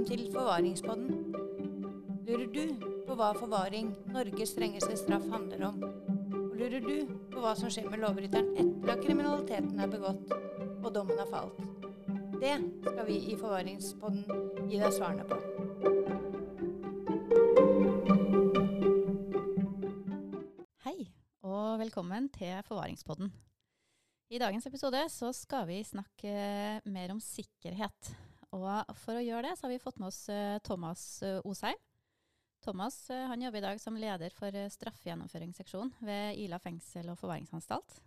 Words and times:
Velkommen 0.00 0.18
til 0.24 0.32
Forvaringspodden. 0.32 1.08
Lurer 2.24 2.46
du 2.54 2.84
på 3.04 3.14
hva 3.18 3.34
forvaring, 3.36 3.90
Norges 4.08 4.54
strengeste 4.54 4.94
straff, 4.96 5.26
handler 5.28 5.66
om? 5.66 5.82
Og 6.38 6.54
lurer 6.56 6.80
du 6.80 7.10
på 7.28 7.42
hva 7.42 7.50
som 7.58 7.68
skjer 7.68 7.90
med 7.92 8.00
lovbryteren 8.00 8.48
etter 8.56 8.94
at 8.94 9.02
kriminaliteten 9.04 9.76
er 9.76 9.90
begått 9.92 10.32
og 10.32 10.88
dommen 10.94 11.20
har 11.20 11.28
falt? 11.28 11.60
Det 12.40 12.54
skal 12.86 13.04
vi 13.10 13.18
i 13.28 13.36
Forvaringspodden 13.42 14.24
gi 14.70 14.80
deg 14.80 14.96
svarene 14.96 15.28
på. 15.28 15.36
Hei, 20.86 20.96
og 21.44 21.76
velkommen 21.84 22.32
til 22.38 22.56
Forvaringspodden. 22.72 23.28
I 24.32 24.40
dagens 24.40 24.64
episode 24.72 25.04
så 25.12 25.34
skal 25.36 25.68
vi 25.68 25.82
snakke 25.84 26.32
mer 26.88 27.12
om 27.12 27.20
sikkerhet. 27.20 28.14
Og 28.60 28.96
for 29.00 29.18
å 29.18 29.24
gjøre 29.24 29.48
det, 29.48 29.56
så 29.58 29.66
har 29.66 29.74
vi 29.74 29.82
fått 29.82 30.00
med 30.00 30.10
oss 30.10 30.28
eh, 30.32 30.58
Thomas 30.66 31.04
eh, 31.26 31.40
Osheim. 31.48 31.78
Thomas 32.60 32.96
eh, 33.10 33.26
han 33.30 33.42
jobber 33.42 33.62
i 33.62 33.64
dag 33.64 33.80
som 33.80 33.96
leder 33.96 34.34
for 34.36 34.54
straffegjennomføringsseksjon 34.76 35.94
ved 36.04 36.40
Ila 36.42 36.60
fengsel 36.60 37.08
og 37.12 37.18
forvaringsanstalt. 37.20 38.00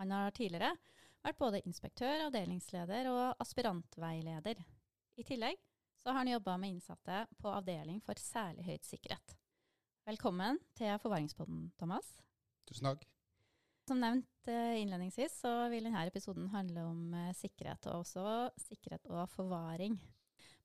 Han 0.00 0.14
har 0.16 0.34
tidligere 0.34 0.72
vært 1.22 1.38
både 1.38 1.62
inspektør, 1.68 2.26
avdelingsleder 2.26 3.10
og 3.12 3.44
aspirantveileder. 3.44 4.64
I 5.20 5.26
tillegg 5.28 5.60
så 6.00 6.10
har 6.10 6.22
han 6.22 6.32
jobba 6.32 6.56
med 6.58 6.74
innsatte 6.76 7.24
på 7.38 7.52
avdeling 7.52 8.00
for 8.02 8.18
særlig 8.18 8.64
høyt 8.66 8.88
sikkerhet. 8.88 9.36
Velkommen 10.08 10.58
til 10.80 10.96
Forvaringspodden, 11.02 11.68
Thomas. 11.78 12.16
Tusen 12.66 12.88
takk. 12.88 13.04
Som 13.90 13.98
nevnt 13.98 14.46
eh, 14.46 14.76
innledningsvis, 14.84 15.40
så 15.42 15.50
vil 15.66 15.88
denne 15.88 16.04
episoden 16.06 16.44
handle 16.52 16.84
om 16.86 17.14
eh, 17.18 17.32
sikkerhet, 17.34 17.88
og 17.90 18.04
også 18.04 18.22
sikkerhet 18.68 19.08
og 19.10 19.24
forvaring. 19.32 19.96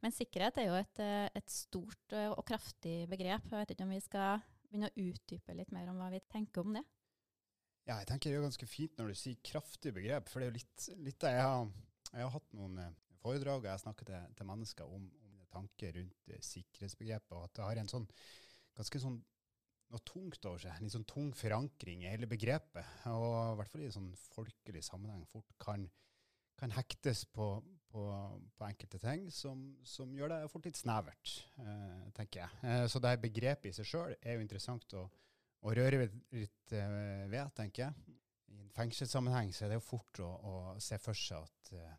Men 0.03 0.13
sikkerhet 0.13 0.59
er 0.61 0.67
jo 0.67 0.75
et, 0.77 1.01
eh, 1.01 1.25
et 1.33 1.49
stort 1.49 2.13
og 2.19 2.43
kraftig 2.45 3.07
begrep. 3.09 3.47
Jeg 3.49 3.63
vet 3.63 3.73
ikke 3.73 3.87
om 3.87 3.95
vi 3.95 4.03
skal 4.05 4.45
begynne 4.67 4.91
å 4.91 5.07
utdype 5.07 5.57
litt 5.57 5.73
mer 5.73 5.89
om 5.89 5.97
hva 5.97 6.11
vi 6.13 6.21
tenker 6.29 6.61
om 6.61 6.77
det. 6.77 6.85
Ja, 7.89 7.97
jeg 7.97 8.11
tenker 8.11 8.29
det 8.29 8.37
er 8.37 8.45
ganske 8.45 8.69
fint 8.69 9.01
når 9.01 9.09
du 9.09 9.17
sier 9.23 9.41
kraftig 9.41 9.95
begrep, 9.97 10.29
for 10.29 10.37
det 10.37 10.45
er 10.45 10.53
jo 10.53 10.59
litt, 10.59 10.87
litt 11.09 11.29
jeg 11.31 11.41
har, 11.41 11.65
jeg 12.11 12.21
har 12.27 12.33
hatt 12.37 12.57
noen 12.59 12.77
foredrag 13.23 13.63
og 13.63 13.69
jeg 13.71 13.73
har 13.73 13.85
snakket 13.87 14.11
til, 14.11 14.33
til 14.37 14.51
mennesker 14.51 14.97
om, 14.99 15.09
om 15.25 15.45
tanker 15.49 15.97
rundt 15.97 16.37
sikkerhetsbegrepet, 16.45 17.33
og 17.33 17.47
at 17.47 17.57
det 17.57 17.65
har 17.71 17.81
en 17.81 17.95
sånn 17.95 18.11
ganske 18.77 19.01
sånn 19.01 19.17
noe 19.93 20.01
tungt 20.07 20.45
over 20.49 20.61
seg, 20.61 20.73
en 20.75 20.87
litt 20.87 20.95
sånn 20.95 21.07
tung 21.09 21.31
forankring 21.37 22.03
i 22.03 22.11
hele 22.11 22.29
begrepet, 22.29 23.05
og 23.11 23.53
i 23.53 23.57
hvert 23.59 23.71
fall 23.71 23.83
i 23.83 23.89
en 23.89 23.95
sånn 23.95 24.11
folkelig 24.33 24.83
sammenheng 24.85 25.25
fort 25.29 25.55
kan, 25.61 25.85
kan 26.59 26.73
hektes 26.75 27.25
på, 27.35 27.49
på, 27.91 28.05
på 28.57 28.67
enkelte 28.67 28.99
ting 29.03 29.27
som, 29.33 29.67
som 29.87 30.11
gjør 30.17 30.33
det 30.33 30.39
fort 30.51 30.67
litt 30.67 30.79
snevert, 30.79 31.35
eh, 31.63 32.07
tenker 32.17 32.43
jeg. 32.43 32.63
Eh, 32.65 32.85
så 32.91 33.01
det 33.03 33.15
begrepet 33.23 33.71
i 33.71 33.75
seg 33.77 33.89
sjøl 33.91 34.17
er 34.19 34.37
jo 34.37 34.45
interessant 34.45 34.97
å, 34.97 35.05
å 35.65 35.75
røre 35.77 36.05
litt 36.05 36.75
eh, 36.75 37.25
ved, 37.31 37.53
tenker 37.57 37.87
jeg. 37.87 38.17
I 38.55 38.61
en 38.63 38.73
fengselssammenheng 38.75 39.53
så 39.55 39.65
er 39.65 39.73
det 39.73 39.79
jo 39.79 39.87
fort 39.87 40.23
å, 40.23 40.31
å 40.31 40.55
se 40.81 40.99
for 41.01 41.17
seg 41.17 41.45
at, 41.45 41.75
eh, 41.75 41.95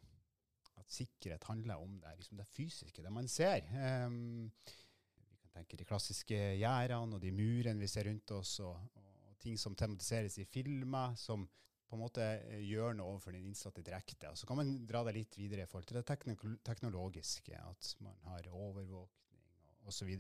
at 0.83 0.99
sikkerhet 0.99 1.47
handler 1.49 1.83
om 1.83 1.97
det, 2.03 2.17
liksom 2.19 2.41
det 2.41 2.49
fysiske, 2.51 3.05
det 3.05 3.15
man 3.15 3.31
ser. 3.31 3.65
Um, 4.07 4.51
kan 5.65 5.81
de 5.81 5.89
klassiske 5.89 6.39
gjerdene 6.61 7.17
og 7.17 7.23
de 7.23 7.33
murene 7.35 7.81
vi 7.81 7.89
ser 7.91 8.09
rundt 8.11 8.35
oss, 8.37 8.59
og, 8.65 8.77
og 9.01 9.37
ting 9.43 9.57
som 9.61 9.77
tematiseres 9.79 10.39
i 10.43 10.49
filmer, 10.49 11.15
som 11.17 11.47
på 11.87 11.95
en 11.95 12.03
måte 12.03 12.25
eh, 12.25 12.65
gjør 12.67 12.97
noe 12.99 13.15
overfor 13.15 13.37
den 13.37 13.47
innsatte 13.47 13.85
direkte. 13.87 14.31
Og 14.31 14.39
så 14.39 14.49
kan 14.49 14.59
man 14.59 14.75
dra 14.89 15.05
det 15.07 15.15
litt 15.17 15.39
videre 15.39 15.65
i 15.65 15.71
forhold 15.71 15.87
til 15.89 16.01
det 16.01 16.59
teknologiske, 16.67 17.55
at 17.63 17.95
man 18.05 18.19
har 18.33 18.51
overvåkning 18.51 19.87
osv. 19.87 20.13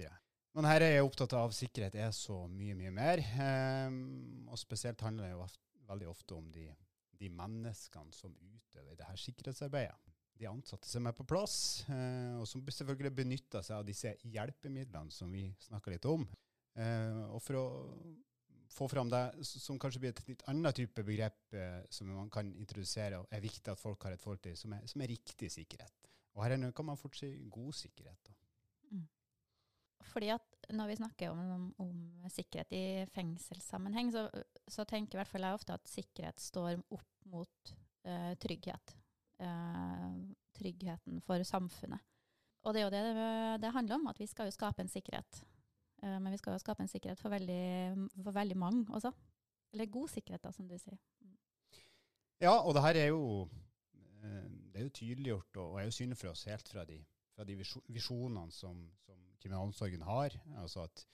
Men 0.57 0.69
her 0.71 0.85
er 0.87 0.95
jeg 0.95 1.05
opptatt 1.05 1.35
av 1.37 1.53
sikkerhet 1.53 1.99
er 2.01 2.13
så 2.17 2.39
mye, 2.49 2.77
mye 2.79 2.93
mer. 2.95 3.23
Um, 3.91 4.47
og 4.49 4.61
spesielt 4.61 5.03
handler 5.05 5.27
det 5.27 5.35
jo 5.35 5.49
veldig 5.91 6.09
ofte 6.09 6.39
om 6.39 6.47
de, 6.55 6.69
de 7.19 7.29
menneskene 7.29 8.15
som 8.15 8.33
utøver 8.33 8.97
det 8.97 9.09
her 9.11 9.21
sikkerhetsarbeidet. 9.21 10.06
De 10.37 10.49
ansatte 10.51 10.89
som 10.89 11.07
er 11.09 11.15
på 11.17 11.25
plass, 11.25 11.87
eh, 11.89 12.35
og 12.37 12.45
som 12.49 12.61
selvfølgelig 12.61 13.15
benytter 13.17 13.65
seg 13.65 13.79
av 13.79 13.87
disse 13.89 14.13
hjelpemidlene 14.29 15.15
som 15.15 15.31
vi 15.33 15.47
snakker 15.65 15.95
litt 15.95 16.09
om. 16.11 16.27
Eh, 16.77 17.23
og 17.31 17.41
for 17.41 17.61
å 17.61 17.67
få 18.77 18.89
fram 18.93 19.09
det 19.09 19.23
som 19.49 19.79
kanskje 19.81 20.03
blir 20.03 20.13
et 20.13 20.25
litt 20.29 20.43
annet 20.51 20.77
type 20.77 21.05
begrep 21.07 21.57
eh, 21.57 21.81
som 21.89 22.11
man 22.13 22.29
kan 22.33 22.51
introdusere, 22.61 23.23
og 23.23 23.33
er 23.33 23.45
viktig 23.45 23.73
at 23.73 23.81
folk 23.81 24.05
har 24.05 24.17
et 24.17 24.21
forhold 24.21 24.43
til, 24.45 24.59
som 24.61 24.75
er, 24.77 24.85
som 24.91 25.01
er 25.01 25.15
riktig 25.15 25.49
sikkerhet. 25.55 26.11
Og 26.37 26.45
her 26.45 26.57
er 26.57 26.61
nå- 26.61 26.75
kan 26.77 26.85
man 26.85 27.01
fort 27.01 27.17
si 27.17 27.31
god 27.49 27.73
sikkerhet. 27.73 28.29
Da. 28.29 28.37
Fordi 30.07 30.29
at 30.35 30.69
når 30.73 30.91
vi 30.91 30.97
snakker 30.97 31.33
om, 31.33 31.41
om, 31.57 31.65
om 31.79 32.29
sikkerhet 32.31 32.73
i 32.77 32.85
fengselssammenheng, 33.15 34.13
så, 34.13 34.27
så 34.69 34.85
tenker 34.85 35.17
i 35.17 35.23
hvert 35.23 35.33
fall 35.33 35.47
jeg 35.49 35.59
ofte 35.59 35.77
at 35.77 35.91
sikkerhet 35.91 36.41
står 36.43 36.77
opp 36.95 37.27
mot 37.33 37.73
uh, 38.07 38.33
trygghet. 38.43 38.97
Tryggheten 40.67 41.21
for 41.25 41.43
samfunnet. 41.47 42.03
Og 42.67 42.75
det 42.75 42.83
er 42.83 42.87
jo 42.87 42.95
det 42.95 43.61
det, 43.63 43.73
handler 43.73 43.95
om, 43.95 44.07
at 44.11 44.19
vi 44.19 44.27
skal 44.27 44.49
jo 44.49 44.55
skape 44.55 44.83
en 44.83 44.91
sikkerhet. 44.91 45.43
Eh, 46.03 46.19
men 46.19 46.33
vi 46.33 46.41
skal 46.41 46.57
jo 46.57 46.63
skape 46.63 46.83
en 46.83 46.91
sikkerhet 46.91 47.21
for 47.21 47.31
veldig, 47.31 48.11
for 48.23 48.35
veldig 48.35 48.57
mange 48.59 48.87
også. 48.91 49.13
Eller 49.73 49.87
god 49.87 50.09
sikkerhet, 50.09 50.43
da, 50.43 50.53
som 50.53 50.69
du 50.69 50.77
sier. 50.79 50.99
Ja, 52.41 52.59
og 52.59 52.75
det 52.75 52.83
her 52.83 53.01
er 53.01 53.07
jo, 53.07 53.49
eh, 53.95 54.49
det 54.73 54.81
er 54.81 54.89
jo 54.89 54.97
tydeliggjort 54.99 55.57
og, 55.63 55.81
er 55.81 55.85
jo 55.85 55.95
synlig 55.95 56.19
for 56.19 56.35
oss 56.35 56.45
helt 56.51 56.69
fra 56.69 56.85
de, 56.85 56.99
fra 57.37 57.45
de 57.45 57.57
visjonene 57.89 58.51
som, 58.53 58.83
som 59.07 59.21
kriminalomsorgen 59.41 60.03
har. 60.03 60.35
Altså 60.59 60.89
at 60.89 61.07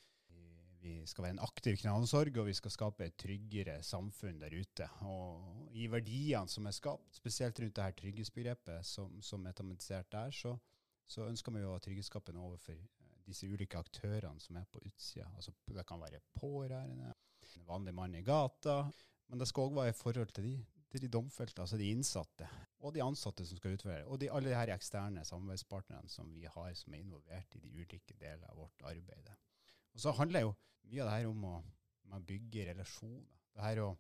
vi 0.82 0.96
skal 1.06 1.22
være 1.22 1.36
en 1.36 1.44
aktiv 1.44 1.76
kriminalomsorg, 1.78 2.38
og 2.42 2.48
vi 2.48 2.56
skal 2.58 2.72
skape 2.74 3.06
et 3.06 3.18
tryggere 3.20 3.76
samfunn 3.86 4.40
der 4.40 4.54
ute. 4.58 4.88
Og 5.06 5.61
i 5.72 5.86
verdiene 5.90 6.50
som 6.50 6.66
er 6.68 6.74
skapt, 6.76 7.16
spesielt 7.16 7.60
rundt 7.60 7.76
det 7.76 7.86
her 7.86 7.96
trygghetsbegrepet 7.96 8.86
som, 8.86 9.14
som 9.24 9.46
er 9.48 9.56
tematisert 9.56 10.10
der, 10.12 10.34
så, 10.36 10.56
så 11.08 11.26
ønsker 11.28 11.54
vi 11.54 11.62
jo 11.64 11.72
å 11.74 11.80
trygghetsskape 11.82 12.34
noe 12.36 12.50
overfor 12.52 12.76
eh, 12.76 13.16
disse 13.26 13.48
ulike 13.48 13.80
aktørene 13.80 14.42
som 14.42 14.58
er 14.60 14.68
på 14.72 14.82
utsida. 14.84 15.28
Altså, 15.36 15.54
det 15.72 15.86
kan 15.88 16.02
være 16.02 16.22
pårørende, 16.36 17.14
en 17.52 17.66
vanlig 17.68 17.92
mann 17.92 18.14
i 18.16 18.22
gata, 18.24 18.82
men 19.28 19.40
det 19.40 19.48
skal 19.48 19.68
òg 19.68 19.74
være 19.76 19.92
i 19.92 19.96
forhold 19.96 20.32
til 20.36 20.46
de, 20.48 20.54
til 20.92 21.04
de 21.04 21.10
domfelte, 21.12 21.64
altså 21.64 21.78
de 21.80 21.90
innsatte, 21.92 22.48
og 22.80 22.94
de 22.96 23.02
ansatte 23.04 23.44
som 23.48 23.60
skal 23.60 23.76
utføre, 23.76 24.06
og 24.08 24.20
de, 24.20 24.30
alle 24.32 24.52
de 24.52 24.56
her 24.56 24.72
eksterne 24.74 25.24
samarbeidspartnerne 25.28 26.08
som 26.12 26.32
vi 26.34 26.46
har, 26.48 26.72
som 26.76 26.94
er 26.94 27.04
involvert 27.04 27.56
i 27.56 27.62
de 27.62 27.72
ulike 27.72 28.00
deler 28.12 28.48
av 28.48 28.58
vårt 28.60 28.88
arbeid. 28.88 29.30
Og 29.92 30.00
så 30.04 30.14
handler 30.16 30.46
jo 30.46 30.54
mye 30.88 31.04
av 31.04 31.10
det 31.10 31.18
her 31.18 31.28
om 31.30 31.46
å 31.52 32.22
bygge 32.28 32.66
relasjoner. 32.72 33.28
Det 33.52 33.64
her 33.64 33.82
å 33.84 33.90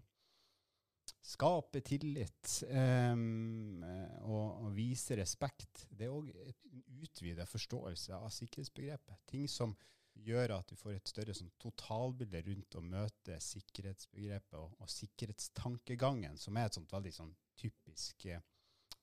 skape 1.22 1.80
tillit 1.86 2.62
eh, 2.66 3.14
og, 4.26 4.66
og 4.66 4.68
vise 4.74 5.16
respekt. 5.18 5.86
Det 5.90 6.08
er 6.08 6.14
òg 6.14 6.30
en 6.34 7.02
utvida 7.02 7.46
forståelse 7.46 8.18
av 8.18 8.30
sikkerhetsbegrepet. 8.34 9.22
Ting 9.30 9.46
som 9.50 9.74
gjør 10.26 10.56
at 10.58 10.72
vi 10.72 10.76
får 10.76 10.96
et 10.96 11.08
større 11.08 11.34
sånn, 11.36 11.52
totalbilde 11.62 12.42
rundt 12.48 12.76
å 12.76 12.84
møte 12.84 13.38
sikkerhetsbegrepet 13.40 14.58
og, 14.58 14.74
og 14.82 14.90
sikkerhetstankegangen, 14.92 16.36
som 16.38 16.58
er 16.58 16.68
et 16.68 16.78
sånt 16.78 16.92
veldig 16.92 17.14
sånn, 17.16 17.32
typisk 17.58 18.26
eh, 18.26 18.42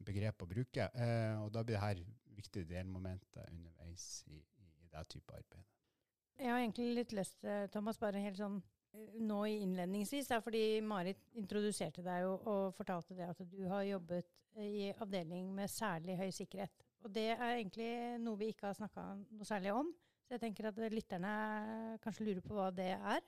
begrep 0.03 0.43
å 0.43 0.49
bruke. 0.49 0.89
Uh, 0.95 1.45
og 1.45 1.53
da 1.55 1.63
blir 1.63 1.77
det 1.77 1.83
her 1.83 2.03
viktige 2.35 2.67
delmomenter 2.69 3.47
underveis 3.51 4.25
i, 4.27 4.37
i, 4.39 4.69
i 4.85 4.91
det 4.91 5.05
type 5.11 5.35
arbeid. 5.35 5.65
Jeg 6.39 6.51
har 6.53 6.61
egentlig 6.61 6.93
litt 6.95 7.15
lyst, 7.15 7.41
Thomas, 7.73 7.97
bare 7.99 8.21
helt 8.23 8.39
sånn 8.39 8.61
nå 9.21 9.39
i 9.47 9.59
innledningsvis, 9.63 10.27
da, 10.31 10.39
fordi 10.43 10.81
Marit 10.85 11.21
introduserte 11.37 12.03
deg 12.05 12.23
jo 12.25 12.35
og 12.49 12.75
fortalte 12.77 13.17
det 13.17 13.29
at 13.29 13.41
du 13.51 13.63
har 13.69 13.85
jobbet 13.87 14.29
i 14.59 14.89
avdeling 14.91 15.51
med 15.55 15.71
særlig 15.71 16.17
høy 16.19 16.29
sikkerhet. 16.35 16.85
Og 17.05 17.11
det 17.15 17.29
er 17.35 17.59
egentlig 17.59 17.91
noe 18.23 18.39
vi 18.39 18.49
ikke 18.51 18.69
har 18.71 18.77
snakka 18.77 19.05
noe 19.21 19.47
særlig 19.47 19.71
om. 19.75 19.91
Så 20.25 20.35
jeg 20.35 20.43
tenker 20.43 20.69
at 20.69 20.79
lytterne 20.93 21.33
kanskje 22.03 22.27
lurer 22.27 22.43
på 22.45 22.57
hva 22.57 22.69
det 22.75 22.91
er. 22.97 23.21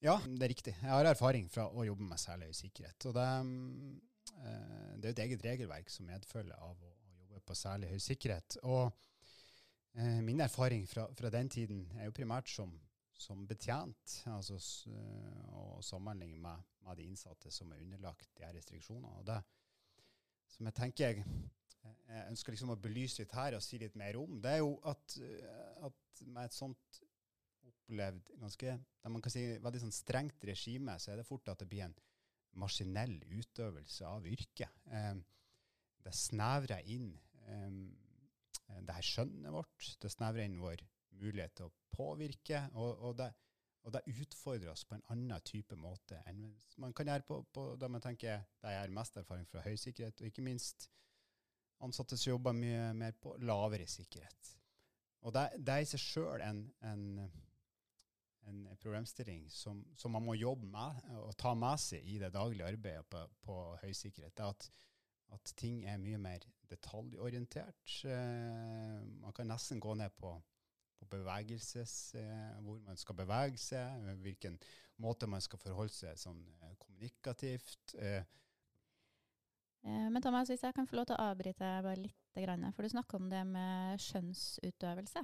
Ja, 0.00 0.16
det 0.24 0.46
er 0.46 0.52
riktig. 0.54 0.72
Jeg 0.78 0.88
har 0.88 1.04
erfaring 1.10 1.48
fra 1.52 1.66
å 1.68 1.84
jobbe 1.84 2.06
med 2.08 2.20
særlig 2.20 2.48
høy 2.48 2.56
sikkerhet. 2.56 3.08
Og 3.10 3.16
det, 3.16 3.26
eh, 4.40 4.92
det 4.96 5.10
er 5.10 5.12
et 5.12 5.24
eget 5.26 5.44
regelverk 5.44 5.90
som 5.92 6.08
medfølger 6.08 6.56
av 6.56 6.76
å, 6.76 6.94
jobbe 7.30 7.46
på 7.46 7.54
særlig 7.54 7.90
høy 7.92 8.00
sikkerhet. 8.02 8.56
Og 8.64 8.88
eh, 9.94 10.20
min 10.24 10.40
erfaring 10.40 10.86
fra, 10.88 11.04
fra 11.14 11.30
den 11.30 11.50
tiden 11.52 11.84
er 11.98 12.08
jo 12.08 12.16
primært 12.16 12.48
som, 12.50 12.72
som 13.20 13.44
betjent, 13.48 14.16
altså, 14.32 14.56
eh, 14.90 15.54
og 15.60 15.84
sammenligne 15.84 16.40
med, 16.40 16.68
med 16.86 17.00
de 17.00 17.08
innsatte 17.10 17.52
som 17.52 17.72
er 17.72 17.82
underlagt 17.84 18.30
de 18.38 18.46
her 18.46 18.56
restriksjonene. 18.56 19.12
Og 19.20 19.26
det 19.28 19.40
som 20.50 20.66
jeg 20.66 20.78
tenker 20.78 21.10
jeg, 21.10 21.26
ønsker 22.26 22.52
liksom 22.52 22.72
å 22.74 22.80
belyse 22.80 23.22
litt 23.22 23.32
her 23.36 23.54
og 23.56 23.62
si 23.64 23.78
litt 23.80 23.94
mer 23.98 24.18
om, 24.20 24.40
det 24.42 24.56
er 24.56 24.62
jo 24.62 24.74
at, 24.90 25.16
eh, 25.24 25.86
at 25.86 26.24
med 26.26 26.48
et 26.48 26.56
sånt 26.56 27.00
opplevd 27.70 28.32
ganske 28.40 28.76
man 29.08 29.24
kan 29.24 29.32
si, 29.32 29.42
veldig 29.62 29.82
sånn 29.84 29.94
strengt 29.94 30.44
regime, 30.46 30.96
så 31.00 31.12
er 31.12 31.20
det 31.20 31.28
fort 31.28 31.48
at 31.48 31.60
det 31.62 31.68
blir 31.70 31.86
en 31.86 31.96
maskinell 32.60 33.16
utøvelse 33.30 34.06
av 34.06 34.26
yrket. 34.28 34.70
Eh, 34.90 35.16
det 36.04 36.14
snevrer 36.16 36.86
inn 36.90 37.12
eh, 37.46 37.68
eh, 38.68 38.80
det 38.86 38.96
her 38.96 39.06
skjønnet 39.06 39.54
vårt. 39.54 39.92
Det 40.02 40.12
snevrer 40.12 40.46
inn 40.46 40.60
vår 40.62 40.82
mulighet 41.18 41.56
til 41.58 41.68
å 41.68 41.74
påvirke. 41.94 42.62
Og, 42.74 42.90
og, 43.08 43.16
det, 43.18 43.30
og, 43.84 43.92
det, 43.96 44.04
utfordrer 44.14 44.72
oss 44.72 44.86
på 44.88 44.96
en 44.96 45.04
annen 45.14 45.46
type 45.46 45.76
måte 45.78 46.20
enn 46.30 46.46
man 46.80 46.94
kan 46.96 47.10
gjøre 47.10 47.26
på, 47.28 47.42
på 47.52 47.66
det 47.80 47.90
man 47.92 48.04
tenker 48.04 48.30
jeg 48.30 48.80
har 48.80 48.94
mest 48.94 49.18
erfaring 49.20 49.48
fra 49.50 49.64
høy 49.66 49.76
sikkerhet, 49.80 50.22
og 50.22 50.30
ikke 50.30 50.46
minst 50.46 50.88
ansatte 51.84 52.18
som 52.18 52.34
jobber 52.34 52.56
mye 52.56 52.90
mer 52.96 53.14
på 53.20 53.34
lavere 53.44 53.86
sikkerhet. 53.88 54.56
Og 55.24 55.34
det, 55.36 55.46
det 55.60 55.74
er 55.74 55.84
i 55.84 55.88
seg 55.88 56.00
sjøl 56.00 56.44
en, 56.44 56.60
en, 56.86 57.06
en, 58.48 58.60
problemstilling 58.80 59.48
som, 59.52 59.82
som, 60.00 60.14
man 60.16 60.24
må 60.24 60.36
jobbe 60.38 60.68
med 60.70 61.02
og 61.20 61.34
ta 61.40 61.52
med 61.58 61.80
seg 61.82 62.06
i 62.08 62.16
det 62.22 62.32
daglige 62.36 62.68
arbeidet 62.72 63.04
på, 63.12 63.24
på 63.44 63.58
høy 63.82 63.92
sikkerhet. 63.96 64.40
Er 64.40 64.54
at, 64.54 64.70
at, 65.36 65.52
ting 65.60 65.84
er 65.88 66.00
mye 66.00 66.20
mer 66.20 66.46
detaljorientert. 66.70 67.98
Eh, 68.08 68.96
man 69.20 69.36
kan 69.36 69.50
nesten 69.50 69.82
gå 69.82 69.96
ned 69.98 70.16
på, 70.16 70.32
på 71.00 71.08
bevegelses, 71.10 71.94
eh, 72.20 72.58
hvor 72.64 72.82
man 72.84 73.00
skal 73.00 73.16
bevege 73.18 73.60
seg, 73.60 74.10
hvilken 74.20 74.60
måte 75.00 75.28
man 75.30 75.40
skal 75.40 75.62
forholde 75.62 75.96
seg 75.96 76.20
sånn 76.20 76.44
eh, 76.60 76.76
kommunikativt. 76.82 77.96
Eh, 77.96 78.22
Eh, 79.82 80.08
men 80.12 80.20
Thomas, 80.22 80.50
hvis 80.50 80.62
jeg 80.64 80.76
kan 80.76 80.88
få 80.88 80.98
lov 80.98 81.08
til 81.08 81.16
å 81.16 81.30
avbryte 81.30 81.68
bare 81.84 82.02
litt, 82.02 82.16
for 82.30 82.84
du 82.84 82.92
snakker 82.92 83.18
om 83.18 83.30
det 83.30 83.40
med 83.48 84.00
skjønnsutøvelse. 84.00 85.22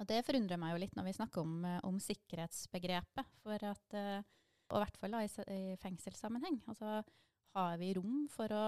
Og 0.00 0.08
det 0.10 0.22
forundrer 0.26 0.58
meg 0.58 0.72
jo 0.72 0.80
litt 0.82 0.96
når 0.96 1.08
vi 1.08 1.16
snakker 1.18 1.42
om, 1.42 1.58
eh, 1.68 1.80
om 1.86 1.98
sikkerhetsbegrepet. 2.02 3.28
For 3.42 3.66
at, 3.70 3.94
eh, 3.94 4.22
og 4.70 4.78
i 4.78 4.82
hvert 4.84 4.96
fall 4.96 5.18
i, 5.20 5.28
i 5.54 5.76
fengselssammenheng. 5.82 6.62
Altså, 6.70 7.02
har 7.54 7.76
vi 7.78 7.92
rom 7.94 8.24
for 8.28 8.50
å 8.50 8.64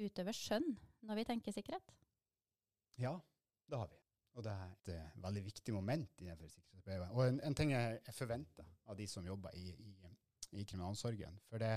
utøve 0.00 0.34
skjønn 0.34 0.78
når 1.06 1.20
vi 1.20 1.24
tenker 1.28 1.54
sikkerhet? 1.54 1.94
Ja, 2.98 3.20
det 3.68 3.78
har 3.78 3.90
vi. 3.92 4.03
Og 4.34 4.42
det 4.42 4.52
er 4.52 4.70
et 4.74 5.18
veldig 5.22 5.44
viktig 5.46 5.74
moment 5.74 6.22
innenfor 6.22 6.50
sikkerhetsarbeidet. 6.50 7.10
Og 7.14 7.28
en, 7.28 7.40
en 7.46 7.54
ting 7.54 7.72
jeg, 7.74 8.00
forventer 8.16 8.66
av 8.90 8.98
de 8.98 9.06
som 9.10 9.26
jobber 9.26 9.54
i, 9.54 9.70
i, 9.70 9.94
i 10.58 10.64
kriminalomsorgen. 10.64 11.38
For 11.50 11.62
det, 11.62 11.76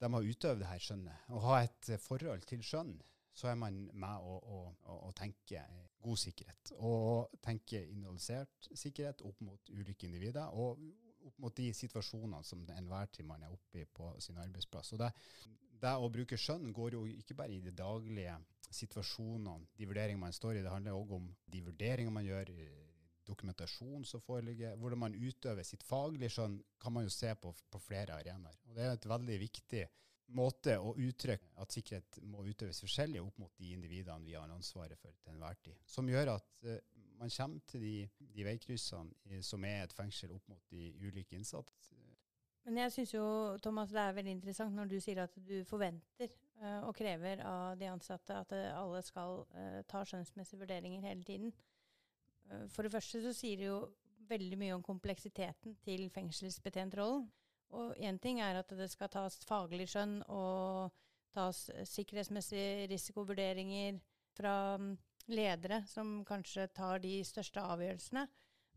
de 0.00 0.12
har 0.12 0.30
utøvd 0.30 0.60
det 0.60 0.70
her 0.70 0.82
skjønnet. 0.82 1.28
Å 1.32 1.42
ha 1.48 1.60
et 1.64 1.90
forhold 2.04 2.44
til 2.48 2.64
skjønn, 2.64 2.94
så 3.36 3.50
er 3.50 3.58
man 3.60 3.82
med 3.92 4.28
å, 4.28 4.36
å, 4.36 4.60
å, 4.96 5.10
tenke 5.16 5.62
god 6.04 6.20
sikkerhet. 6.20 6.72
Og 6.78 7.34
tenke 7.44 7.82
individualisert 7.82 8.70
sikkerhet 8.72 9.24
opp 9.28 9.42
mot 9.44 9.72
ulike 9.72 10.08
individer, 10.08 10.52
og 10.52 10.80
opp 11.26 11.40
mot 11.42 11.56
de 11.56 11.68
situasjonene 11.74 12.44
som 12.46 12.62
enhver 12.76 13.10
tid 13.12 13.28
man 13.28 13.44
er 13.44 13.52
oppe 13.52 13.82
i 13.82 13.88
på 13.88 14.12
sin 14.22 14.38
arbeidsplass. 14.40 14.92
Og 14.94 15.02
det, 15.02 15.10
det 15.82 15.94
å 16.00 16.12
bruke 16.12 16.38
skjønn 16.40 16.72
går 16.76 16.96
jo 16.96 17.04
ikke 17.10 17.36
bare 17.36 17.56
i 17.56 17.64
det 17.64 17.74
daglige 17.76 18.36
situasjonene, 18.74 19.68
de 19.76 19.86
vurderingene 19.88 20.24
man 20.26 20.34
står 20.34 20.58
i, 20.58 20.64
det 20.64 20.72
handler 20.72 20.96
òg 20.96 21.16
om 21.18 21.28
de 21.52 21.62
vurderinger 21.66 22.12
man 22.12 22.26
gjør 22.26 22.52
dokumentasjon 23.26 24.04
som 24.06 24.22
foreligger. 24.22 24.76
Hvordan 24.78 24.98
man 24.98 25.14
utøver 25.14 25.66
sitt 25.66 25.82
faglige 25.86 26.30
skjønn, 26.36 26.58
kan 26.82 26.94
man 26.94 27.06
jo 27.06 27.12
se 27.12 27.32
på, 27.40 27.52
på 27.70 27.80
flere 27.82 28.18
arenaer. 28.20 28.58
Og 28.68 28.76
Det 28.76 28.84
er 28.84 28.94
et 28.94 29.08
veldig 29.10 29.38
viktig 29.42 29.86
måte 30.36 30.74
å 30.82 30.94
uttrykke 30.98 31.52
at 31.62 31.74
sikkerhet 31.74 32.18
må 32.26 32.42
utøves 32.46 32.80
forskjellig 32.82 33.22
opp 33.22 33.36
mot 33.38 33.52
de 33.58 33.72
individene 33.74 34.26
vi 34.26 34.34
har 34.34 34.50
ansvaret 34.50 34.98
for 34.98 35.14
til 35.22 35.34
enhver 35.34 35.58
tid. 35.62 35.76
Som 35.86 36.10
gjør 36.10 36.34
at 36.34 36.64
uh, 36.66 36.78
man 37.20 37.30
kommer 37.32 37.62
til 37.70 37.84
de, 37.84 37.94
de 38.34 38.46
veikryssene 38.46 39.42
som 39.46 39.64
er 39.64 39.84
et 39.84 39.94
fengsel 39.94 40.34
opp 40.34 40.50
mot 40.50 40.72
de 40.72 40.90
ulike 41.02 41.38
innsatte. 41.38 41.72
Men 42.66 42.82
jeg 42.82 42.92
syns 42.96 43.12
jo, 43.14 43.26
Thomas, 43.62 43.92
det 43.94 44.02
er 44.02 44.16
veldig 44.16 44.32
interessant 44.34 44.74
når 44.74 44.90
du 44.90 44.96
sier 44.98 45.22
at 45.22 45.36
du 45.38 45.60
forventer 45.68 46.32
og 46.86 46.94
krever 46.96 47.42
av 47.44 47.74
de 47.76 47.88
ansatte 47.90 48.32
at 48.32 48.52
uh, 48.56 48.78
alle 48.78 49.02
skal 49.04 49.42
ta 49.90 50.00
skjønnsmessige 50.08 50.62
vurderinger 50.62 51.04
hele 51.04 51.26
tiden. 51.26 51.50
Eh, 52.50 52.68
for 52.68 52.86
det 52.86 52.92
første 52.94 53.22
så 53.22 53.32
sier 53.36 53.60
det 53.60 53.68
jo 53.68 53.80
veldig 54.30 54.58
mye 54.58 54.76
om 54.76 54.84
kompleksiteten 54.84 55.76
til 55.84 56.08
fengselsbetjentrollen. 56.14 57.26
Og 57.76 57.98
én 57.98 58.18
ting 58.22 58.40
er 58.40 58.60
at 58.60 58.70
det 58.78 58.88
skal 58.92 59.10
tas 59.10 59.38
faglig 59.46 59.88
skjønn 59.90 60.20
og 60.30 60.94
tas 61.34 61.66
sikkerhetsmessige 61.90 62.86
risikovurderinger 62.92 63.98
fra 64.36 64.76
mm, 64.78 64.92
ledere 65.34 65.82
som 65.90 66.20
kanskje 66.26 66.68
tar 66.74 67.02
de 67.02 67.18
største 67.26 67.60
avgjørelsene. 67.60 68.26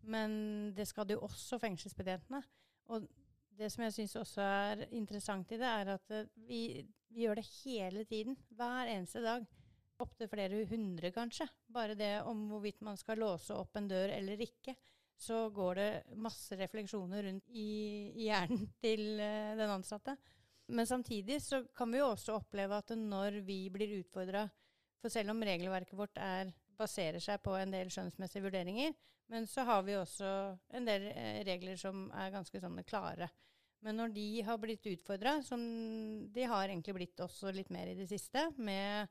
Men 0.09 0.31
det 0.75 0.87
skal 0.89 1.05
det 1.07 1.17
jo 1.17 1.27
også 1.27 1.59
fengselsbetjentene. 1.61 2.41
Og 2.89 3.05
det 3.59 3.69
som 3.73 3.83
jeg 3.85 3.95
syns 3.95 4.17
også 4.21 4.43
er 4.43 4.85
interessant 4.95 5.51
i 5.51 5.59
det, 5.59 5.69
er 5.69 5.93
at 5.97 6.13
eh, 6.15 6.29
vi, 6.47 6.61
vi 7.11 7.25
gjør 7.25 7.41
det 7.41 7.47
hele 7.59 8.05
tiden. 8.07 8.37
Hver 8.55 8.91
eneste 8.93 9.23
dag 9.23 9.45
opptil 9.99 10.29
flere 10.31 10.63
hundre, 10.69 11.11
kanskje. 11.15 11.47
Bare 11.73 11.97
det 11.99 12.13
om 12.27 12.47
hvorvidt 12.51 12.81
man 12.87 12.97
skal 12.99 13.19
låse 13.19 13.55
opp 13.55 13.75
en 13.75 13.89
dør 13.89 14.13
eller 14.15 14.39
ikke. 14.43 14.75
Så 15.19 15.49
går 15.51 15.75
det 15.75 15.89
masse 16.23 16.55
refleksjoner 16.55 17.25
rundt 17.27 17.49
i, 17.51 17.67
hjernen 18.23 18.69
til 18.83 19.19
uh, 19.19 19.57
den 19.59 19.73
ansatte. 19.73 20.15
Men 20.71 20.87
samtidig 20.87 21.41
så 21.43 21.63
kan 21.75 21.91
vi 21.91 21.99
jo 21.99 22.11
også 22.13 22.37
oppleve 22.37 22.77
at 22.79 22.93
når 22.95 23.41
vi 23.43 23.65
blir 23.73 23.97
utfordra 23.99 24.45
For 25.01 25.09
selv 25.09 25.31
om 25.31 25.43
regelverket 25.43 25.97
vårt 25.97 26.17
er, 26.19 26.51
baserer 26.79 27.21
seg 27.23 27.41
på 27.43 27.53
en 27.59 27.73
del 27.73 27.91
skjønnsmessige 27.93 28.45
vurderinger, 28.47 28.95
men 29.29 29.45
så 29.47 29.65
har 29.67 29.83
vi 29.85 29.97
også 29.99 30.29
en 30.77 30.87
del 30.87 31.11
eh, 31.11 31.43
regler 31.47 31.77
som 31.77 32.07
er 32.17 32.33
ganske 32.33 32.61
sånne 32.63 32.85
klare. 32.87 33.29
Men 33.85 33.99
når 33.99 34.11
de 34.15 34.27
har 34.43 34.59
blitt 34.59 34.87
utfordra, 34.91 35.37
som 35.45 35.61
de 36.33 36.47
har 36.51 36.67
egentlig 36.67 36.95
blitt 36.97 37.21
også 37.23 37.53
litt 37.55 37.69
mer 37.71 37.91
i 37.91 37.95
det 37.99 38.09
siste, 38.09 38.49
med 38.57 39.07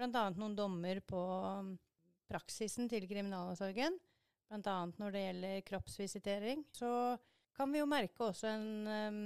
Bl.a. 0.00 0.26
noen 0.32 0.56
dommer 0.56 1.00
på 1.04 1.20
um, 1.60 1.74
praksisen 2.28 2.88
til 2.88 3.04
kriminalomsorgen. 3.08 3.96
Bl.a. 4.50 4.76
når 5.00 5.14
det 5.14 5.24
gjelder 5.24 5.64
kroppsvisitering. 5.68 6.64
Så 6.72 6.90
kan 7.56 7.72
vi 7.72 7.82
jo 7.82 7.88
merke 7.88 8.28
også 8.28 8.48
en 8.50 8.68
um, 8.88 9.22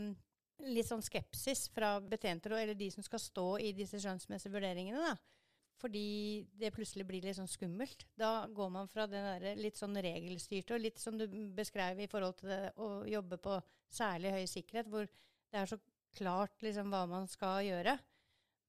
litt 0.66 0.88
sånn 0.88 1.02
skepsis 1.04 1.68
fra 1.74 1.96
betjenter, 2.02 2.54
eller 2.58 2.78
de 2.78 2.90
som 2.94 3.06
skal 3.06 3.22
stå 3.22 3.48
i 3.62 3.72
disse 3.76 4.00
skjønnsmessige 4.02 4.54
vurderingene. 4.54 5.12
da. 5.12 5.33
Fordi 5.80 6.46
det 6.54 6.72
plutselig 6.74 7.06
blir 7.08 7.24
litt 7.24 7.36
sånn 7.38 7.50
skummelt. 7.50 8.06
Da 8.18 8.46
går 8.54 8.70
man 8.72 8.88
fra 8.90 9.08
det 9.10 9.20
der 9.24 9.58
litt 9.58 9.78
sånn 9.80 9.96
regelstyrte, 9.98 10.76
og 10.76 10.84
litt 10.84 11.02
som 11.02 11.18
du 11.18 11.26
beskrev 11.56 12.00
i 12.00 12.08
forhold 12.10 12.38
til 12.38 12.52
det 12.52 12.62
å 12.80 12.88
jobbe 13.10 13.40
på 13.42 13.58
særlig 13.92 14.32
høy 14.36 14.44
sikkerhet, 14.50 14.90
hvor 14.90 15.08
det 15.08 15.60
er 15.60 15.70
så 15.70 15.78
klart 16.14 16.62
liksom 16.62 16.92
hva 16.94 17.04
man 17.10 17.26
skal 17.30 17.64
gjøre. 17.66 17.96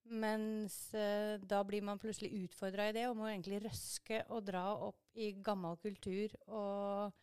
Mens 0.05 0.93
eh, 0.93 1.41
da 1.41 1.63
blir 1.65 1.81
man 1.85 2.01
plutselig 2.01 2.45
utfordra 2.45 2.89
i 2.89 2.93
det, 2.93 3.07
og 3.09 3.17
må 3.17 3.29
egentlig 3.31 3.63
røske 3.63 4.21
og 4.29 4.45
dra 4.45 4.67
opp 4.89 5.17
i 5.17 5.31
gammel 5.45 5.79
kultur 5.81 6.33
og 6.45 7.15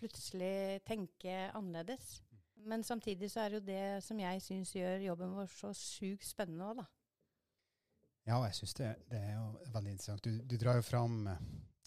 plutselig 0.00 0.80
tenke 0.88 1.50
annerledes. 1.52 2.22
Men 2.64 2.84
samtidig 2.84 3.30
så 3.32 3.44
er 3.44 3.50
det 3.50 3.60
jo 3.60 3.66
det 3.68 3.84
som 4.04 4.20
jeg 4.20 4.44
syns 4.44 4.72
gjør 4.76 5.04
jobben 5.04 5.36
vår 5.36 5.52
så 5.52 5.72
sjukt 5.76 6.28
spennende 6.28 6.70
òg, 6.70 6.80
da. 6.80 6.88
Ja, 8.30 8.38
jeg 8.46 8.54
syns 8.60 8.76
det, 8.78 8.90
det, 9.10 9.18
er 9.18 9.38
jo 9.38 9.46
veldig 9.74 9.94
interessant. 9.96 10.26
Du, 10.26 10.42
du 10.46 10.56
drar 10.60 10.78
jo 10.78 10.86
fram 10.86 11.24
eh, 11.26 11.40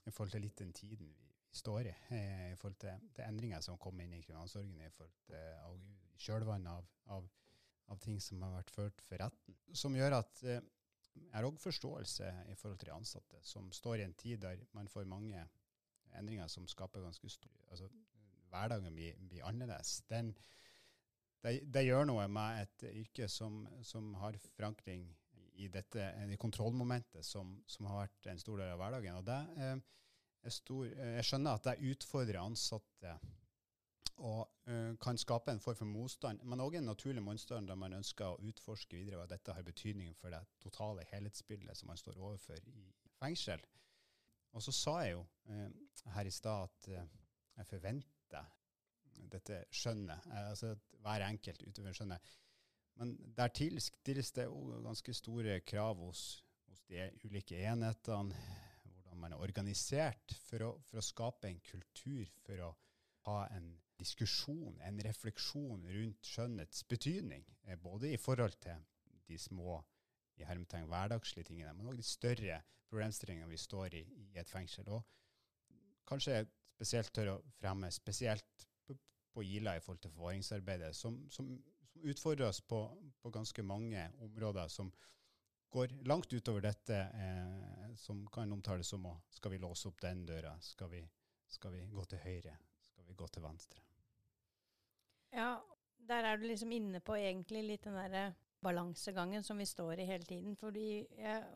i 0.04 0.12
forhold 0.12 0.34
til 0.36 0.44
litt 0.44 0.60
den 0.60 0.74
tiden 0.76 1.14
vi 1.14 1.56
står 1.56 1.88
i, 1.88 1.94
eh, 2.18 2.50
i 2.52 2.58
forhold 2.60 2.82
til, 2.82 3.08
til 3.16 3.28
endringer 3.28 3.64
som 3.64 3.80
kom 3.80 4.02
inn 4.04 4.18
i 4.18 4.20
kriminalomsorgen 4.26 4.82
i 4.84 4.92
forhold 4.92 5.16
til 5.30 5.80
kjølvannet 6.24 6.74
av, 6.74 6.90
av 7.16 7.32
av 7.92 8.00
ting 8.04 8.20
som 8.22 8.42
har 8.46 8.56
vært 8.58 8.74
ført 8.74 9.04
for 9.06 9.22
retten. 9.22 9.58
Som 9.76 9.98
gjør 9.98 10.18
at 10.20 10.44
eh, 10.48 10.64
jeg 11.14 11.36
har 11.36 11.48
òg 11.48 11.60
forståelse 11.62 12.30
i 12.50 12.56
forhold 12.58 12.80
til 12.82 12.90
de 12.90 12.96
ansatte, 12.96 13.42
som 13.46 13.70
står 13.76 14.02
i 14.02 14.08
en 14.08 14.16
tid 14.18 14.42
der 14.44 14.64
man 14.74 14.90
får 14.90 15.10
mange 15.10 15.44
endringer 16.18 16.50
som 16.50 16.68
skaper 16.70 17.04
ganske 17.06 17.30
stor 17.30 17.70
altså 17.70 17.90
Hverdagen 18.54 18.94
blir, 18.94 19.16
blir 19.18 19.46
annerledes. 19.50 20.04
Den, 20.06 20.28
det, 21.42 21.56
det, 21.74 21.82
gjør 21.88 22.04
noe 22.06 22.28
med 22.30 22.60
et 22.62 22.84
yrke 22.92 23.26
som, 23.26 23.64
som 23.82 24.12
har 24.22 24.38
forankring 24.54 25.08
i 25.64 25.70
dette 25.72 26.10
i 26.30 26.40
kontrollmomentet, 26.40 27.26
som, 27.26 27.56
som, 27.68 27.88
har 27.90 28.06
vært 28.06 28.32
en 28.32 28.42
stor 28.42 28.62
del 28.62 28.74
av 28.74 28.82
hverdagen. 28.82 29.20
Og 29.20 29.28
det 29.28 29.40
eh, 29.64 29.78
er 30.44 30.56
stor, 30.56 30.90
eh, 30.90 31.16
jeg 31.20 31.30
skjønner 31.30 31.58
at 31.60 31.70
det 31.70 31.94
utfordrer 31.94 32.42
ansatte 32.44 33.18
og 34.24 34.70
kan 35.02 35.18
skape 35.18 35.50
en 35.52 35.60
form 35.60 35.76
for 35.76 35.90
motstand, 35.90 36.44
men 36.46 36.62
òg 36.62 36.76
en 36.78 36.86
naturlig 36.86 37.24
motstand 37.26 37.66
der 37.68 37.80
man 37.82 37.96
ønsker 37.98 38.30
å 38.30 38.46
utforske 38.46 38.94
videre 38.94 39.18
hva 39.18 39.26
dette 39.28 39.56
har 39.58 39.66
betydning 39.66 40.14
for 40.16 40.32
det 40.32 40.40
totale 40.62 41.04
helhetsbildet 41.10 41.76
som 41.76 41.90
man 41.90 41.98
står 41.98 42.20
overfor 42.22 42.62
i 42.70 42.86
fengsel. 43.18 43.66
Og 44.54 44.62
så 44.64 44.76
sa 44.78 44.94
jeg 45.02 45.16
jo 45.16 45.24
her 46.14 46.30
i 46.30 46.36
stad 46.38 46.70
at 46.70 46.92
jeg 46.94 47.70
forventer 47.72 48.54
dette 49.34 49.64
skjønnet, 49.74 50.30
altså 50.46 50.74
at 50.76 50.96
hver 51.04 51.26
enkelt 51.28 51.64
utøver 51.68 51.96
skjønnet. 51.98 52.34
Men 53.00 53.16
dertil 53.38 53.80
stilles 53.82 54.32
det 54.36 54.46
jo 54.46 54.82
ganske 54.84 55.16
store 55.18 55.60
krav 55.66 56.02
hos, 56.04 56.44
hos 56.70 56.84
de 56.90 57.08
ulike 57.26 57.58
enhetene, 57.58 58.36
hvordan 58.84 59.22
man 59.22 59.34
er 59.34 59.46
organisert 59.46 60.36
for 60.46 60.68
å, 60.68 60.74
for 60.90 61.02
å 61.02 61.06
skape 61.06 61.50
en 61.50 61.62
kultur 61.66 62.30
for 62.46 62.68
å 62.68 62.74
ha 63.28 63.40
en 63.56 63.72
diskusjon, 64.00 64.78
en 64.84 65.00
refleksjon 65.06 65.86
rundt 65.88 66.28
skjønnets 66.28 66.84
betydning. 66.90 67.46
Eh, 67.68 67.80
både 67.80 68.12
i 68.14 68.20
forhold 68.20 68.58
til 68.64 68.84
de 69.30 69.40
små 69.40 69.80
i 70.42 70.46
hermetegn 70.48 70.90
hverdagslige 70.90 71.52
tingene, 71.52 71.74
men 71.78 71.90
òg 71.90 72.00
de 72.00 72.06
større 72.06 72.60
problemstillingene 72.90 73.50
vi 73.50 73.60
står 73.62 74.00
i 74.00 74.04
i 74.34 74.40
et 74.42 74.50
fengsel. 74.50 74.90
Og 74.90 75.04
kanskje 76.10 76.44
spesielt 76.74 77.14
tør 77.16 77.36
å 77.36 77.42
fremme 77.60 77.92
spesielt 77.94 78.68
på, 78.86 78.98
Ila 79.42 79.78
i 79.78 79.82
forhold 79.82 80.02
til 80.04 80.14
forvaringsarbeidet, 80.14 80.92
som, 80.98 81.16
som 81.34 81.48
utfordrer 82.04 82.48
oss 82.48 82.62
på, 82.62 82.80
på, 83.22 83.32
ganske 83.34 83.64
mange 83.64 84.10
områder 84.22 84.68
som 84.68 84.92
går 85.74 85.96
langt 86.06 86.34
utover 86.34 86.62
dette 86.62 86.96
eh, 86.96 87.96
som 87.96 88.26
kan 88.34 88.52
omtales 88.54 88.88
som 88.88 89.06
å 89.10 89.16
skal 89.34 89.56
vi 89.56 89.62
låse 89.64 89.88
opp 89.90 90.02
den 90.02 90.26
døra, 90.26 90.54
skal 90.62 90.92
vi, 90.92 91.02
skal 91.50 91.74
vi 91.74 91.88
gå 91.90 92.06
til 92.06 92.22
høyre, 92.26 92.58
skal 92.86 93.08
vi 93.08 93.18
gå 93.18 93.28
til 93.28 93.46
venstre. 93.46 93.82
Ja, 95.34 95.58
der 95.98 96.30
er 96.30 96.38
du 96.38 96.46
liksom 96.46 96.72
inne 96.76 97.02
på 97.02 97.18
egentlig 97.18 97.64
litt 97.66 97.88
den 97.88 97.98
derre 97.98 98.34
balansegangen 98.64 99.44
som 99.44 99.58
vi 99.58 99.66
står 99.66 100.00
i 100.00 100.08
hele 100.08 100.26
tiden. 100.28 100.56
Fordi, 100.60 101.04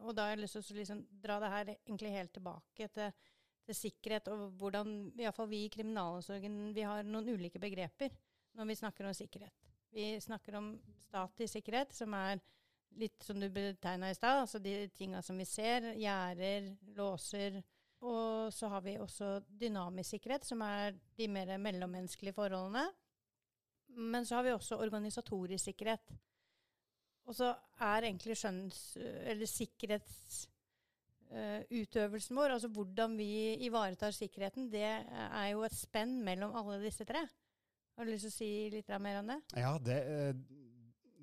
og 0.04 0.16
da 0.16 0.28
har 0.28 0.36
jeg 0.36 0.44
lyst 0.44 0.60
til 0.60 0.76
å 0.76 0.80
liksom 0.82 1.04
dra 1.24 1.40
det 1.44 1.52
her 1.54 1.74
egentlig 1.76 2.14
helt 2.16 2.34
tilbake 2.36 2.90
til, 2.96 3.30
til 3.68 3.80
sikkerhet, 3.82 4.32
og 4.34 4.50
hvordan 4.60 4.98
iallfall 5.20 5.50
vi 5.52 5.64
i 5.66 5.72
kriminalomsorgen 5.74 6.60
vi 6.76 6.86
har 6.88 7.08
noen 7.08 7.36
ulike 7.36 7.62
begreper 7.64 8.16
når 8.58 8.72
vi 8.72 8.80
snakker 8.82 9.08
om 9.08 9.16
sikkerhet. 9.16 9.67
Vi 9.92 10.22
snakker 10.22 10.56
om 10.60 10.72
statisk 11.08 11.58
sikkerhet, 11.58 11.94
som 11.96 12.14
er 12.18 12.40
litt 12.98 13.24
som 13.24 13.40
du 13.40 13.50
betegna 13.54 14.10
i 14.12 14.18
stad, 14.18 14.42
altså 14.42 14.60
de 14.62 14.90
tinga 14.98 15.22
som 15.26 15.38
vi 15.38 15.46
ser, 15.48 15.94
gjerder, 15.98 16.72
låser. 16.98 17.62
Og 18.06 18.54
så 18.54 18.68
har 18.70 18.82
vi 18.86 19.00
også 19.02 19.40
dynamisk 19.48 20.10
sikkerhet, 20.16 20.46
som 20.46 20.62
er 20.66 20.96
de 21.18 21.28
mer 21.32 21.58
mellommenneskelige 21.62 22.38
forholdene. 22.38 22.86
Men 23.98 24.26
så 24.26 24.36
har 24.38 24.44
vi 24.46 24.52
også 24.54 24.82
organisatorisk 24.84 25.64
sikkerhet. 25.72 26.06
Og 27.28 27.36
så 27.36 27.50
er 27.84 28.06
egentlig 28.08 28.38
skjønns- 28.40 28.96
eller 29.28 29.50
sikkerhetsutøvelsen 29.52 32.38
uh, 32.38 32.42
vår, 32.42 32.54
altså 32.56 32.70
hvordan 32.72 33.18
vi 33.20 33.58
ivaretar 33.68 34.16
sikkerheten, 34.16 34.70
det 34.72 34.86
er 34.86 35.48
jo 35.52 35.66
et 35.68 35.76
spenn 35.76 36.24
mellom 36.24 36.56
alle 36.56 36.80
disse 36.86 37.04
tre. 37.08 37.26
Har 37.98 38.06
du 38.06 38.14
lyst 38.14 38.28
til 38.28 38.34
å 38.34 38.38
si 38.38 38.52
litt 38.74 38.90
mer 39.02 39.20
om 39.24 39.32
det? 39.34 39.38
Ja, 39.58 39.74
det, 39.82 39.98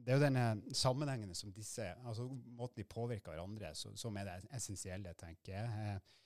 det 0.04 0.10
er 0.10 0.18
jo 0.18 0.24
denne 0.24 0.74
sammenhengen 0.74 1.34
som 1.38 1.52
disse, 1.54 1.86
altså 2.04 2.26
måten 2.28 2.82
de 2.82 2.88
påvirker 2.90 3.32
hverandre, 3.32 3.70
som 3.78 4.18
er 4.18 4.28
det 4.28 4.38
essensielle, 4.58 5.14
tenker 5.18 5.54
jeg. 5.54 5.84
Eh, 5.84 6.16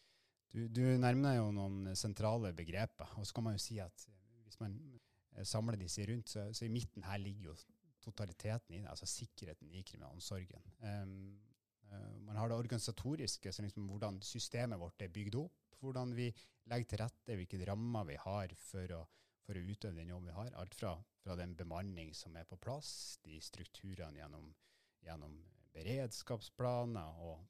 du, 0.48 0.62
du 0.72 0.82
nærmer 0.96 1.28
deg 1.28 1.36
jo 1.42 1.50
noen 1.52 1.92
sentrale 1.98 2.54
begreper, 2.56 3.12
og 3.20 3.28
så 3.28 3.36
kan 3.36 3.44
man 3.44 3.58
jo 3.58 3.62
si 3.62 3.76
at 3.84 4.08
hvis 4.46 4.58
man 4.62 4.78
samler 5.44 5.78
disse 5.78 6.06
rundt. 6.08 6.32
Så, 6.32 6.46
så, 6.56 6.64
i 6.64 6.72
midten 6.72 7.04
her 7.06 7.20
ligger 7.20 7.52
jo 7.52 7.58
totaliteten 8.02 8.74
i 8.74 8.80
det, 8.80 8.88
altså 8.88 9.06
sikkerheten 9.10 9.70
i 9.74 9.84
kriminalomsorgen. 9.86 10.64
Um, 10.80 11.36
man 12.24 12.36
har 12.36 12.50
det 12.50 12.58
organisatoriske, 12.58 13.52
så 13.52 13.64
liksom 13.64 13.86
hvordan 13.88 14.20
systemet 14.24 14.80
vårt 14.80 15.04
er 15.04 15.12
bygd 15.12 15.38
opp. 15.40 15.76
Hvordan 15.80 16.10
vi 16.16 16.26
legger 16.68 16.88
til 16.90 17.00
rette, 17.04 17.36
hvilke 17.38 17.60
rammer 17.68 18.08
vi 18.08 18.16
har 18.18 18.52
for 18.60 18.96
å, 18.96 19.04
for 19.48 19.56
å 19.56 19.64
utøve 19.64 19.96
den 19.96 20.12
jobben 20.12 20.28
vi 20.28 20.36
har. 20.36 20.50
Alt 20.60 20.76
fra, 20.76 20.92
fra, 21.24 21.36
den 21.40 21.54
bemanning 21.56 22.12
som 22.16 22.36
er 22.36 22.44
på 22.48 22.58
plass, 22.60 22.90
de 23.24 23.38
strukturene 23.40 24.20
gjennom, 24.20 24.50
gjennom 25.06 25.38
beredskapsplaner 25.72 27.22
og 27.24 27.46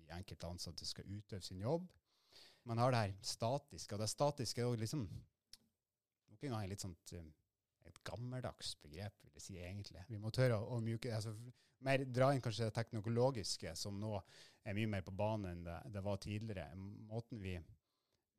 de 0.00 0.08
enkelte 0.16 0.48
ansatte 0.48 0.88
skal 0.88 1.10
utøve 1.12 1.44
sin 1.44 1.60
jobb. 1.60 1.84
Man 2.66 2.80
har 2.80 2.92
det 2.92 3.02
her 3.02 3.14
statiske, 3.20 3.94
og 3.94 4.00
det 4.00 4.08
statiske 4.10 4.62
er 4.62 4.70
jo 4.70 4.80
liksom 4.80 5.04
nok 6.32 6.46
en 6.46 6.56
gang 6.56 6.70
litt 6.70 6.82
sånt 6.82 7.12
um, 7.18 7.28
et 7.86 8.00
gammeldags 8.06 8.74
begrep, 8.82 9.14
vil 9.22 9.36
jeg 9.36 9.44
si 9.44 9.60
egentlig. 9.60 10.02
Vi 10.08 10.18
må 10.20 10.32
tørre 10.34 10.58
å, 10.58 10.76
å 10.76 10.82
mjuke 10.82 11.12
altså, 11.14 11.36
mer 11.86 12.02
Dra 12.08 12.32
inn 12.32 12.42
kanskje 12.42 12.70
det 12.70 12.76
teknologiske, 12.78 13.74
som 13.78 13.98
nå 14.00 14.14
er 14.66 14.76
mye 14.78 14.90
mer 14.96 15.04
på 15.06 15.14
banen 15.14 15.50
enn 15.52 15.66
det, 15.66 15.76
det 15.94 16.02
var 16.02 16.18
tidligere. 16.22 16.70
Måten 17.10 17.42
vi, 17.42 17.58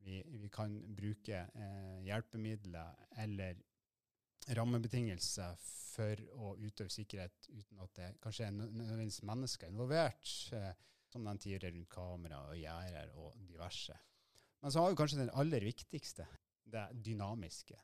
vi, 0.04 0.20
vi 0.42 0.50
kan 0.52 0.74
bruke 0.96 1.40
eh, 1.46 1.98
hjelpemidler 2.06 3.08
eller 3.24 3.58
rammebetingelser 4.56 5.56
for 5.62 6.22
å 6.38 6.52
utøve 6.56 6.92
sikkerhet 6.92 7.48
uten 7.50 7.82
at 7.84 7.96
det 7.98 8.12
kanskje 8.22 8.46
er 8.46 8.54
nødvendigvis 8.54 9.24
mennesker 9.28 9.72
involvert, 9.72 10.30
eh, 10.56 10.70
som 11.08 11.24
den 11.24 11.40
tidligere 11.40 11.74
rundt 11.74 11.90
kamera 11.92 12.44
og 12.50 12.60
gjerder 12.60 13.12
og 13.18 13.36
diverse. 13.48 13.96
Men 14.62 14.72
så 14.74 14.82
har 14.82 14.92
vi 14.92 15.00
kanskje 15.00 15.22
den 15.22 15.36
aller 15.40 15.64
viktigste, 15.64 16.26
det 16.68 16.88
dynamiske 17.04 17.78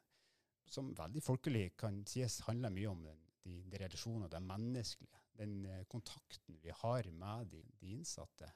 som 0.70 0.92
veldig 0.96 1.22
folkelig 1.24 1.68
kan 1.80 2.02
sies 2.08 2.40
handler 2.48 2.72
mye 2.74 2.90
om 2.90 3.04
den, 3.04 3.20
de, 3.44 3.58
de 3.70 3.80
relasjonene, 3.84 4.30
det 4.32 4.42
menneskelige. 4.44 5.20
Den 5.38 5.54
eh, 5.66 5.84
kontakten 5.90 6.58
vi 6.62 6.74
har 6.82 7.08
med 7.10 7.50
de, 7.52 7.62
de, 7.80 7.90
innsatte. 7.94 8.50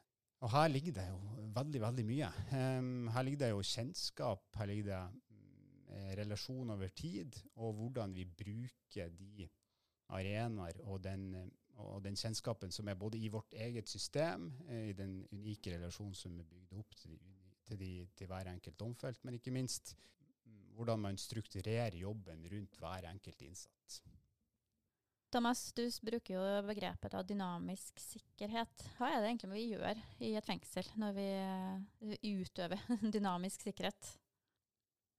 Og 0.45 0.51
her 0.53 0.69
ligger 0.71 0.95
det 0.95 1.07
jo 1.09 1.19
veldig, 1.57 1.81
veldig 1.83 2.05
mye. 2.07 2.29
Um, 2.55 3.09
her 3.11 3.25
ligger 3.27 3.41
det 3.45 3.51
jo 3.51 3.63
kjennskap, 3.67 4.45
her 4.61 4.69
ligger 4.71 4.91
det 4.91 5.01
um, 5.03 6.11
relasjon 6.21 6.71
over 6.71 6.93
tid, 6.95 7.41
og 7.57 7.73
hvordan 7.81 8.15
vi 8.15 8.25
bruker 8.25 9.11
de 9.19 9.49
arenaer 10.15 10.79
og 10.87 11.03
den, 11.05 11.33
og 11.79 12.03
den 12.05 12.17
kjennskapen 12.17 12.73
som 12.73 12.89
er 12.89 12.99
både 12.99 13.19
i 13.19 13.31
vårt 13.33 13.53
eget 13.53 13.89
system, 13.91 14.53
eh, 14.69 14.91
i 14.91 14.97
den 14.97 15.21
unike 15.33 15.75
relasjonen 15.75 16.15
som 16.17 16.39
er 16.41 16.49
bygd 16.49 16.77
opp 16.81 16.95
til, 16.97 17.19
de, 17.19 17.35
til, 17.67 17.81
de, 17.81 17.91
til 18.17 18.31
hver 18.31 18.53
enkelt 18.53 18.79
domfelt, 18.81 19.25
men 19.25 19.37
ikke 19.37 19.55
minst 19.55 19.97
hvordan 20.79 21.03
man 21.03 21.19
strukturerer 21.19 21.97
jobben 21.99 22.47
rundt 22.53 22.79
hver 22.79 23.11
enkelt 23.11 23.43
innsatt. 23.43 23.99
Thomas, 25.29 25.73
du 25.77 25.85
bruker 26.09 26.39
jo 26.39 26.45
begrepet 26.65 27.13
av 27.13 27.27
dynamisk 27.29 28.01
sikkerhet. 28.01 28.85
Hva 28.97 29.11
er 29.13 29.21
det 29.21 29.29
egentlig 29.29 29.51
vi 29.53 29.65
gjør 29.75 30.01
i 30.25 30.31
et 30.39 30.47
fengsel 30.47 30.89
når 30.97 31.19
vi 31.19 31.27
utøver 32.31 32.81
dynamisk 33.17 33.67
sikkerhet? 33.67 34.15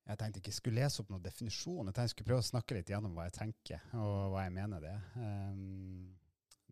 Jeg 0.09 0.17
tenkte 0.17 0.41
ikke 0.41 0.49
jeg 0.49 0.57
skulle 0.57 0.81
lese 0.81 1.03
opp 1.03 1.11
noen 1.13 1.21
definisjon. 1.21 1.83
Jeg 1.83 1.93
tenkte 1.93 2.07
jeg 2.07 2.13
skulle 2.15 2.29
prøve 2.31 2.41
å 2.41 2.49
snakke 2.49 2.79
litt 2.79 2.89
gjennom 2.89 3.13
hva 3.13 3.27
jeg 3.27 3.35
tenker, 3.37 3.83
og 3.93 4.33
hva 4.33 4.47
jeg 4.47 4.55
mener 4.55 4.81
det. 4.81 4.95
Um, 5.21 6.15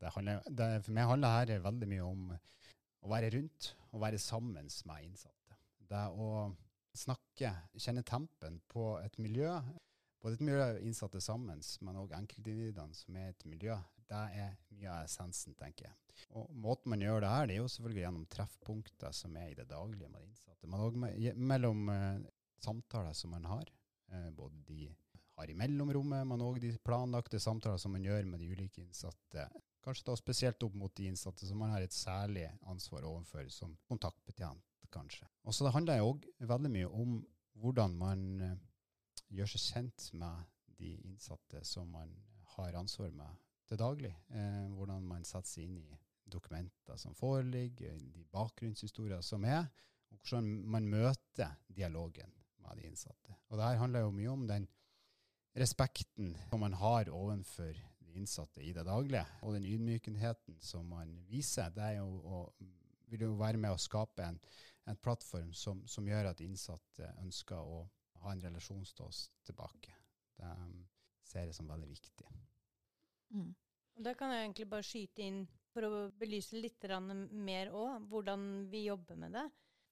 det, 0.02 0.14
handler, 0.16 0.48
det 0.50 0.70
for 0.88 0.98
meg 0.98 1.12
handler 1.12 1.36
her 1.36 1.66
veldig 1.68 1.90
mye 1.94 2.08
om 2.08 2.32
å 2.34 3.12
være 3.12 3.30
rundt 3.38 3.74
og 3.92 4.02
være 4.02 4.22
sammen 4.22 4.58
med 4.58 5.06
innsatte. 5.06 5.60
Det 5.88 6.08
å 6.18 6.48
snakke, 6.98 7.54
kjenne 7.78 8.02
tempen 8.02 8.58
på 8.74 8.96
et 9.04 9.22
miljø. 9.22 9.54
Både 10.24 10.38
et 10.38 10.44
miljø 10.44 10.66
innsatte 10.82 11.22
sammen, 11.22 11.62
men 11.86 12.00
òg 12.02 12.16
enkeltindividene 12.18 12.98
som 12.98 13.18
er 13.20 13.32
et 13.32 13.46
miljø. 13.50 13.78
Det 14.08 14.22
er 14.40 14.54
mye 14.72 14.92
av 14.94 15.06
essensen, 15.06 15.56
tenker 15.60 15.90
jeg. 15.90 15.96
Og 16.40 16.50
Måten 16.58 16.94
man 16.94 17.04
gjør 17.04 17.22
det 17.24 17.32
her, 17.32 17.48
det 17.48 17.58
er 17.58 17.62
jo 17.62 17.72
selvfølgelig 17.74 18.04
gjennom 18.06 18.30
treffpunkter 18.34 19.14
som 19.16 19.36
er 19.38 19.52
i 19.52 19.58
det 19.58 19.68
daglige 19.70 20.10
med 20.10 20.24
de 20.24 20.32
innsatte. 20.32 20.70
Men 20.70 20.86
òg 20.86 20.98
mellom 21.38 21.90
eh, 21.94 22.24
samtaler 22.64 23.14
som 23.18 23.36
man 23.36 23.46
har. 23.46 23.70
Eh, 24.12 24.30
både 24.36 24.64
de 24.68 24.88
har 25.38 25.52
i 25.52 25.58
mellomrommet, 25.58 26.26
men 26.28 26.44
òg 26.44 26.62
de 26.64 26.74
planlagte 26.82 27.40
samtaler 27.42 27.78
som 27.82 27.94
man 27.94 28.06
gjør 28.06 28.26
med 28.32 28.42
de 28.42 28.50
ulike 28.50 28.82
innsatte. 28.82 29.46
Kanskje 29.86 30.08
da 30.10 30.16
spesielt 30.20 30.64
opp 30.66 30.76
mot 30.76 30.96
de 30.98 31.12
innsatte 31.12 31.48
som 31.48 31.62
man 31.62 31.76
har 31.76 31.86
et 31.86 31.96
særlig 31.96 32.48
ansvar 32.68 33.06
overfor 33.08 33.46
som 33.54 33.76
kontaktbetjent 33.88 34.64
kanskje. 34.92 35.28
Og 35.44 35.54
så 35.54 35.68
det 35.68 35.76
handler 35.76 36.04
òg 36.04 36.26
veldig 36.40 36.72
mye 36.74 36.90
om 36.90 37.20
hvordan 37.62 37.96
man 38.00 38.26
uh, 38.42 38.56
gjør 39.34 39.52
seg 39.54 39.66
kjent 39.72 40.08
med 40.22 40.46
de 40.78 40.94
innsatte 41.08 41.64
som 41.66 41.90
man 41.92 42.12
har 42.56 42.78
ansvar 42.80 43.12
med 43.16 43.44
til 43.68 43.80
daglig. 43.80 44.14
Eh, 44.32 44.68
hvordan 44.74 45.04
man 45.04 45.26
setter 45.28 45.50
seg 45.50 45.68
inn 45.68 45.80
i 45.82 46.00
dokumenter 46.28 47.00
som 47.00 47.16
foreligger, 47.16 47.98
de 48.14 48.26
bakgrunnshistorier 48.32 49.22
som 49.24 49.46
er, 49.48 49.68
og 50.12 50.20
hvordan 50.22 50.50
man 50.68 50.88
møter 50.88 51.56
dialogen 51.68 52.32
med 52.64 52.80
de 52.80 52.88
innsatte. 52.88 53.36
Og 53.50 53.58
det 53.58 53.68
her 53.68 53.82
handler 53.82 54.06
jo 54.06 54.16
mye 54.16 54.34
om 54.34 54.48
den 54.48 54.68
respekten 55.58 56.36
som 56.50 56.62
man 56.62 56.76
har 56.78 57.10
overfor 57.10 57.74
de 58.00 58.16
innsatte 58.20 58.64
i 58.64 58.74
det 58.74 58.86
daglige, 58.86 59.26
og 59.42 59.56
den 59.56 59.66
ydmykenheten 59.66 60.60
som 60.62 60.86
man 60.86 61.18
viser. 61.30 61.72
Det 61.74 61.96
jo 61.98 62.08
å, 62.08 62.42
vil 63.12 63.28
jo 63.28 63.36
være 63.40 63.60
med 63.62 63.74
å 63.74 63.82
skape 63.82 64.26
en, 64.26 64.40
en 64.88 65.00
plattform 65.02 65.54
som, 65.54 65.84
som, 65.88 66.08
gjør 66.08 66.32
at 66.32 66.44
innsatte 66.44 67.12
ønsker 67.24 67.58
å 67.58 67.86
ha 68.24 68.34
en 68.34 68.44
relasjon 68.44 68.84
til 68.86 69.06
oss 69.08 69.28
tilbake. 69.48 69.94
Det 70.38 70.50
um, 70.50 70.82
ser 71.26 71.48
jeg 71.48 71.56
som 71.58 71.70
veldig 71.70 71.90
viktig. 71.90 72.28
Mm. 73.36 73.54
Da 73.98 74.14
kan 74.18 74.32
jeg 74.34 74.46
egentlig 74.46 74.68
bare 74.70 74.86
skyte 74.86 75.26
inn 75.26 75.40
for 75.74 75.86
å 75.88 76.04
belyse 76.18 76.58
litt 76.58 76.86
mer 77.32 77.72
òg, 77.74 78.06
hvordan 78.10 78.68
vi 78.72 78.86
jobber 78.88 79.18
med 79.20 79.34
det. 79.38 79.48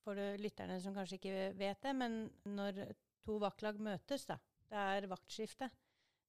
For 0.06 0.18
lytterne 0.38 0.78
som 0.82 0.94
kanskje 0.94 1.18
ikke 1.18 1.50
vet 1.58 1.82
det, 1.82 1.94
men 1.98 2.30
når 2.46 2.84
to 3.26 3.40
vaktlag 3.42 3.80
møtes, 3.82 4.28
da, 4.30 4.38
det 4.70 4.78
er 4.78 5.10
vaktskifte, 5.10 5.70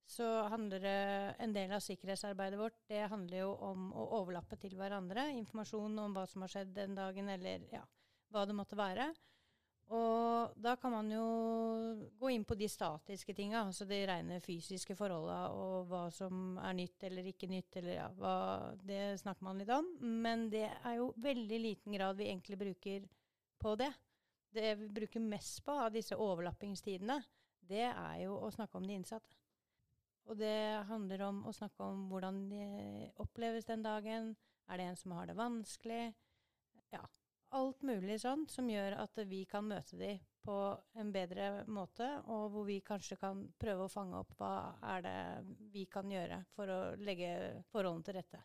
så 0.07 0.25
handler 0.47 0.81
det 0.81 0.99
en 1.43 1.53
del 1.53 1.73
av 1.75 1.83
sikkerhetsarbeidet 1.83 2.59
vårt 2.59 2.77
det 2.87 3.09
handler 3.11 3.41
jo 3.41 3.49
om 3.67 3.89
å 3.91 4.05
overlappe 4.21 4.55
til 4.61 4.77
hverandre. 4.79 5.27
Informasjon 5.35 5.99
om 5.99 6.15
hva 6.15 6.23
som 6.31 6.45
har 6.45 6.53
skjedd 6.53 6.71
den 6.77 6.95
dagen, 6.95 7.29
eller 7.33 7.65
ja, 7.73 7.83
hva 8.31 8.45
det 8.47 8.55
måtte 8.55 8.79
være. 8.79 9.09
Og 9.95 10.55
da 10.59 10.73
kan 10.75 10.91
man 10.91 11.07
jo 11.11 11.25
gå 12.19 12.31
inn 12.33 12.43
på 12.47 12.57
de 12.59 12.67
statiske 12.67 13.31
tinga, 13.35 13.61
altså 13.61 13.85
de 13.87 14.01
rene 14.09 14.41
fysiske 14.43 14.97
forholda 14.99 15.37
og 15.55 15.87
hva 15.87 16.01
som 16.11 16.57
er 16.59 16.75
nytt 16.75 17.05
eller 17.07 17.29
ikke 17.31 17.47
nytt, 17.51 17.77
eller 17.79 17.93
ja, 17.95 18.07
hva, 18.17 18.33
det 18.83 19.15
snakker 19.21 19.47
man 19.47 19.61
litt 19.61 19.71
om. 19.71 19.87
Men 20.25 20.49
det 20.51 20.65
er 20.67 20.99
jo 20.99 21.13
veldig 21.23 21.61
liten 21.63 21.95
grad 21.95 22.19
vi 22.19 22.27
egentlig 22.27 22.59
bruker 22.59 23.07
på 23.63 23.75
det. 23.79 23.93
Det 24.57 24.75
vi 24.81 24.91
bruker 24.99 25.23
mest 25.23 25.63
på 25.63 25.75
av 25.85 25.95
disse 25.95 26.19
overlappingstidene, 26.19 27.21
det 27.67 27.87
er 27.87 28.23
jo 28.25 28.35
å 28.43 28.51
snakke 28.51 28.79
om 28.79 28.87
de 28.87 28.95
innsatte. 28.95 29.39
Og 30.27 30.35
det 30.39 30.83
handler 30.89 31.23
om 31.29 31.45
å 31.47 31.55
snakke 31.55 31.85
om 31.85 32.07
hvordan 32.11 32.47
de 32.51 32.65
oppleves 33.23 33.67
den 33.69 33.85
dagen. 33.85 34.33
Er 34.67 34.81
det 34.81 34.89
en 34.89 34.99
som 34.99 35.13
har 35.15 35.29
det 35.29 35.37
vanskelig? 35.39 36.09
Ja, 36.91 37.03
alt 37.55 37.81
mulig 37.81 38.19
sånt 38.21 38.51
som 38.51 38.69
gjør 38.69 38.97
at 39.03 39.19
vi 39.29 39.43
kan 39.49 39.67
møte 39.67 39.97
dem 39.99 40.19
på 40.47 40.57
en 40.95 41.09
bedre 41.11 41.65
måte, 41.67 42.05
og 42.31 42.51
hvor 42.53 42.67
vi 42.67 42.79
kanskje 42.85 43.17
kan 43.19 43.41
prøve 43.59 43.87
å 43.87 43.91
fange 43.91 44.19
opp 44.21 44.31
hva 44.39 44.51
er 44.95 45.03
det 45.03 45.17
vi 45.73 45.83
kan 45.91 46.07
gjøre 46.11 46.39
for 46.55 46.71
å 46.71 46.79
legge 47.01 47.31
forholdene 47.71 48.07
til 48.07 48.15
rette. 48.15 48.43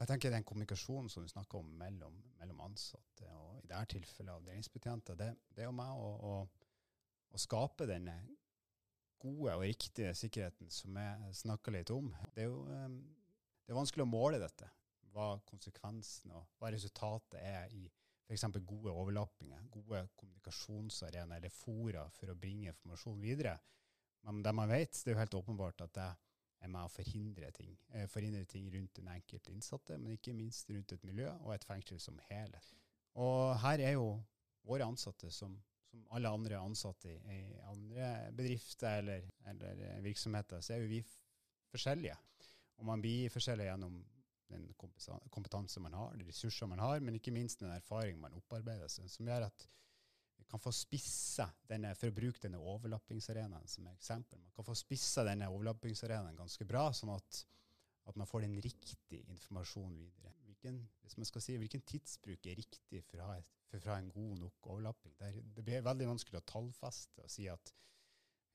Jeg 0.00 0.08
tenker 0.08 0.32
Den 0.32 0.46
kommunikasjonen 0.48 1.10
som 1.12 1.26
du 1.26 1.28
snakker 1.28 1.58
om 1.58 1.72
mellom, 1.76 2.14
mellom 2.38 2.62
ansatte, 2.64 3.26
og 3.36 3.58
i 3.60 3.66
dette 3.66 3.96
tilfellet 3.98 4.32
avdelingsbetjenter, 4.32 5.18
det, 5.18 5.32
det, 5.50 5.64
er 5.64 5.68
jo 5.68 5.76
med 5.76 5.90
å, 5.90 6.12
å, 6.30 6.36
å, 7.34 7.40
skape 7.42 7.88
denne 7.90 8.14
gode 9.20 9.58
og 9.58 9.66
riktige 9.66 10.14
sikkerheten 10.16 10.70
som 10.72 10.96
jeg 10.96 11.34
snakker 11.42 11.74
litt 11.76 11.92
om. 11.92 12.08
Det 12.32 12.46
er 12.46 12.48
jo 12.48 12.62
um, 12.70 13.02
det 13.66 13.74
er 13.74 13.82
vanskelig 13.82 14.06
å 14.06 14.10
måle 14.10 14.40
dette 14.40 14.70
hva 15.14 15.32
konsekvensen 15.48 16.32
og 16.36 16.46
hva 16.58 16.70
resultatet 16.74 17.40
er 17.40 17.74
i 17.76 17.84
f.eks. 18.30 18.46
gode 18.62 18.92
overlappinger, 18.94 19.64
gode 19.74 20.04
kommunikasjonsarenaer 20.16 21.40
eller 21.40 21.54
fora 21.54 22.04
for 22.14 22.30
å 22.30 22.38
bringe 22.38 22.70
informasjon 22.70 23.22
videre. 23.22 23.56
Men 24.26 24.42
det 24.44 24.52
man 24.54 24.70
vet, 24.70 24.92
det 24.92 25.10
er 25.10 25.16
jo 25.16 25.22
helt 25.22 25.38
åpenbart 25.40 25.82
at 25.86 25.96
det 25.96 26.08
er 26.60 26.70
med 26.70 26.84
å 26.84 26.92
forhindre 26.92 27.50
ting. 27.56 27.72
Eh, 27.94 28.06
forhindre 28.10 28.44
ting 28.48 28.68
rundt 28.72 29.00
den 29.00 29.08
enkelte 29.10 29.52
innsatte, 29.52 29.96
men 29.98 30.18
ikke 30.18 30.36
minst 30.36 30.70
rundt 30.70 30.92
et 30.94 31.08
miljø 31.08 31.30
og 31.40 31.54
et 31.54 31.66
fengsel 31.66 32.00
som 32.02 32.20
helhet. 32.28 32.70
Og 33.18 33.56
her 33.64 33.82
er 33.82 33.96
jo 33.96 34.12
våre 34.68 34.86
ansatte, 34.86 35.32
som, 35.34 35.56
som 35.88 36.04
alle 36.14 36.30
andre 36.30 36.60
ansatte 36.60 37.10
i, 37.10 37.18
i 37.34 37.60
andre 37.72 38.10
bedrifter 38.36 39.00
eller, 39.00 39.26
eller, 39.50 39.84
virksomheter, 40.04 40.62
så 40.62 40.76
er 40.76 40.84
jo 40.84 40.92
vi 40.92 41.02
forskjellige. 41.72 42.16
Og 42.80 42.86
man 42.88 43.02
blir 43.02 43.32
forskjellig 43.32 43.66
gjennom 43.70 43.98
den 44.50 44.66
kompetanse 45.30 45.80
man 45.82 45.94
har, 45.96 46.16
de 46.18 46.26
ressurser 46.28 46.68
man 46.70 46.82
har, 46.82 47.00
men 47.04 47.18
ikke 47.18 47.34
minst 47.34 47.62
den 47.62 47.72
erfaring 47.74 48.18
man 48.20 48.34
opparbeider 48.38 48.90
seg, 48.90 49.08
som 49.10 49.28
gjør 49.28 49.46
at 49.48 49.66
vi 50.40 50.46
kan 50.48 50.62
få 50.62 50.72
spissa 50.74 51.46
denne, 51.68 51.92
for 51.98 52.10
å 52.10 52.16
bruke 52.16 52.42
denne 52.42 52.60
overlappingsarenaen 52.72 53.68
som 53.68 53.88
eksempel, 53.92 54.40
man 54.40 54.54
kan 54.56 54.66
få 54.66 54.76
spissa 54.78 55.24
denne 55.26 55.50
overlappingsarenaen 55.52 56.38
ganske 56.38 56.66
bra, 56.68 56.88
sånn 56.96 57.12
at, 57.14 57.42
at, 58.08 58.16
man 58.16 58.28
får 58.28 58.46
den 58.46 58.56
riktige 58.64 59.20
informasjonen 59.34 59.98
videre. 60.00 60.32
Hvilken, 60.48 60.80
hvis 61.04 61.18
man 61.20 61.28
skal 61.28 61.44
si, 61.44 61.58
hvilken 61.60 61.84
tidsbruk 61.86 62.48
er 62.48 62.58
riktig 62.58 63.04
for 63.06 63.20
å 63.20 63.28
ha, 63.30 63.36
for 63.70 63.92
å 63.92 63.98
en 63.98 64.10
god 64.16 64.40
nok 64.46 64.72
overlapping? 64.72 65.14
Det, 65.20 65.28
er, 65.28 65.52
det 65.56 65.66
blir 65.66 65.86
veldig 65.86 66.08
vanskelig 66.14 66.40
å 66.40 66.48
tallfeste 66.56 67.26
og 67.26 67.32
si 67.32 67.46
at 67.52 67.74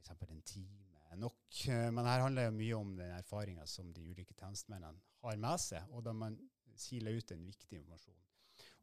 f.eks. 0.01 0.11
en 0.27 0.43
time 0.49 0.94
nok. 1.21 1.61
Eh, 1.69 1.87
men 1.91 2.07
her 2.07 2.23
handler 2.25 2.49
det 2.49 2.57
mye 2.57 2.77
om 2.77 2.95
den 2.97 3.13
erfaringa 3.15 3.65
som 3.69 3.91
de 3.93 4.05
ulike 4.09 4.35
tjenestemennene 4.37 5.01
har 5.25 5.41
med 5.41 5.61
seg, 5.61 5.89
og 5.91 6.03
da 6.05 6.13
man 6.13 6.37
siler 6.75 7.17
ut 7.17 7.31
en 7.31 7.47
viktig 7.47 7.79
informasjon. 7.79 8.21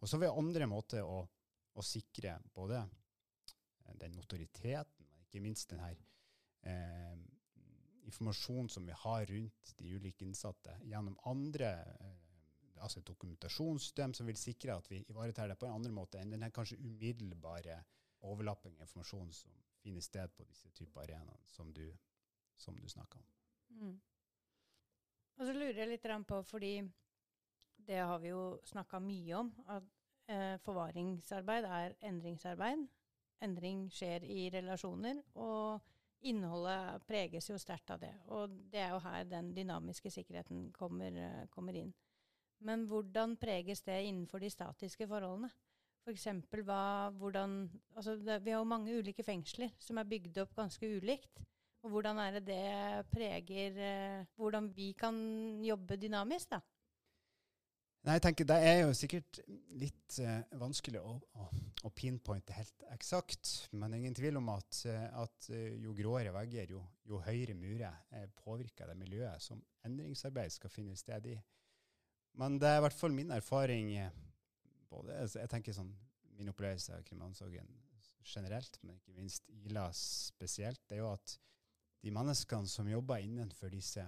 Og 0.03 0.11
så 0.11 0.19
vil 0.19 0.35
andre 0.35 0.67
måter 0.67 1.05
å, 1.07 1.21
å 1.75 1.85
sikre 1.87 2.39
både 2.55 2.81
den 4.01 4.17
notoriteten, 4.17 5.07
men 5.11 5.23
ikke 5.27 5.43
minst 5.45 5.71
den 5.71 5.83
her 5.83 5.99
eh, 6.67 7.21
informasjonen 8.09 8.71
som 8.73 8.87
vi 8.87 8.97
har 9.05 9.27
rundt 9.31 9.75
de 9.79 9.95
ulike 9.95 10.27
innsatte, 10.27 10.75
gjennom 10.89 11.19
andre 11.31 11.73
eh, 12.01 12.19
altså 12.83 13.01
et 13.01 13.11
dokumentasjonssystem 13.13 14.15
som 14.17 14.27
vil 14.27 14.39
sikre 14.39 14.75
at 14.75 14.89
vi 14.91 15.03
ivaretar 15.09 15.49
det 15.49 15.59
på 15.61 15.69
en 15.69 15.77
andre 15.77 15.93
måte 15.95 16.19
enn 16.19 16.35
den 16.35 16.55
kanskje 16.55 16.81
umiddelbare 16.83 17.79
overlapping 18.27 18.75
av 18.77 18.87
informasjon 18.87 19.31
som 19.35 19.55
finner 19.83 20.03
sted 20.03 20.35
på 20.37 20.47
disse 20.49 20.71
typer 20.75 21.05
arenaer 21.05 21.47
som 21.51 21.71
du 21.75 21.85
som 22.63 22.79
du 22.79 22.89
snakka 22.89 23.19
om. 23.19 23.29
Mm. 23.83 24.01
Og 25.39 25.47
så 25.49 25.55
lurer 25.57 25.83
jeg 25.83 25.91
litt 25.91 26.09
på, 26.29 26.43
fordi 26.47 26.75
det 27.87 27.99
har 27.99 28.19
vi 28.23 28.31
jo 28.31 28.61
snakka 28.69 29.01
mye 29.03 29.39
om, 29.39 29.53
at 29.75 29.89
eh, 30.31 30.59
forvaringsarbeid 30.63 31.67
er 31.67 31.97
endringsarbeid. 32.09 32.85
Endring 33.43 33.89
skjer 33.91 34.23
i 34.23 34.47
relasjoner, 34.55 35.19
og 35.35 35.81
innholdet 36.23 37.03
preges 37.09 37.51
jo 37.51 37.59
sterkt 37.59 37.91
av 37.91 38.03
det. 38.05 38.13
Og 38.31 38.55
det 38.71 38.85
er 38.85 38.95
jo 38.95 39.03
her 39.03 39.27
den 39.27 39.51
dynamiske 39.57 40.13
sikkerheten 40.15 40.69
kommer, 40.77 41.11
eh, 41.11 41.47
kommer 41.51 41.75
inn. 41.81 41.93
Men 42.63 42.87
hvordan 42.87 43.37
preges 43.37 43.83
det 43.83 44.05
innenfor 44.07 44.39
de 44.39 44.51
statiske 44.51 45.09
forholdene? 45.11 45.51
F.eks. 46.03 46.29
For 46.51 46.63
hvordan 47.19 47.71
altså 47.97 48.17
det, 48.17 48.45
Vi 48.45 48.51
har 48.51 48.59
jo 48.59 48.65
mange 48.65 48.99
ulike 48.99 49.23
fengsler 49.23 49.71
som 49.79 49.99
er 49.99 50.07
bygd 50.11 50.39
opp 50.39 50.55
ganske 50.55 50.87
ulikt. 50.87 51.43
Og 51.83 51.91
hvordan 51.91 52.19
er 52.23 52.37
det 52.37 52.45
det 52.47 53.07
preger 53.11 53.79
eh, 53.83 54.27
hvordan 54.39 54.69
vi 54.75 54.93
kan 54.99 55.17
jobbe 55.67 55.99
dynamisk, 55.99 56.53
da? 56.55 56.61
Nei, 58.03 58.17
jeg 58.17 58.23
tenker 58.25 58.47
Det 58.51 58.57
er 58.67 58.79
jo 58.81 58.95
sikkert 58.99 59.39
litt 59.79 60.17
uh, 60.27 60.41
vanskelig 60.59 60.99
å, 60.99 61.13
å, 61.39 61.45
å, 61.87 61.91
pinpointe 61.95 62.55
helt 62.57 62.87
eksakt. 62.91 63.51
Men 63.71 63.93
det 63.93 63.99
er 63.99 64.03
ingen 64.03 64.17
tvil 64.19 64.41
om 64.41 64.51
at, 64.55 64.81
eh, 64.91 65.05
at 65.23 65.51
jo 65.79 65.95
gråere 65.95 66.33
vegger, 66.35 66.75
jo, 66.75 66.83
jo 67.07 67.21
høyere 67.23 67.55
murer 67.55 68.01
eh, 68.11 68.27
påvirker 68.43 68.91
det 68.91 68.99
miljøet 68.99 69.43
som 69.45 69.63
endringsarbeid 69.87 70.55
skal 70.55 70.75
finne 70.75 70.99
sted 70.99 71.31
i. 71.31 71.37
Men 72.43 72.59
det 72.59 72.73
er 72.73 72.81
i 72.81 72.85
hvert 72.89 72.99
fall 72.99 73.15
min 73.15 73.31
erfaring 73.35 73.93
både, 74.91 75.21
altså, 75.21 75.43
Jeg 75.43 75.51
tenker 75.53 75.77
sånn, 75.77 75.93
Min 76.33 76.49
opplevelse 76.49 76.97
av 76.97 77.03
kriminalomsorgen 77.05 77.69
generelt, 78.25 78.79
men 78.83 78.97
ikke 78.97 79.13
minst 79.15 79.51
Ila 79.67 79.85
spesielt, 79.95 80.81
det 80.89 80.97
er 80.97 81.03
jo 81.03 81.11
at 81.13 81.35
de 82.03 82.11
menneskene 82.11 82.69
som 82.69 82.89
jobber 82.91 83.23
innenfor 83.23 83.71
disse 83.71 84.05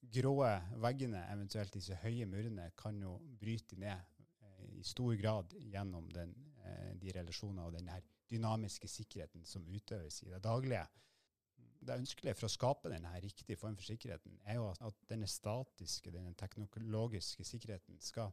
grå 0.00 0.34
veggene, 0.82 1.20
eventuelt 1.32 1.74
disse 1.74 1.96
høye 2.02 2.26
murene, 2.26 2.70
kan 2.78 2.98
jo 3.02 3.16
bryte 3.40 3.78
ned 3.78 4.22
eh, 4.42 4.78
i 4.80 4.84
stor 4.86 5.14
grad 5.18 5.54
gjennom 5.70 6.08
den, 6.14 6.34
eh, 6.64 6.94
de 6.98 7.14
relasjoner 7.14 7.68
og 7.68 7.76
den 7.78 7.90
dynamiske 8.28 8.88
sikkerheten 8.90 9.46
som 9.46 9.66
utøves 9.66 10.22
i 10.24 10.32
det 10.32 10.42
daglige. 10.44 10.86
Det 11.78 11.94
ønskelige 11.94 12.34
for 12.34 12.48
å 12.48 12.52
skape 12.52 12.90
denne 12.90 13.14
riktige 13.22 13.56
form 13.56 13.76
for 13.78 13.86
sikkerheten, 13.86 14.40
er 14.44 14.58
jo 14.58 14.68
at 14.74 15.02
denne 15.10 15.28
statiske, 15.30 16.10
denne 16.10 16.34
teknologiske 16.38 17.46
sikkerheten 17.46 18.00
skal, 18.02 18.32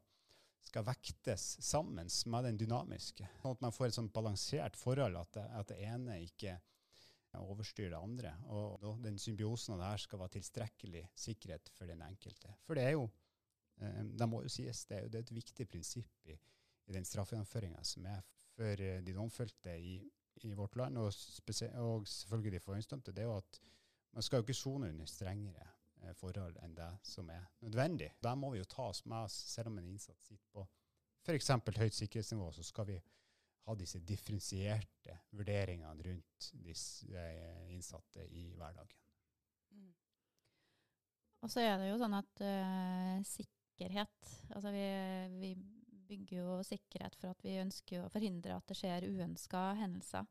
skal 0.66 0.86
vektes 0.88 1.60
sammen 1.62 2.10
med 2.10 2.50
den 2.50 2.58
dynamiske. 2.58 3.30
Sånn 3.44 3.54
at 3.54 3.62
man 3.68 3.76
får 3.76 3.92
et 3.92 4.00
sånn 4.00 4.14
balansert 4.14 4.80
forhold, 4.82 5.22
at 5.22 5.38
det, 5.38 5.46
at 5.62 5.70
det 5.76 5.84
ene 5.86 6.24
ikke 6.26 6.58
overstyre 7.42 7.92
det 7.94 8.00
andre. 8.00 8.34
Og 8.54 9.02
den 9.04 9.20
symbiosen 9.22 9.76
av 9.76 9.82
det 9.82 9.92
her 9.92 10.04
skal 10.06 10.22
være 10.22 10.36
tilstrekkelig 10.38 11.04
sikkerhet 11.26 11.72
for 11.76 11.90
den 11.90 12.04
enkelte. 12.06 12.54
For 12.66 12.78
det 12.78 12.86
er 12.88 12.96
jo, 12.96 13.08
eh, 13.82 14.02
det 14.20 14.30
må 14.30 14.42
jo 14.46 14.52
sies, 14.52 14.86
det 14.90 14.98
er, 14.98 15.06
jo, 15.06 15.12
det 15.14 15.20
er 15.20 15.28
et 15.28 15.36
viktig 15.40 15.68
prinsipp 15.72 16.32
i, 16.32 16.38
i 16.86 16.96
den 16.96 17.08
straffegjennomføringa 17.08 17.84
som 17.88 18.08
er 18.12 18.22
for 18.56 18.82
eh, 18.82 19.02
de 19.04 19.16
domfelte 19.16 19.78
i, 19.78 19.98
i, 20.44 20.54
vårt 20.54 20.76
land, 20.80 20.98
og, 20.98 21.12
og 21.84 22.08
selvfølgelig 22.08 22.58
de 22.58 22.64
forhåndsdømte, 22.64 23.16
det 23.16 23.26
er 23.26 23.32
jo 23.32 23.38
at 23.38 23.62
man 24.16 24.24
skal 24.24 24.40
jo 24.40 24.48
ikke 24.48 24.56
sone 24.56 24.90
under 24.94 25.10
strengere 25.10 25.68
eh, 26.04 26.16
forhold 26.16 26.58
enn 26.64 26.78
det 26.78 26.92
som 27.04 27.30
er 27.34 27.50
nødvendig. 27.66 28.14
Der 28.24 28.36
må 28.40 28.54
vi 28.54 28.62
jo 28.64 28.72
ta 28.72 28.90
oss 28.92 29.06
med 29.06 29.28
oss, 29.28 29.36
selv 29.52 29.74
om 29.74 29.80
en 29.80 29.92
innsatt 29.92 30.24
sitter 30.24 30.48
på 30.54 30.68
f.eks. 31.26 31.50
høyt 31.78 31.94
sikkerhetsnivå, 31.98 32.52
så 32.54 32.64
skal 32.64 32.88
vi 32.88 33.00
ha 33.66 33.76
disse 33.78 34.00
differensierte 34.06 35.20
vurderingene 35.34 36.04
rundt 36.06 36.50
disse 36.62 37.10
eh, 37.10 37.72
innsatte 37.74 38.26
i 38.30 38.48
hverdagen. 38.54 39.00
Mm. 39.74 39.94
Og 41.46 41.52
så 41.52 41.64
er 41.66 41.80
det 41.82 41.90
jo 41.90 41.98
sånn 42.02 42.16
at 42.18 42.42
uh, 42.42 43.18
sikkerhet 43.28 44.30
Altså 44.56 44.72
vi, 44.74 44.86
vi, 45.36 45.56
bygger 46.06 46.38
jo 46.38 46.56
sikkerhet 46.62 47.16
for 47.18 47.34
at 47.34 47.40
vi 47.42 47.58
ønsker 47.58 48.04
å 48.04 48.10
forhindre 48.14 48.54
at 48.54 48.68
det 48.70 48.76
skjer 48.78 49.08
uønska 49.10 49.62
hendelser. 49.80 50.28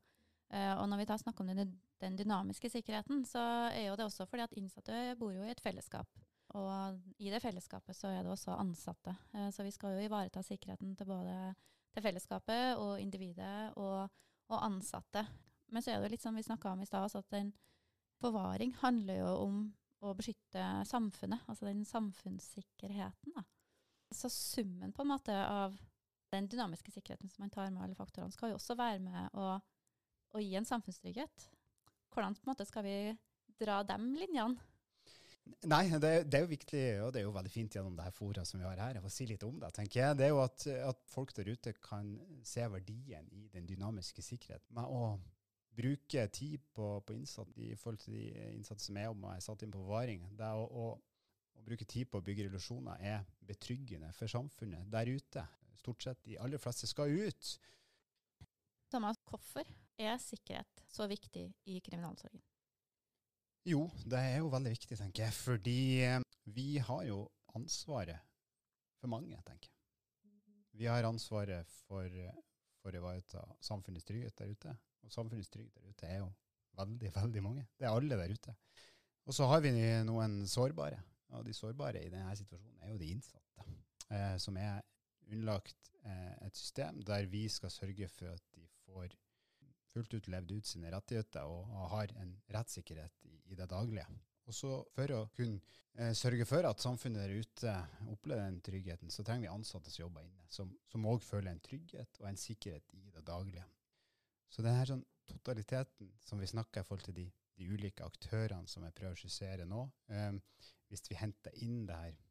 Uh, 0.47 0.71
og 0.79 0.85
når 0.87 1.01
vi 1.01 1.07
tar 1.09 1.19
snakk 1.19 1.41
om 1.43 1.51
den, 1.51 1.73
den, 1.99 2.15
dynamiske 2.15 2.71
sikkerheten, 2.71 3.25
så 3.27 3.43
er 3.73 3.89
jo 3.89 3.97
det 3.99 4.07
også 4.07 4.27
fordi 4.31 4.45
at 4.45 4.55
innsatte 4.55 5.01
bor 5.19 5.33
jo 5.35 5.43
i 5.43 5.51
et 5.51 5.59
fellesskap. 5.63 6.07
Og 6.55 7.19
i 7.19 7.27
det 7.33 7.41
fellesskapet 7.43 7.97
så 7.97 8.07
er 8.13 8.23
det 8.23 8.31
også 8.31 8.55
ansatte. 8.55 9.17
Uh, 9.35 9.49
så 9.51 9.67
vi 9.67 9.75
skal 9.75 9.97
jo 9.97 10.07
ivareta 10.07 10.43
sikkerheten 10.47 10.95
til 10.95 11.11
både 11.11 11.35
til 11.95 12.03
fellesskapet 12.03 12.75
og 12.81 12.99
individet 13.01 13.71
og, 13.79 14.11
og, 14.51 14.57
ansatte. 14.59 15.23
Men 15.71 15.81
så 15.81 15.91
er 15.91 15.99
det 15.99 16.09
jo 16.09 16.13
litt 16.15 16.25
som 16.25 16.35
vi 16.37 16.43
snakka 16.45 16.73
om 16.73 16.83
i 16.83 16.87
stad, 16.87 17.07
altså 17.07 17.23
at 17.23 17.37
en 17.39 17.51
forvaring 18.21 18.75
handler 18.81 19.21
jo 19.21 19.31
om 19.45 19.59
å 20.05 20.13
beskytte 20.17 20.63
samfunnet, 20.87 21.43
altså 21.49 21.67
den 21.67 21.85
samfunnssikkerheten. 21.87 23.35
da. 23.35 23.45
Så 24.13 24.29
summen 24.29 24.93
på 24.93 25.03
en 25.03 25.13
måte 25.15 25.35
av 25.35 25.77
Den 26.33 26.47
dynamiske 26.49 26.91
sikkerheten 26.91 27.29
som 27.29 27.43
man 27.45 27.51
tar 27.53 27.69
med 27.71 27.83
alle 27.85 27.95
faktorene, 27.95 28.33
skal 28.33 28.49
jo 28.49 28.55
også 28.57 28.75
være 28.75 28.97
med 28.99 29.35
å, 29.39 29.53
å 30.35 30.41
gi 30.41 30.55
en 30.57 30.65
samfunnstrygghet. 30.67 31.45
Hvordan 32.11 32.35
på 32.35 32.43
en 32.43 32.49
måte 32.49 32.65
skal 32.67 32.83
vi 32.83 32.95
dra 33.61 33.77
de 33.87 33.95
linjene? 34.17 34.57
Nei, 35.69 35.83
det, 36.01 36.11
det, 36.29 36.39
er 36.39 36.43
jo 36.43 36.49
viktig, 36.49 36.81
og 37.05 37.11
det 37.13 37.21
er 37.21 37.25
jo 37.27 37.33
veldig 37.35 37.51
fint 37.53 37.75
gjennom 37.77 37.95
det 37.97 38.05
her 38.07 38.13
forumet 38.13 38.49
som 38.49 38.59
vi 38.61 38.65
har 38.65 38.81
her, 38.81 38.97
å 39.01 39.11
si 39.13 39.27
litt 39.29 39.43
om 39.45 39.59
det. 39.61 39.71
tenker 39.75 40.01
jeg. 40.01 40.17
Det 40.17 40.25
er 40.27 40.33
jo 40.33 40.41
at, 40.41 40.65
at, 40.89 41.01
folk 41.09 41.33
der 41.37 41.49
ute 41.53 41.73
kan 41.85 42.15
se 42.45 42.65
verdien 42.73 43.29
i 43.33 43.45
den 43.53 43.67
dynamiske 43.69 44.25
sikkerheten. 44.25 44.71
Med 44.77 44.89
å 44.89 45.15
bruke 45.75 46.25
tid 46.33 46.63
på, 46.73 46.87
på 47.05 47.17
innsats 47.17 47.57
i 47.61 47.73
forhold 47.77 48.01
til 48.05 48.15
de 48.15 48.47
innsatte 48.55 48.85
som 48.85 48.97
er 48.97 49.11
om 49.11 49.27
og 49.27 49.35
er 49.35 49.43
satt 49.43 49.65
inn 49.65 49.73
på 49.73 49.83
forvaring. 49.83 50.25
Det 50.39 50.49
å, 50.49 50.65
å, 50.65 50.87
å, 50.95 51.65
bruke 51.67 51.87
tid 51.89 52.09
på 52.09 52.21
å 52.21 52.25
bygge 52.25 52.47
relasjoner 52.49 53.05
er 53.13 53.21
betryggende 53.45 54.09
for 54.17 54.31
samfunnet 54.31 54.89
der 54.93 55.13
ute. 55.13 55.45
Stort 55.81 56.05
sett 56.05 56.25
de 56.25 56.39
aller 56.41 56.61
fleste 56.61 56.89
skal 56.89 57.13
ut. 57.13 57.53
Thomas, 58.93 59.21
hvorfor 59.29 59.67
er 60.01 60.17
sikkerhet 60.21 60.85
så 60.89 61.09
viktig 61.11 61.49
i 61.69 61.79
kriminalomsorgen? 61.83 62.41
Jo, 63.65 63.87
det 64.05 64.19
er 64.21 64.35
jo 64.43 64.49
veldig 64.53 64.75
viktig, 64.75 64.95
tenker 64.99 65.25
jeg. 65.25 65.33
Fordi 65.33 65.79
eh, 66.05 66.19
vi 66.53 66.75
har 66.77 67.05
jo 67.07 67.23
ansvaret 67.57 68.21
for 68.99 69.09
mange, 69.09 69.39
tenker 69.47 69.71
jeg. 69.71 69.73
Vi 70.75 70.89
har 70.91 71.07
ansvaret 71.07 71.71
for, 71.87 72.19
for 72.83 72.93
å 72.93 72.99
ivareta 72.99 73.41
samfunnets 73.63 74.05
trygghet 74.05 74.37
der 74.37 74.51
ute. 74.51 74.75
Og 75.01 75.13
samfunnets 75.13 75.49
trygghet 75.49 75.79
der 75.79 75.95
ute 75.95 76.11
er 76.11 76.19
jo 76.19 76.29
veldig, 76.77 77.11
veldig 77.15 77.43
mange. 77.43 77.65
Det 77.79 77.87
er 77.87 77.95
alle 77.95 78.19
der 78.19 78.33
ute. 78.37 78.53
Og 79.25 79.33
så 79.33 79.47
har 79.49 79.63
vi 79.65 79.73
noen 80.05 80.43
sårbare. 80.51 81.01
Og 81.33 81.45
de 81.47 81.55
sårbare 81.57 82.03
i 82.05 82.11
denne 82.13 82.35
situasjonen 82.37 82.85
er 82.85 82.93
jo 82.93 83.01
de 83.01 83.11
innsatte, 83.15 83.65
eh, 84.13 84.35
som 84.37 84.61
er 84.61 84.83
underlagt 85.25 85.89
eh, 86.05 86.33
et 86.45 86.57
system 86.57 87.01
der 87.07 87.25
vi 87.31 87.47
skal 87.49 87.73
sørge 87.73 88.13
for 88.13 88.29
at 88.29 88.43
de 88.53 88.67
får 88.85 89.15
fullt 89.95 90.13
ut 90.17 90.29
levd 90.31 90.53
ut 90.57 90.69
sine 90.69 90.91
rettigheter 90.93 91.47
og, 91.47 91.71
har 91.95 92.11
en 92.21 92.35
rettssikkerhet 92.53 93.25
i, 93.29 93.35
i, 93.53 93.57
det 93.57 93.69
daglige. 93.71 94.05
Og 94.45 94.53
så 94.53 94.73
For 94.93 95.13
å 95.15 95.21
kunne 95.33 95.61
eh, 95.97 96.11
sørge 96.17 96.45
for 96.45 96.67
at 96.69 96.83
samfunnet 96.83 97.23
der 97.23 97.39
ute 97.39 97.75
opplever 98.11 98.43
den 98.45 98.59
tryggheten, 98.65 99.13
så 99.13 99.25
trenger 99.25 99.47
vi 99.47 99.55
ansatte 99.55 99.93
som 99.93 100.05
jobber 100.05 100.27
inne, 100.27 100.45
som 100.51 101.09
òg 101.09 101.23
føler 101.25 101.53
en 101.53 101.63
trygghet 101.65 102.21
og 102.21 102.29
en 102.29 102.39
sikkerhet 102.39 102.93
i 102.99 103.07
det 103.15 103.25
daglige. 103.25 103.65
Så 104.53 104.63
denne 104.63 104.85
sånn 104.87 105.03
totaliteten 105.25 106.13
som 106.23 106.39
vi 106.39 106.51
snakker 106.51 106.83
i 106.83 106.87
forhold 106.87 107.07
til 107.07 107.17
de, 107.17 107.25
de 107.57 107.71
ulike 107.71 108.05
aktørene 108.05 108.69
som 108.69 108.85
jeg 108.85 108.95
prøver 108.95 109.17
å 109.17 109.23
skissere 109.23 109.65
nå, 109.69 109.87
eh, 110.13 110.31
hvis 110.91 111.09
vi 111.09 111.17
henter 111.19 111.63
inn 111.65 111.83
det 111.89 111.97
her 112.03 112.21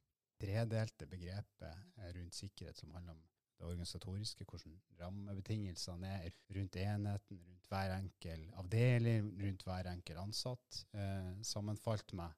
tredelte 0.40 1.09
begrepet 1.11 1.70
eh, 1.98 2.11
rundt 2.16 2.37
sikkerhet 2.37 2.79
som 2.79 2.94
handler 2.94 3.16
om 3.16 3.22
det 3.64 3.72
organisatoriske, 3.72 4.44
hvordan 4.44 4.77
rammebetingelsene 5.00 6.11
er 6.27 6.33
rundt 6.57 6.77
enheten, 6.77 7.40
rundt 7.48 7.68
hver 7.70 7.94
enkel 7.96 8.42
avdeling, 8.61 9.31
rundt 9.40 9.64
hver 9.64 9.88
enkel 9.92 10.20
ansatt, 10.20 10.81
eh, 10.92 11.31
sammenfalt 11.42 12.12
med 12.12 12.35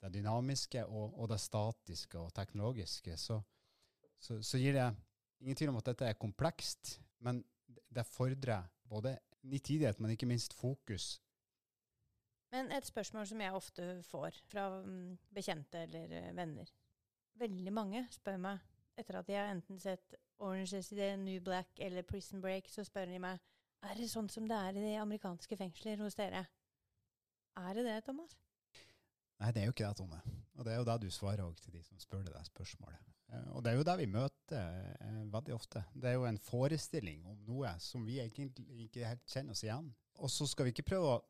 det 0.00 0.14
dynamiske 0.14 0.84
og, 0.86 1.18
og, 1.18 1.28
det 1.28 1.40
statiske 1.40 2.18
og 2.18 2.32
teknologiske, 2.34 3.16
så, 3.16 3.40
så, 4.18 4.40
så, 4.42 4.58
gir 4.58 4.76
det 4.76 4.86
ingen 5.40 5.56
tvil 5.56 5.72
om 5.74 5.80
at 5.80 5.90
dette 5.90 6.08
er 6.08 6.20
komplekst, 6.20 7.00
men 7.20 7.42
det 7.66 8.06
fordrer 8.06 8.68
både 8.88 9.16
nitidighet, 9.42 10.00
men 10.00 10.14
ikke 10.14 10.28
minst 10.28 10.54
fokus. 10.54 11.18
Men 12.52 12.70
et 12.72 12.86
spørsmål 12.86 13.26
som 13.26 13.40
jeg 13.42 13.52
ofte 13.52 13.90
får 14.06 14.40
fra 14.48 14.68
mm, 14.80 15.18
bekjente 15.34 15.84
eller 15.84 16.16
eh, 16.16 16.32
venner. 16.36 16.72
Veldig 17.36 17.72
mange 17.74 18.06
spør 18.14 18.40
meg 18.40 18.64
etter 18.96 19.20
at 19.20 19.28
de 19.28 19.36
har 19.36 19.52
enten 19.52 19.78
sett 19.80 20.16
Orange 20.38 20.78
is 20.78 20.88
the 20.92 21.14
New 21.20 21.40
Black 21.44 21.80
eller 21.80 22.02
Prison 22.02 22.40
Break, 22.40 22.68
så 22.68 22.84
spør 22.84 23.08
de 23.10 23.20
meg 23.22 23.40
er 23.86 23.98
det 23.98 24.08
sånn 24.10 24.28
som 24.32 24.46
det 24.48 24.56
er 24.56 24.76
i 24.76 24.82
de 24.82 24.94
amerikanske 24.98 25.56
fengsler 25.58 26.00
hos 26.02 26.16
dere. 26.18 26.46
Er 27.56 27.76
det 27.76 27.84
det, 27.86 27.98
Thomas? 28.04 28.34
Nei, 29.40 29.52
det 29.52 29.62
er 29.62 29.68
jo 29.68 29.74
ikke 29.74 29.86
det, 29.86 29.98
Tone. 30.00 30.20
Og 30.56 30.64
det 30.64 30.72
er 30.72 30.80
jo 30.80 30.88
det 30.88 30.96
du 31.04 31.10
svarer 31.12 31.44
òg 31.44 31.60
til 31.60 31.76
de 31.76 31.82
som 31.84 32.00
spør 32.00 32.24
deg 32.24 32.48
spørsmålet. 32.48 33.02
Eh, 33.32 33.48
og 33.52 33.64
det 33.64 33.72
er 33.72 33.78
jo 33.80 33.86
det 33.86 33.96
vi 34.00 34.08
møter 34.10 34.78
eh, 35.04 35.20
veldig 35.32 35.54
ofte. 35.56 35.82
Det 35.94 36.10
er 36.10 36.16
jo 36.16 36.26
en 36.28 36.40
forestilling 36.40 37.24
om 37.28 37.38
noe 37.48 37.74
som 37.82 38.04
vi 38.06 38.20
egentlig 38.22 38.66
ikke 38.86 39.10
helt 39.12 39.26
kjenner 39.28 39.56
oss 39.56 39.64
igjen. 39.66 39.92
Og 40.24 40.32
så 40.32 40.48
skal 40.48 40.68
vi 40.68 40.74
ikke 40.74 40.88
prøve 40.94 41.12
å 41.12 41.22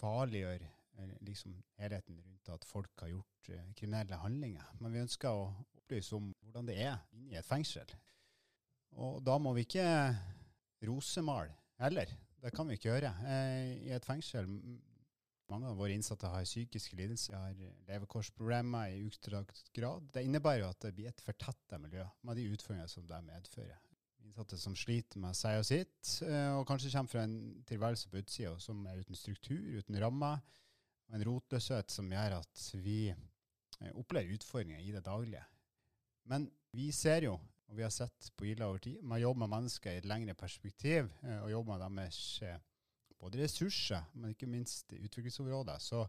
farliggjøre 0.00 0.68
eh, 0.68 1.14
liksom, 1.26 1.56
helheten 1.80 2.20
rundt 2.20 2.52
at 2.52 2.68
folk 2.68 3.04
har 3.04 3.14
gjort 3.14 3.52
kriminelle 3.74 4.18
handlinger, 4.20 4.66
men 4.78 4.92
vi 4.94 5.00
ønsker 5.02 5.32
å 5.32 5.48
opplyse 5.90 6.14
om 6.14 6.30
hvordan 6.46 6.68
det 6.70 6.78
er 6.84 7.00
inni 7.18 7.34
et 7.38 7.46
fengsel. 7.46 7.88
Og 9.02 9.18
da 9.26 9.36
må 9.42 9.52
vi 9.56 9.66
ikke 9.66 9.86
rosemale 10.86 11.54
heller. 11.82 12.06
Det 12.40 12.52
kan 12.54 12.68
vi 12.68 12.78
ikke 12.78 12.92
gjøre. 12.92 13.10
Eh, 13.26 13.90
I 13.90 13.92
et 13.96 14.06
fengsel 14.06 14.46
mange 15.50 15.66
av 15.66 15.80
våre 15.80 15.96
innsatte 15.96 16.30
har 16.30 16.46
psykiske 16.46 16.94
lidelser, 16.94 17.34
har 17.34 17.56
levekårsproblemer 17.88 18.92
i 18.94 19.02
utstrakt 19.08 19.72
grad. 19.74 20.06
Det 20.14 20.22
innebærer 20.22 20.62
jo 20.62 20.70
at 20.70 20.84
det 20.86 20.94
blir 20.94 21.10
et 21.10 21.22
fortetta 21.24 21.78
miljø 21.82 22.06
med 22.22 22.38
de 22.38 22.46
utfordringene 22.54 22.92
som 22.92 23.08
det 23.08 23.18
medfører. 23.26 23.80
Innsatte 24.22 24.60
som 24.60 24.76
sliter 24.78 25.18
med 25.18 25.34
seg 25.34 25.58
og 25.58 25.66
sitt, 25.66 26.14
eh, 26.22 26.52
og 26.54 26.68
kanskje 26.70 26.92
kommer 26.94 27.10
fra 27.10 27.26
en 27.26 27.64
tilværelse 27.66 28.12
på 28.12 28.22
utsida 28.22 28.54
som 28.62 28.86
er 28.86 29.02
uten 29.02 29.18
struktur, 29.18 29.58
uten 29.80 29.98
rammer, 29.98 30.38
og 31.08 31.18
en 31.18 31.26
rotløshet 31.26 31.90
som 31.90 32.12
gjør 32.14 32.38
at 32.38 32.66
vi 32.78 33.00
eh, 33.10 33.90
opplever 33.98 34.38
utfordringer 34.38 34.86
i 34.86 34.94
det 34.94 35.02
daglige. 35.02 35.42
Men 36.30 36.46
vi 36.76 36.92
ser 36.94 37.26
jo 37.26 37.38
og 37.70 37.76
vi 37.78 37.84
har 37.86 37.92
sett 37.94 38.32
på 38.36 38.48
Ila 38.50 38.66
over 38.66 38.82
tid. 38.82 39.02
Man 39.02 39.20
jobber 39.20 39.44
med 39.44 39.52
mennesker 39.52 39.94
i 39.94 40.00
et 40.00 40.06
lengre 40.10 40.34
perspektiv, 40.34 41.06
eh, 41.22 41.38
og 41.38 41.52
jobber 41.52 41.76
med 41.78 42.02
deres 42.02 42.22
eh, 42.42 42.56
både 43.20 43.44
ressurser, 43.44 44.08
men 44.14 44.34
ikke 44.34 44.48
minst 44.50 44.90
utviklingsområder. 44.96 45.78
Så 45.78 46.02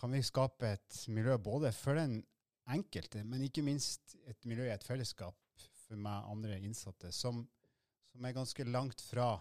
kan 0.00 0.14
vi 0.16 0.22
skape 0.24 0.72
et 0.78 1.02
miljø 1.12 1.36
både 1.36 1.72
for 1.76 2.00
den 2.00 2.22
enkelte, 2.72 3.26
men 3.28 3.44
ikke 3.44 3.62
minst 3.62 4.16
et 4.24 4.48
miljø 4.48 4.64
i 4.64 4.72
et 4.72 4.86
fellesskap 4.86 5.36
for 5.84 6.00
meg 6.00 6.30
andre 6.32 6.56
innsatte, 6.64 7.12
som, 7.12 7.44
som 8.08 8.24
er 8.24 8.36
ganske 8.36 8.64
langt 8.64 9.04
fra 9.04 9.34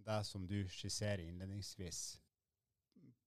det 0.00 0.22
som 0.24 0.46
du 0.48 0.62
skisserer 0.72 1.26
innledningsvis 1.26 2.16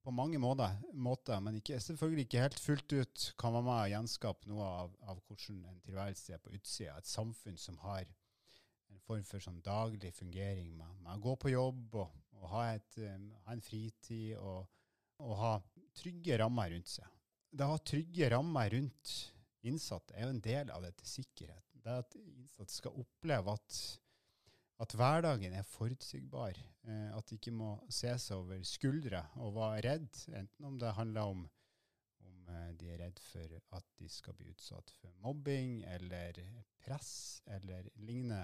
på 0.04 0.12
mange 0.12 0.40
måter, 0.42 0.76
måter, 0.94 1.40
men 1.40 1.58
ikke, 1.60 1.80
selvfølgelig 1.80 2.26
ikke 2.26 2.42
helt 2.44 2.60
fullt 2.60 2.94
ut, 2.94 3.24
kan 3.40 3.56
være 3.56 3.66
med 3.68 3.78
å 3.78 3.92
gjenskape 3.94 4.50
noe 4.52 4.66
av, 4.68 4.98
av, 5.08 5.22
hvordan 5.28 5.62
en 5.70 5.80
tilværelse 5.86 6.36
er 6.36 6.42
på 6.44 6.52
utsida. 6.58 6.98
Et 7.00 7.08
samfunn 7.08 7.60
som 7.60 7.78
har 7.86 8.04
en 8.04 9.00
form 9.08 9.24
for 9.28 9.44
sånn 9.44 9.62
daglig 9.64 10.12
fungering 10.18 10.74
med, 10.76 11.00
med, 11.00 11.14
å 11.16 11.24
gå 11.24 11.38
på 11.46 11.54
jobb 11.54 11.98
og, 12.04 12.20
og 12.42 12.48
ha, 12.52 12.66
et, 12.76 13.00
um, 13.00 13.30
ha, 13.46 13.56
en 13.56 13.64
fritid 13.64 14.36
og, 14.42 14.68
og, 15.24 15.34
ha 15.40 15.54
trygge 15.96 16.40
rammer 16.42 16.74
rundt 16.76 16.92
seg. 16.98 17.08
Det 17.54 17.66
å 17.66 17.76
ha 17.76 17.82
trygge 17.86 18.32
rammer 18.34 18.74
rundt 18.76 19.16
innsatte 19.64 20.18
er 20.18 20.28
jo 20.28 20.34
en 20.36 20.44
del 20.44 20.72
av 20.74 20.84
dette 20.84 21.08
sikkerheten. 21.08 21.80
Det 21.84 22.00
at 22.04 22.16
innsatte 22.20 22.76
skal 22.76 23.00
oppleve 23.00 23.56
at 23.56 23.80
at 24.82 24.96
hverdagen 24.98 25.54
er 25.56 25.68
forutsigbar. 25.68 26.58
Eh, 26.88 27.10
at 27.16 27.30
de 27.30 27.38
ikke 27.38 27.54
må 27.56 27.76
se 27.92 28.12
seg 28.20 28.40
over 28.40 28.64
skuldre 28.68 29.22
og 29.44 29.56
være 29.58 29.84
redd, 29.88 30.24
enten 30.36 30.68
om 30.68 30.80
det 30.82 30.96
handler 30.98 31.36
om, 31.36 31.46
om 32.26 32.52
eh, 32.52 32.74
de 32.80 32.92
er 32.92 33.04
redd 33.06 33.22
for 33.24 33.56
at 33.78 33.88
de 34.00 34.10
skal 34.12 34.36
bli 34.40 34.50
utsatt 34.52 34.92
for 35.00 35.14
mobbing 35.24 35.82
eller 35.94 36.40
press 36.84 37.42
eller 37.56 37.88
lignende. 38.04 38.44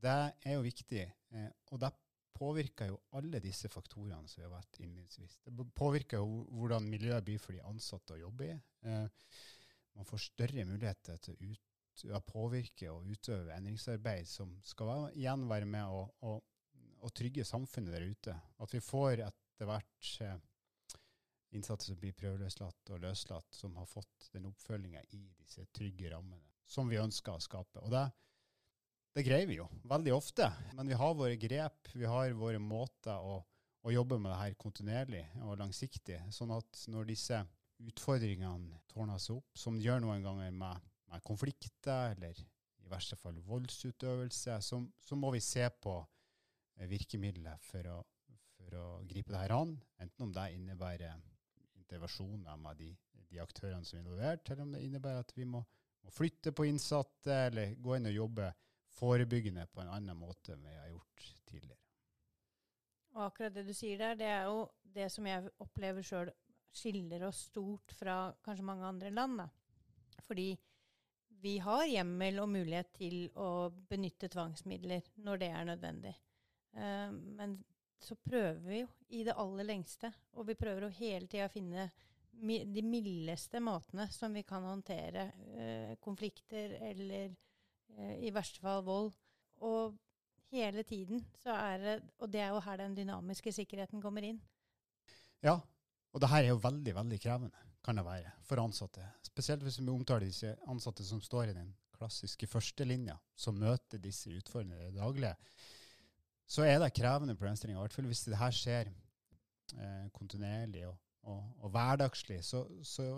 Det 0.00 0.16
er 0.46 0.56
jo 0.56 0.64
viktig. 0.64 1.04
Eh, 1.34 1.50
og 1.72 1.82
det 1.82 1.92
påvirker 2.36 2.90
jo 2.92 3.00
alle 3.16 3.40
disse 3.40 3.68
faktorene 3.72 4.28
som 4.28 4.42
vi 4.42 4.46
har 4.46 4.52
vært 4.52 4.80
innledningsvis. 4.80 5.38
Det 5.44 5.68
påvirker 5.76 6.20
jo 6.20 6.42
hvordan 6.52 6.88
miljøet 6.88 7.24
blir 7.24 7.40
for 7.40 7.56
de 7.56 7.64
ansatte 7.64 8.12
å 8.12 8.20
jobbe 8.26 8.50
i. 8.52 8.56
Man 9.96 10.04
får 10.04 10.20
større 10.20 10.66
muligheter 10.68 11.16
til 11.24 11.32
å 11.32 11.48
ut 11.48 11.65
ja, 12.04 12.20
påvirke 12.20 12.90
og 12.92 13.06
utøve 13.08 13.54
endringsarbeid 13.56 14.28
som 14.28 14.52
skal 14.66 15.08
igjen 15.14 15.46
være 15.48 15.68
med 15.70 15.86
å, 15.88 16.02
å, 16.26 16.34
å, 17.00 17.12
trygge 17.16 17.46
samfunnet 17.46 17.96
der 17.96 18.10
ute. 18.10 18.36
At 18.62 18.74
vi 18.74 18.82
får 18.84 19.24
etter 19.26 19.70
hvert 19.70 20.10
eh, 20.24 20.36
innsatte 21.56 21.88
som 21.88 21.98
blir 22.00 22.16
prøveløslatt 22.16 22.92
og 22.92 23.02
løslatt, 23.04 23.48
som 23.54 23.76
har 23.80 23.88
fått 23.88 24.30
den 24.34 24.48
oppfølginga 24.50 25.02
i 25.16 25.24
disse 25.40 25.66
trygge 25.76 26.12
rammene 26.12 26.44
som 26.66 26.88
vi 26.90 27.00
ønsker 27.00 27.36
å 27.36 27.42
skape. 27.42 27.82
Og 27.86 27.92
det, 27.94 28.04
det 29.16 29.24
greier 29.26 29.48
vi 29.48 29.60
jo 29.60 29.68
veldig 29.86 30.14
ofte, 30.16 30.50
men 30.74 30.90
vi 30.90 30.98
har 30.98 31.14
våre 31.18 31.36
grep, 31.40 31.92
vi 31.94 32.08
har 32.10 32.34
våre 32.38 32.60
måter 32.62 33.22
å, 33.22 33.38
å 33.86 33.94
jobbe 33.94 34.18
med 34.18 34.32
det 34.32 34.40
her 34.40 34.58
kontinuerlig 34.60 35.22
og 35.46 35.60
langsiktig. 35.62 36.18
Sånn 36.34 36.52
at 36.56 36.86
når 36.90 37.12
disse 37.12 37.44
utfordringene 37.86 38.80
tårner 38.90 39.20
seg 39.22 39.38
opp, 39.38 39.58
som 39.58 39.76
de 39.76 39.86
gjør 39.86 40.02
noen 40.02 40.24
ganger 40.24 40.52
med 40.56 40.92
med 41.12 41.24
konflikter, 41.26 42.14
eller 42.16 42.38
i 42.86 42.90
verste 42.90 43.16
fall 43.18 43.38
voldsutøvelse, 43.46 44.58
så, 44.62 44.80
så 45.02 45.18
må 45.18 45.32
vi 45.34 45.42
se 45.42 45.66
på 45.82 45.96
eh, 46.00 46.86
virkemidler 46.90 47.58
for 47.62 47.88
å, 47.90 47.96
for 48.56 48.78
å 48.78 48.86
gripe 49.08 49.34
det 49.34 49.42
her 49.42 49.56
an. 49.56 49.74
Enten 50.02 50.28
om 50.28 50.34
det 50.34 50.52
innebærer 50.54 51.16
intervensjoner 51.80 52.60
med 52.62 52.78
de, 52.82 52.92
de, 53.30 53.40
aktørene 53.42 53.86
som 53.86 53.98
er 53.98 54.04
involvert, 54.04 54.50
eller 54.50 54.66
om 54.66 54.76
det 54.76 54.84
innebærer 54.86 55.24
at 55.24 55.34
vi 55.36 55.46
må, 55.48 55.62
må, 56.02 56.14
flytte 56.14 56.54
på 56.54 56.68
innsatte, 56.70 57.40
eller 57.50 57.74
gå 57.82 57.98
inn 57.98 58.10
og 58.10 58.20
jobbe 58.20 58.52
forebyggende 58.96 59.66
på 59.72 59.82
en 59.82 59.92
annen 59.92 60.16
måte 60.18 60.54
enn 60.54 60.64
vi 60.64 60.78
har 60.78 60.88
gjort 60.92 61.28
tidligere. 61.50 61.82
Og 63.16 63.22
akkurat 63.30 63.54
det 63.54 63.64
du 63.66 63.74
sier 63.76 64.00
der, 64.00 64.16
det 64.18 64.28
er 64.28 64.48
jo 64.48 64.66
det 64.96 65.08
som 65.12 65.26
jeg 65.28 65.48
opplever 65.62 66.04
sjøl 66.04 66.30
skiller 66.76 67.24
oss 67.28 67.46
stort 67.48 67.94
fra 67.96 68.16
kanskje 68.44 68.66
mange 68.66 68.84
andre 68.84 69.10
land. 69.12 69.40
Da. 69.40 69.46
Fordi 70.26 70.50
vi 71.46 71.56
har 71.62 71.86
hjemmel 71.86 72.42
og 72.42 72.50
mulighet 72.50 72.90
til 72.98 73.28
å 73.38 73.70
benytte 73.90 74.30
tvangsmidler 74.32 75.06
når 75.22 75.42
det 75.42 75.50
er 75.54 75.68
nødvendig. 75.68 76.14
Uh, 76.74 77.12
men 77.38 77.56
så 78.02 78.18
prøver 78.18 78.58
vi 78.66 78.80
jo 78.82 78.88
i 79.16 79.22
det 79.26 79.36
aller 79.38 79.68
lengste, 79.70 80.10
og 80.36 80.50
vi 80.50 80.58
prøver 80.58 80.88
å 80.88 80.96
hele 80.98 81.30
tida 81.30 81.48
finne 81.52 81.88
de 82.36 82.82
mildeste 82.84 83.62
måtene 83.64 84.10
som 84.12 84.34
vi 84.36 84.42
kan 84.44 84.66
håndtere 84.66 85.30
uh, 85.30 85.94
konflikter 86.04 86.76
eller 86.90 87.30
uh, 87.30 88.16
i 88.18 88.34
verste 88.34 88.60
fall 88.60 88.82
vold. 88.84 89.14
Og 89.64 89.94
hele 90.52 90.82
tiden. 90.82 91.24
Så 91.42 91.54
er 91.54 91.78
det, 91.78 91.96
og 92.18 92.32
det 92.32 92.40
er 92.40 92.52
jo 92.54 92.60
her 92.64 92.82
den 92.82 92.96
dynamiske 92.96 93.52
sikkerheten 93.52 94.02
kommer 94.02 94.24
inn. 94.26 94.40
Ja, 95.44 95.58
og 96.12 96.22
det 96.22 96.30
her 96.32 96.44
er 96.44 96.54
jo 96.54 96.62
veldig, 96.62 96.94
veldig 96.96 97.20
krevende, 97.20 97.65
kan 97.86 97.98
det 97.98 98.06
være, 98.06 98.32
for 98.46 98.58
ansatte. 98.62 99.04
Spesielt 99.26 99.62
hvis 99.62 99.78
vi 99.78 99.88
omtaler 99.92 100.26
disse 100.26 100.52
ansatte 100.70 101.06
som 101.06 101.22
står 101.22 101.52
i 101.52 101.56
den 101.56 101.70
klassiske 101.96 102.48
førstelinja, 102.50 103.16
som 103.38 103.58
møter 103.58 104.00
disse 104.02 104.32
utfordringene 104.34 104.92
daglige. 104.96 105.34
Så 106.46 106.66
er 106.66 106.78
det 106.82 106.94
krevende 106.94 107.36
problemstillinger, 107.38 107.80
i 107.80 107.86
hvert 107.86 107.96
fall 107.96 108.08
hvis 108.10 108.26
det 108.28 108.38
her 108.38 108.54
skjer 108.54 108.90
eh, 108.90 110.06
kontinuerlig 110.14 110.84
og, 110.86 110.98
og, 111.26 111.42
og 111.64 111.72
hverdagslig, 111.74 112.42
så, 112.46 112.62
så, 112.86 113.08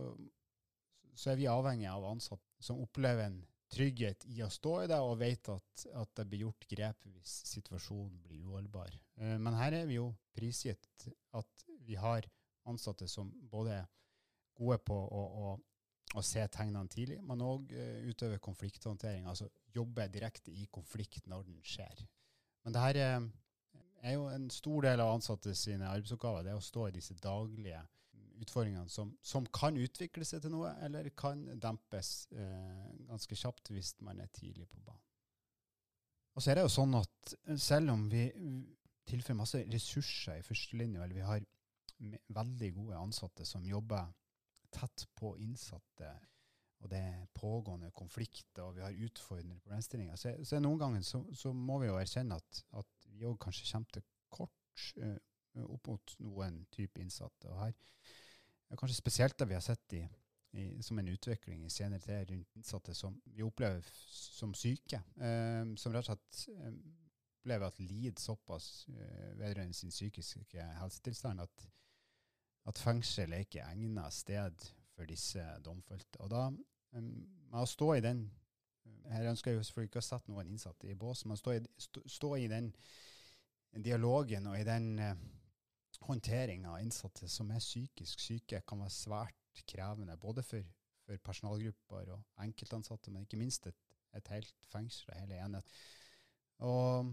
så, 1.13 1.33
er 1.33 1.41
vi 1.41 1.51
avhengig 1.51 1.91
av 1.91 2.07
ansatte 2.09 2.65
som 2.65 2.81
opplever 2.85 3.27
en 3.27 3.43
trygghet 3.69 4.25
i 4.33 4.41
å 4.41 4.49
stå 4.53 4.75
i 4.85 4.89
det, 4.89 5.01
og 5.05 5.19
vet 5.21 5.51
at, 5.53 5.85
at 6.01 6.15
det 6.17 6.25
blir 6.31 6.47
gjort 6.47 6.65
grep 6.71 7.05
hvis 7.13 7.35
situasjonen 7.51 8.17
blir 8.25 8.47
uholdbar. 8.49 8.97
Eh, 9.21 9.37
men 9.37 9.61
her 9.61 9.83
er 9.83 9.91
vi 9.91 10.01
jo 10.01 10.11
prisgitt 10.37 11.09
at 11.37 11.69
vi 11.85 11.99
har 12.01 12.25
ansatte 12.69 13.09
som 13.09 13.29
både 13.51 13.81
er 13.83 13.87
gode 14.59 14.79
på 14.85 14.95
å, 14.95 15.25
å, 15.43 15.53
å 16.19 16.25
se 16.25 16.45
tegnene 16.53 16.91
tidlig, 16.93 17.19
men 17.27 17.45
òg 17.45 17.73
eh, 17.73 18.01
utøver 18.09 18.41
konflikthåndtering, 18.43 19.29
altså 19.29 19.49
jobbe 19.75 20.09
direkte 20.13 20.55
i 20.55 20.67
konflikt 20.73 21.29
når 21.31 21.47
den 21.49 21.61
skjer. 21.67 22.07
Men 22.65 22.75
det 22.75 22.83
her 22.85 23.01
er, 23.03 23.29
er 24.03 24.17
jo 24.17 24.27
en 24.33 24.49
stor 24.53 24.89
del 24.89 25.05
av 25.05 25.15
ansatte 25.17 25.55
sine 25.57 25.89
arbeidsoppgaver, 25.89 26.47
det 26.47 26.55
er 26.55 26.61
å 26.61 26.65
stå 26.65 26.89
i 26.89 26.97
disse 26.99 27.17
daglige 27.23 27.85
utfordringene 28.39 28.91
som, 28.93 29.11
som, 29.23 29.47
kan 29.55 29.77
utvikle 29.79 30.27
seg 30.27 30.43
til 30.45 30.53
noe, 30.55 30.73
eller 30.85 31.11
kan 31.19 31.43
dempes 31.61 32.29
eh, 32.35 32.89
ganske 33.09 33.39
kjapt 33.39 33.73
hvis 33.75 33.97
man 34.07 34.21
er 34.23 34.31
tidlig 34.35 34.69
på 34.71 34.83
banen. 34.85 35.05
Og 36.37 36.43
så 36.43 36.53
er 36.53 36.59
det 36.59 36.69
jo 36.69 36.71
sånn 36.71 36.95
at 36.95 37.33
selv 37.59 37.91
om 37.97 38.05
vi 38.13 38.29
tilfører 39.09 39.41
masse 39.41 39.65
ressurser 39.73 40.39
i 40.39 40.45
førstelinja, 40.47 41.03
eller 41.03 41.17
vi 41.17 41.27
har 41.27 41.47
veldig 42.37 42.69
gode 42.77 43.01
ansatte 43.01 43.47
som 43.49 43.65
jobber 43.67 44.07
tett 44.75 45.07
på 45.17 45.35
innsatte, 45.43 46.11
og 46.79 46.91
det 46.93 46.99
er 46.99 47.31
pågående 47.35 47.91
konflikter, 47.97 48.63
og 48.63 48.77
vi 48.77 48.85
har 48.85 49.01
utfordrende 49.07 49.59
problemstillinger, 49.59 50.17
så, 50.17 50.35
så 50.47 50.61
noen 50.63 50.79
ganger 50.79 51.03
så, 51.07 51.25
så, 51.35 51.53
må 51.53 51.81
vi 51.83 51.89
jo 51.89 51.99
erkjenne 51.99 52.39
at, 52.39 52.63
at 52.79 53.09
vi 53.11 53.27
òg 53.27 53.39
kanskje 53.43 53.67
kommer 53.73 53.97
til 53.97 54.07
kort 54.31 54.85
uh, 55.03 55.17
opp 55.67 55.91
mot 55.91 56.15
noen 56.23 56.61
type 56.75 57.03
innsatte. 57.03 57.51
Og 57.51 57.65
her 57.65 57.75
kanskje 58.79 59.01
spesielt 59.01 59.39
det 59.41 59.49
vi 59.51 59.57
har 59.57 59.65
sett 59.65 59.97
i, 59.99 60.05
i, 60.55 60.69
som 60.85 61.01
en 61.01 61.11
utvikling 61.11 61.65
i 61.67 61.73
senere 61.73 62.05
tid 62.05 62.31
rundt 62.31 62.61
innsatte 62.61 62.95
som 62.95 63.19
vi 63.35 63.43
opplever 63.43 63.83
som 64.15 64.55
syke, 64.55 65.03
uh, 65.19 65.75
som 65.81 65.97
rett 65.97 66.07
og 66.07 66.13
slett 66.13 66.45
uh, 66.55 66.71
opplever 67.41 67.73
at 67.73 67.83
lider 67.83 68.23
såpass 68.23 68.87
vedrørende 69.39 69.75
sin 69.75 69.93
psykiske 69.95 70.63
helsetilstand 70.79 71.41
at, 71.41 71.69
at 72.69 72.81
fengsel 72.83 73.33
er 73.33 73.47
ikke 73.47 73.65
egnet 73.65 74.15
sted 74.15 74.69
for 74.95 75.09
disse 75.09 75.43
domfelte. 75.65 76.21
Og 76.25 76.31
da, 76.33 76.49
eh, 76.93 77.01
med 77.01 77.63
å 77.63 77.67
stå 77.69 77.95
i 77.97 78.05
den 78.05 78.27
her 79.09 79.31
ønsker 79.31 79.51
jeg 79.51 79.59
jo 79.59 79.65
selvfølgelig 79.65 79.91
ikke 79.91 80.03
å 80.03 80.09
sette 80.09 80.33
noen 80.33 80.51
innsatte 80.53 80.89
i 80.89 80.97
bås, 80.99 81.25
men 81.27 81.39
stå 81.41 81.57
i, 81.57 81.61
stå, 81.79 82.35
i 82.37 82.49
den 82.51 82.71
dialogen 83.85 84.49
og 84.51 84.59
i 84.59 84.67
den 84.69 84.95
håndteringa 84.99 85.35
håndtering 86.09 86.67
av 86.69 86.81
innsatte 86.81 87.29
som 87.29 87.51
er 87.51 87.63
psykisk 87.63 88.21
syke, 88.23 88.61
kan 88.69 88.81
være 88.85 88.95
svært 88.95 89.63
krevende. 89.67 90.17
Både 90.21 90.45
for, 90.47 90.63
for 91.07 91.21
personalgrupper 91.25 92.13
og 92.15 92.45
enkeltansatte, 92.45 93.11
men 93.11 93.25
ikke 93.27 93.41
minst 93.41 93.67
et, 93.67 93.81
et 94.15 94.31
helt 94.31 94.55
fengsel 94.71 95.11
og 95.11 95.19
hele 95.19 95.41
enhet. 95.43 95.75
Og 96.69 97.11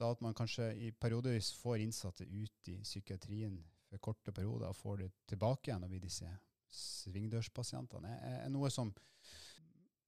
da 0.00 0.10
at 0.12 0.22
man 0.24 0.36
kanskje 0.36 0.70
i 0.86 0.90
periodevis 0.92 1.52
får 1.60 1.82
innsatte 1.84 2.24
ut 2.24 2.72
i 2.72 2.78
psykiatrien 2.82 3.58
for 3.90 4.02
korte 4.02 4.34
perioder 4.34 4.70
og 4.70 4.78
får 4.78 5.02
det 5.02 5.10
tilbake 5.30 5.70
igjen 5.70 5.86
og 5.86 5.92
blir 5.92 6.02
disse 6.02 6.28
svingdørspasientene, 6.76 8.12
er, 8.12 8.38
er, 8.44 8.52
noe 8.52 8.70
som 8.72 8.90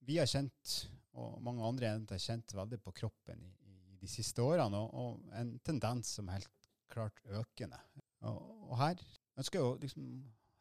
vi 0.05 0.17
har 0.19 0.29
kjent, 0.29 0.75
og 1.19 1.39
mange 1.45 1.65
andre 1.65 1.93
har 2.11 2.21
kjent 2.21 2.53
veldig 2.55 2.79
på 2.83 2.93
kroppen 3.01 3.41
i, 3.45 3.53
i 3.93 3.99
de 4.01 4.09
siste 4.09 4.43
årene, 4.43 4.77
og, 4.77 4.93
og 4.93 5.37
en 5.39 5.55
tendens 5.65 6.11
som 6.19 6.29
er 6.29 6.41
helt 6.41 6.69
klart 6.89 7.21
økende. 7.25 7.79
Og, 8.27 8.41
og 8.69 8.75
her 8.81 9.01
ønsker 9.39 9.59
jeg 9.59 9.67
å 9.67 9.77
liksom 9.81 10.09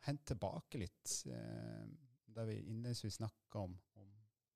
hente 0.06 0.32
tilbake 0.32 0.80
litt 0.80 1.14
eh, 1.32 1.86
der 2.34 2.48
vi 2.48 2.60
innledningsvis 2.62 3.18
snakka 3.18 3.64
om, 3.66 3.74
om, 3.98 4.06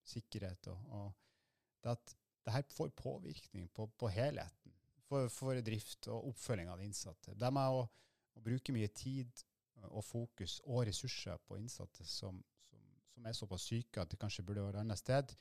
sikkerhet, 0.06 0.66
og, 0.72 0.94
og 0.98 1.82
det 1.82 1.92
at 1.94 2.14
det 2.42 2.54
her 2.56 2.64
får 2.74 2.90
påvirkning 2.98 3.68
på, 3.74 3.86
på 3.98 4.08
helheten 4.10 4.74
for, 5.06 5.28
for, 5.30 5.58
drift 5.62 6.08
og 6.10 6.32
oppfølging 6.32 6.70
av 6.72 6.80
de 6.80 6.88
innsatte. 6.88 7.36
Det 7.38 7.50
med 7.54 7.76
å, 7.76 7.84
å, 8.36 8.42
bruke 8.42 8.74
mye 8.74 8.88
tid 8.96 9.44
og 9.90 10.02
fokus 10.06 10.60
og 10.64 10.86
ressurser 10.88 11.40
på 11.46 11.58
innsatte 11.58 12.06
som, 12.06 12.38
som, 12.68 12.82
som 13.12 13.26
er 13.26 13.36
såpass 13.36 13.68
syke 13.70 14.02
at 14.02 14.10
de 14.12 14.20
kanskje 14.20 14.44
burde 14.46 14.64
være 14.64 14.78
et 14.78 14.84
annet 14.84 15.00
sted, 15.00 15.34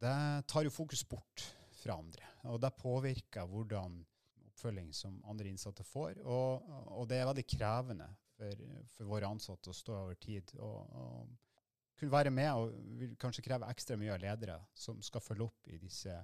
det 0.00 0.16
tar 0.50 0.66
jo 0.66 0.74
fokus 0.74 1.04
bort 1.08 1.46
fra 1.78 1.96
andre. 2.00 2.26
Og 2.50 2.60
det 2.60 2.74
påvirker 2.80 3.48
hvordan 3.48 4.02
oppfølging 4.54 4.92
som 4.94 5.16
andre 5.28 5.50
innsatte 5.50 5.84
får. 5.84 6.20
Og, 6.24 6.68
og 6.94 7.08
det 7.08 7.18
er 7.20 7.28
veldig 7.28 7.46
krevende 7.50 8.08
for, 8.34 8.62
for, 8.94 9.08
våre 9.10 9.30
ansatte 9.30 9.70
å 9.70 9.76
stå 9.76 9.96
over 10.04 10.20
tid. 10.20 10.54
Og, 10.58 10.94
og, 10.94 11.34
kunne 11.94 12.10
være 12.10 12.30
med 12.34 12.50
og 12.58 12.72
vil 12.98 13.12
kanskje 13.20 13.44
kreve 13.46 13.68
ekstra 13.70 13.96
mye 13.96 14.16
av 14.16 14.22
ledere 14.22 14.56
som 14.74 14.98
skal 15.02 15.22
følge 15.22 15.46
opp 15.46 15.68
i 15.70 15.78
disse 15.78 16.16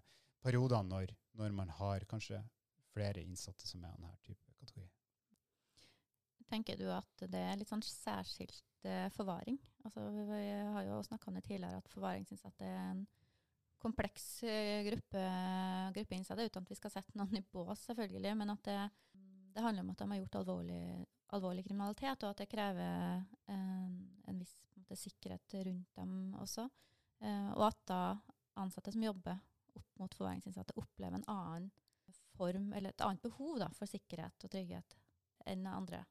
periodene 0.43 0.91
når, 0.91 1.13
når 1.39 1.55
man 1.55 1.71
har 1.79 2.07
kanskje 2.11 2.41
flere 2.91 3.23
innsatte 3.23 3.69
som 3.69 3.85
er 3.85 3.93
av 3.93 4.01
denne 4.01 4.17
type. 4.27 4.50
Tenker 6.51 6.79
du 6.81 6.89
at 6.93 7.25
det 7.31 7.41
er 7.41 7.59
litt 7.61 7.71
sånn 7.71 7.85
særskilt 7.85 8.87
eh, 8.89 9.07
forvaring? 9.15 9.59
Altså, 9.87 10.03
vi 10.11 10.41
har 10.51 10.87
jo 10.89 11.01
snakka 11.07 11.31
om 11.31 11.39
det 11.39 11.45
tidligere 11.47 11.79
at 11.79 11.93
forvaringsinnsatte 11.93 12.67
er 12.67 12.81
en 12.91 13.05
kompleks 13.81 14.43
eh, 14.45 14.83
gruppe, 14.89 15.23
gruppe 15.97 16.17
innsatte, 16.19 16.49
uten 16.51 16.67
at 16.67 16.73
vi 16.73 16.79
skal 16.79 16.93
sette 16.93 17.17
noen 17.19 17.39
i 17.39 17.45
bås, 17.55 17.87
selvfølgelig. 17.87 18.35
Men 18.43 18.55
at 18.57 18.67
det, 18.67 18.81
det 19.55 19.65
handler 19.65 19.87
om 19.87 19.95
at 19.95 20.03
de 20.03 20.11
har 20.11 20.21
gjort 20.25 20.41
alvorlig, 20.43 20.83
alvorlig 21.39 21.65
kriminalitet, 21.69 22.27
og 22.27 22.35
at 22.35 22.43
det 22.43 22.51
krever 22.51 23.23
en, 23.55 23.95
en 24.29 24.43
viss 24.43 24.57
en 24.75 24.83
måte, 24.83 24.99
sikkerhet 24.99 25.55
rundt 25.55 25.97
dem 25.97 26.35
også. 26.41 26.67
Eh, 27.21 27.51
og 27.55 27.69
at 27.71 27.81
da 27.87 28.03
ansatte 28.61 28.93
som 28.93 29.05
jobber 29.05 29.39
opp 29.77 29.99
mot 30.01 30.15
forvaringsinnsatte, 30.19 30.77
opplever 30.81 31.21
en 31.21 31.29
annen 31.31 31.71
form, 32.35 32.73
eller 32.73 32.91
et 32.91 33.05
annet 33.05 33.23
behov 33.23 33.59
da, 33.61 33.69
for 33.77 33.87
sikkerhet 33.87 34.45
og 34.45 34.51
trygghet 34.51 34.97
enn 35.49 35.67
andre. 35.69 36.03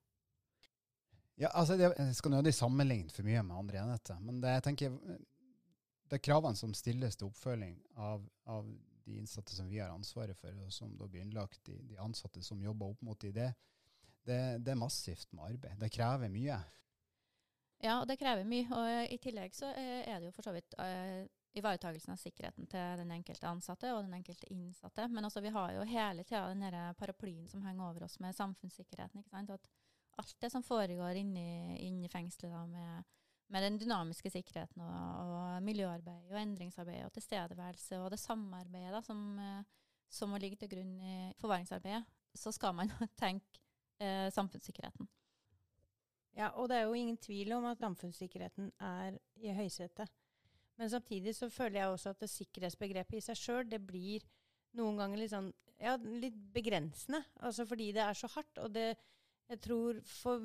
Ja, 1.40 1.50
altså 1.56 1.78
Jeg 1.80 2.16
skal 2.16 2.34
nødig 2.34 2.52
sammenligne 2.54 3.14
for 3.16 3.24
mye 3.24 3.44
med 3.48 3.56
andre 3.56 3.84
enheter, 3.84 4.20
men 4.20 4.42
det 4.44 4.58
jeg 4.58 4.64
tenker 4.66 4.96
det 6.10 6.18
er 6.18 6.26
kravene 6.26 6.58
som 6.58 6.74
stilles 6.74 7.16
til 7.16 7.30
oppfølging 7.30 7.76
av, 8.02 8.24
av, 8.50 8.70
de 9.06 9.18
innsatte 9.18 9.54
som 9.56 9.70
vi 9.70 9.80
har 9.80 9.94
ansvaret 9.94 10.38
for, 10.38 10.54
og 10.62 10.74
som 10.74 10.92
da 10.98 11.08
blir 11.10 11.24
innlagt 11.24 11.62
de, 11.66 11.78
de 11.90 11.98
ansatte 12.02 12.42
som 12.46 12.62
jobber 12.62 12.92
opp 12.92 13.02
mot 13.06 13.20
de, 13.22 13.32
det, 13.34 13.48
det, 14.26 14.40
det, 14.66 14.74
er 14.74 14.78
massivt 14.78 15.32
med 15.34 15.54
arbeid. 15.54 15.80
Det 15.82 15.90
krever 15.94 16.30
mye. 16.34 16.58
Ja, 17.82 17.96
det 18.06 18.20
krever 18.22 18.46
mye. 18.46 18.68
Og 18.76 19.14
i 19.16 19.18
tillegg 19.22 19.56
så 19.58 19.72
er 19.74 20.20
det 20.20 20.30
jo 20.30 20.36
for 20.36 20.46
så 20.46 20.54
vidt 20.54 20.78
uh, 20.78 21.24
ivaretakelsen 21.58 22.14
av 22.14 22.22
sikkerheten 22.22 22.70
til 22.70 23.02
den 23.02 23.16
enkelte 23.18 23.50
ansatte 23.50 23.94
og 23.96 24.04
den 24.04 24.14
enkelte 24.20 24.50
innsatte. 24.54 25.08
Men 25.10 25.26
altså, 25.26 25.42
vi 25.42 25.54
har 25.56 25.74
jo 25.78 25.90
hele 25.90 26.26
tida 26.28 26.46
den 26.52 26.94
paraplyen 27.00 27.50
som 27.50 27.66
henger 27.66 27.90
over 27.90 28.06
oss 28.06 28.20
med 28.22 28.38
samfunnssikkerheten. 28.38 29.24
ikke 29.24 29.34
sant? 29.34 29.58
At 29.58 29.70
alt 30.20 30.36
det 30.44 30.52
som 30.54 30.66
foregår 30.66 31.22
inni, 31.22 31.78
inni 31.88 32.12
fengselet 32.12 32.54
da, 32.54 32.66
med 32.68 33.16
med 33.50 33.66
den 33.66 33.80
dynamiske 33.82 34.30
sikkerheten 34.30 34.82
og, 34.86 35.30
og 35.34 35.64
miljøarbeid 35.66 36.34
og 36.34 36.42
endringsarbeid 36.42 37.06
og 37.08 37.14
tilstedeværelse 37.16 37.98
og 37.98 38.12
det 38.14 38.22
samarbeidet 38.22 38.94
da, 38.94 39.02
som, 39.06 39.24
eh, 39.42 39.64
som, 40.10 40.30
må 40.30 40.38
ligge 40.42 40.60
til 40.62 40.70
grunn 40.70 40.96
i 41.02 41.16
forvaringsarbeidet, 41.42 42.04
så 42.38 42.54
skal 42.54 42.76
man 42.78 42.94
tenke 43.24 43.64
eh, 44.02 44.30
samfunnssikkerheten. 44.34 45.10
Ja, 46.38 46.52
og 46.54 46.70
det 46.70 46.78
er 46.78 46.86
jo 46.86 46.94
ingen 46.94 47.18
tvil 47.18 47.52
om 47.58 47.66
at 47.72 47.82
samfunnssikkerheten 47.82 48.70
er 48.86 49.18
i 49.42 49.54
høysetet. 49.58 50.12
Men 50.78 50.90
samtidig 50.90 51.34
så 51.36 51.50
føler 51.52 51.82
jeg 51.82 51.90
også 51.90 52.14
at 52.14 52.22
det 52.22 52.30
sikkerhetsbegrepet 52.32 53.18
i 53.18 53.24
seg 53.26 53.40
sjøl, 53.40 53.66
det 53.68 53.82
blir 53.84 54.24
noen 54.78 55.02
ganger 55.02 55.20
litt 55.20 55.34
sånn 55.34 55.50
ja, 55.82 55.96
litt 55.98 56.38
begrensende. 56.54 57.24
Altså 57.42 57.66
fordi 57.68 57.90
det 57.96 58.06
er 58.06 58.16
så 58.16 58.30
hardt. 58.32 58.62
Og 58.62 58.72
det 58.76 58.94
jeg 59.50 59.62
tror 59.66 60.00
for 60.06 60.44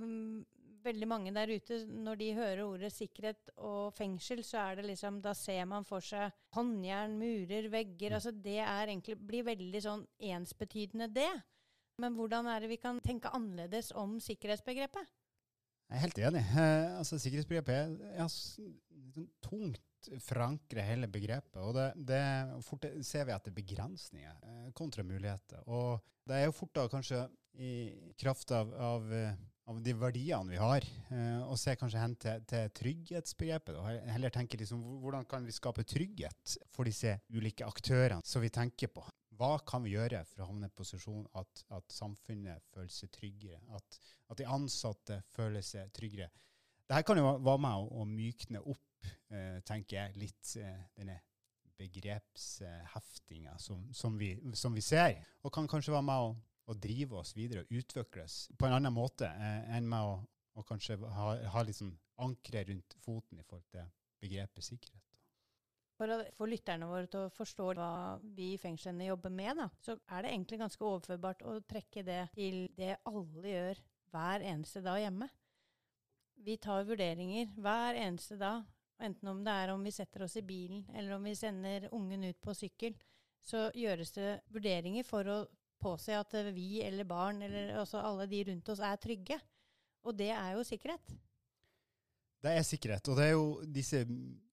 veldig 0.84 1.08
mange 1.08 1.32
der 1.34 1.52
ute, 1.54 1.80
når 1.88 2.20
de 2.20 2.28
hører 2.36 2.62
ordet 2.64 2.92
sikkerhet 2.92 3.50
og 3.56 3.94
fengsel, 3.96 4.42
så 4.44 4.60
er 4.66 4.78
det 4.78 4.86
liksom 4.90 5.20
Da 5.24 5.32
ser 5.36 5.64
man 5.68 5.86
for 5.88 6.04
seg 6.04 6.32
håndjern, 6.56 7.16
murer, 7.20 7.70
vegger. 7.72 8.18
Altså 8.18 8.32
det 8.32 8.60
er 8.60 8.88
egentlig 8.88 9.16
blir 9.20 9.46
veldig 9.48 9.82
sånn 9.84 10.06
ensbetydende, 10.18 11.08
det. 11.12 11.32
Men 12.02 12.16
hvordan 12.18 12.48
er 12.50 12.64
det 12.64 12.72
vi 12.72 12.80
kan 12.82 12.98
tenke 13.00 13.32
annerledes 13.32 13.92
om 13.94 14.18
sikkerhetsbegrepet? 14.20 15.12
Jeg 15.84 15.96
er 15.96 16.02
helt 16.02 16.18
enig. 16.18 16.42
Eh, 16.58 16.98
altså, 16.98 17.20
sikkerhetsbegrepet 17.22 17.74
er 17.76 18.16
ja, 18.18 18.28
sånn 18.28 19.28
tungt 19.44 19.82
forankre 20.22 20.84
hele 20.84 21.08
begrepet. 21.10 21.60
Og 21.62 21.74
det, 21.76 21.88
det 22.10 22.22
fort 22.66 22.86
ser 23.06 23.26
vi 23.28 23.34
er 23.34 23.56
begrensninger 23.56 24.44
eh, 24.50 24.68
kontra 24.76 25.04
muligheter. 25.06 25.64
Og 25.66 26.02
det 26.28 26.38
er 26.38 26.46
jo 26.48 26.56
fort 26.56 26.74
da 26.76 26.86
kanskje 26.92 27.24
i 27.60 27.72
kraft 28.18 28.50
av, 28.50 28.72
av, 28.74 29.10
av 29.70 29.80
de 29.82 29.94
verdiene 29.96 30.50
vi 30.50 30.60
har, 30.60 30.86
eh, 31.14 31.42
å 31.46 31.56
se 31.60 31.74
kanskje 31.78 32.00
hen 32.00 32.16
til, 32.20 32.46
til 32.50 32.70
trygghetsbegrepet. 32.80 33.76
Og 33.80 34.08
heller 34.14 34.34
tenke 34.34 34.58
liksom, 34.60 34.82
hvordan 35.02 35.26
kan 35.30 35.46
vi 35.46 35.54
skape 35.54 35.86
trygghet 35.88 36.56
for 36.74 36.88
disse 36.88 37.18
ulike 37.34 37.66
aktørene 37.66 38.24
som 38.26 38.44
vi 38.44 38.52
tenker 38.54 38.92
på. 38.94 39.04
Hva 39.34 39.56
kan 39.66 39.82
vi 39.82 39.96
gjøre 39.96 40.22
for 40.30 40.44
å 40.44 40.48
havne 40.52 40.68
i 40.70 40.74
posisjon 40.74 41.24
at, 41.40 41.64
at 41.74 41.90
samfunnet 41.90 42.62
føler 42.74 42.92
seg 42.92 43.10
tryggere? 43.14 43.58
At, 43.74 43.98
at 44.30 44.38
de 44.38 44.46
ansatte 44.46 45.20
føler 45.34 45.64
seg 45.66 45.90
tryggere? 45.96 46.30
Dette 46.84 47.02
kan 47.08 47.18
jo 47.18 47.32
være 47.42 47.62
med 47.64 47.80
å, 47.80 48.02
å 48.02 48.06
mykne 48.06 48.60
opp, 48.60 48.82
tenker 49.66 49.96
jeg, 49.96 50.18
litt 50.20 50.56
eh, 50.60 50.82
denne 50.96 51.20
begrepsheftinga 51.78 53.58
som, 53.58 53.94
som, 53.94 54.18
som 54.54 54.74
vi 54.74 54.82
ser, 54.84 55.18
og 55.42 55.52
kan 55.54 55.68
kanskje 55.70 55.94
være 55.94 56.06
med 56.06 56.26
å, 56.28 56.34
å 56.70 56.76
drive 56.78 57.18
oss 57.20 57.34
videre 57.36 57.64
og 57.64 57.80
utvikles 57.80 58.44
på 58.58 58.68
en 58.68 58.76
annen 58.78 58.94
måte 58.94 59.28
eh, 59.28 59.74
enn 59.76 59.88
med 59.90 60.06
å, 60.06 60.18
å 60.54 60.66
kanskje 60.66 60.98
ha, 61.02 61.32
ha 61.54 61.64
liksom 61.66 61.92
ankre 62.24 62.62
rundt 62.68 62.94
foten 63.02 63.40
i 63.40 63.46
forhold 63.46 63.66
til 63.74 63.90
begrepet 64.22 64.68
sikkerhet. 64.68 65.00
For 65.94 66.10
å 66.10 66.18
få 66.34 66.46
lytterne 66.50 66.88
våre 66.90 67.06
til 67.10 67.26
å 67.26 67.32
forstå 67.34 67.68
hva 67.78 67.90
vi 68.34 68.54
i 68.54 68.58
fengslene 68.58 69.06
jobber 69.06 69.30
med, 69.30 69.60
da, 69.60 69.68
så 69.82 69.94
er 70.10 70.24
det 70.24 70.32
egentlig 70.32 70.58
ganske 70.64 70.86
overførbart 70.88 71.44
å 71.46 71.60
trekke 71.70 72.02
det 72.06 72.22
til 72.34 72.64
det 72.74 72.96
alle 73.06 73.52
gjør 73.52 73.82
hver 74.14 74.46
eneste 74.46 74.82
dag 74.82 74.98
hjemme. 75.04 75.28
Vi 76.44 76.56
tar 76.58 76.86
vurderinger 76.88 77.52
hver 77.62 77.98
eneste 77.98 78.38
dag, 78.40 78.66
enten 79.02 79.28
om 79.28 79.42
det 79.44 79.52
er 79.52 79.72
om 79.74 79.82
vi 79.84 79.92
setter 79.94 80.24
oss 80.26 80.36
i 80.38 80.44
bilen, 80.46 80.84
eller 80.94 81.16
om 81.16 81.26
vi 81.26 81.34
sender 81.38 81.88
ungen 81.94 82.24
ut 82.24 82.40
på 82.42 82.54
sykkel. 82.54 82.96
Så 83.44 83.68
gjøres 83.76 84.14
det 84.16 84.38
vurderinger 84.54 85.04
for 85.04 85.28
å 85.28 85.38
påse 85.84 86.16
at 86.16 86.32
vi 86.54 86.80
eller 86.82 87.04
barn, 87.04 87.42
eller 87.44 87.74
også 87.82 88.00
alle 88.00 88.26
de 88.30 88.44
rundt 88.48 88.70
oss, 88.72 88.80
er 88.80 89.00
trygge. 89.00 89.38
Og 90.04 90.16
det 90.16 90.30
er 90.32 90.54
jo 90.56 90.64
sikkerhet. 90.64 91.14
Det 92.44 92.52
er 92.52 92.64
sikkerhet, 92.66 93.08
og 93.08 93.16
det 93.16 93.26
er 93.26 93.32
jo 93.32 93.46
disse 93.72 94.02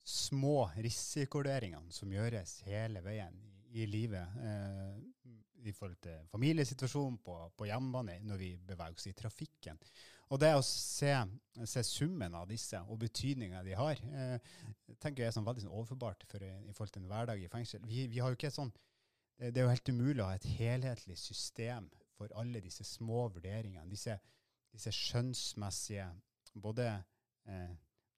små 0.07 0.69
risikovurderingene 0.79 1.91
som 1.93 2.11
gjøres 2.11 2.61
hele 2.65 3.01
veien 3.03 3.35
i, 3.35 3.83
i 3.83 3.87
livet. 3.89 4.37
Eh, 4.39 5.33
I 5.61 5.73
forhold 5.75 5.99
til 6.01 6.23
familiesituasjonen 6.31 7.19
på, 7.21 7.35
på 7.53 7.67
hjemmebane, 7.69 8.15
når 8.25 8.39
vi 8.39 8.55
beveger 8.65 8.97
oss 8.97 9.09
i 9.11 9.13
trafikken. 9.13 9.77
Og 10.31 10.39
det 10.39 10.53
å 10.55 10.63
se, 10.63 11.11
se 11.67 11.83
summen 11.83 12.35
av 12.39 12.47
disse 12.47 12.79
og 12.87 13.01
betydninga 13.01 13.63
de 13.67 13.75
har, 13.75 13.99
eh, 14.15 14.53
tenker 15.03 15.25
jeg 15.25 15.31
er 15.31 15.35
sånn 15.35 15.47
veldig 15.47 15.65
sånn 15.65 15.75
overførbart 15.75 16.23
for, 16.29 16.43
i, 16.43 16.53
i 16.69 16.75
forhold 16.75 16.95
til 16.95 17.03
en 17.03 17.11
hverdag 17.11 17.43
i 17.43 17.51
fengsel. 17.51 17.83
Vi, 17.87 18.05
vi 18.11 18.23
har 18.23 18.31
jo 18.31 18.39
ikke 18.39 18.53
sånn 18.53 18.71
det 19.41 19.57
er 19.57 19.65
jo 19.65 19.71
helt 19.71 19.89
umulig 19.89 20.21
å 20.21 20.27
ha 20.29 20.37
et 20.37 20.49
helhetlig 20.59 21.15
system 21.17 21.87
for 22.13 22.29
alle 22.37 22.61
disse 22.61 22.85
små 22.85 23.23
vurderingene. 23.33 23.89
Disse, 23.89 24.19
disse 24.69 24.91
skjønnsmessige 24.93 26.05
både 26.61 26.85
eh, 27.49 27.71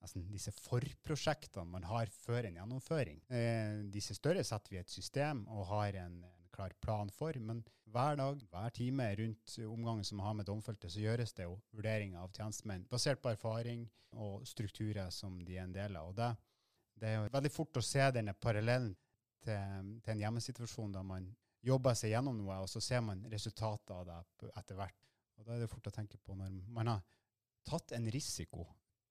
nesten 0.04 0.26
disse 0.34 0.52
forprosjektene 0.58 1.70
man 1.72 1.88
har 1.88 2.12
før 2.26 2.50
en 2.50 2.60
gjennomføring. 2.60 3.22
Eh, 3.32 3.84
disse 3.94 4.18
større 4.18 4.44
setter 4.44 4.74
vi 4.74 4.82
i 4.82 4.84
et 4.84 4.92
system 4.92 5.46
og 5.48 5.70
har 5.72 6.02
en 6.04 6.20
klar 6.54 6.74
plan 6.82 7.10
for, 7.14 7.38
men 7.40 7.62
hver 7.94 8.18
dag, 8.18 8.42
hver 8.50 8.74
time 8.74 9.10
rundt 9.20 9.58
omgangen 9.68 10.06
som 10.08 10.18
man 10.20 10.28
har 10.28 10.40
med 10.40 10.48
domfelte, 10.50 10.90
så 10.90 11.02
gjøres 11.04 11.34
det 11.38 11.48
jo 11.48 11.60
vurderinger 11.76 12.22
av 12.22 12.34
tjenestemenn 12.34 12.88
basert 12.90 13.22
på 13.22 13.34
erfaring 13.34 13.86
og 14.22 14.48
strukturer 14.48 15.10
som 15.14 15.40
de 15.46 15.58
er 15.58 15.68
en 15.68 15.76
del 15.76 15.98
av. 16.00 16.10
Og 16.12 16.18
det, 16.18 16.30
det 17.02 17.14
er 17.14 17.32
veldig 17.34 17.54
fort 17.54 17.80
å 17.80 17.86
se 17.86 18.10
denne 18.16 18.34
parallellen 18.34 18.94
til, 19.44 19.98
til 20.04 20.14
en 20.14 20.24
hjemmesituasjon 20.24 20.94
der 20.96 21.08
man 21.08 21.28
jobber 21.64 21.96
seg 21.98 22.14
gjennom 22.14 22.38
noe, 22.38 22.62
og 22.64 22.70
så 22.70 22.82
ser 22.84 23.04
man 23.06 23.24
resultatet 23.32 23.94
av 23.96 24.06
det 24.08 24.52
etter 24.54 24.80
hvert. 24.80 25.10
Og 25.40 25.48
da 25.48 25.56
er 25.56 25.64
det 25.64 25.72
fort 25.72 25.90
å 25.90 25.96
tenke 25.96 26.20
på 26.22 26.36
når 26.38 26.56
man 26.76 26.92
har 26.92 27.04
tatt 27.68 27.96
en 27.96 28.10
risiko, 28.12 28.66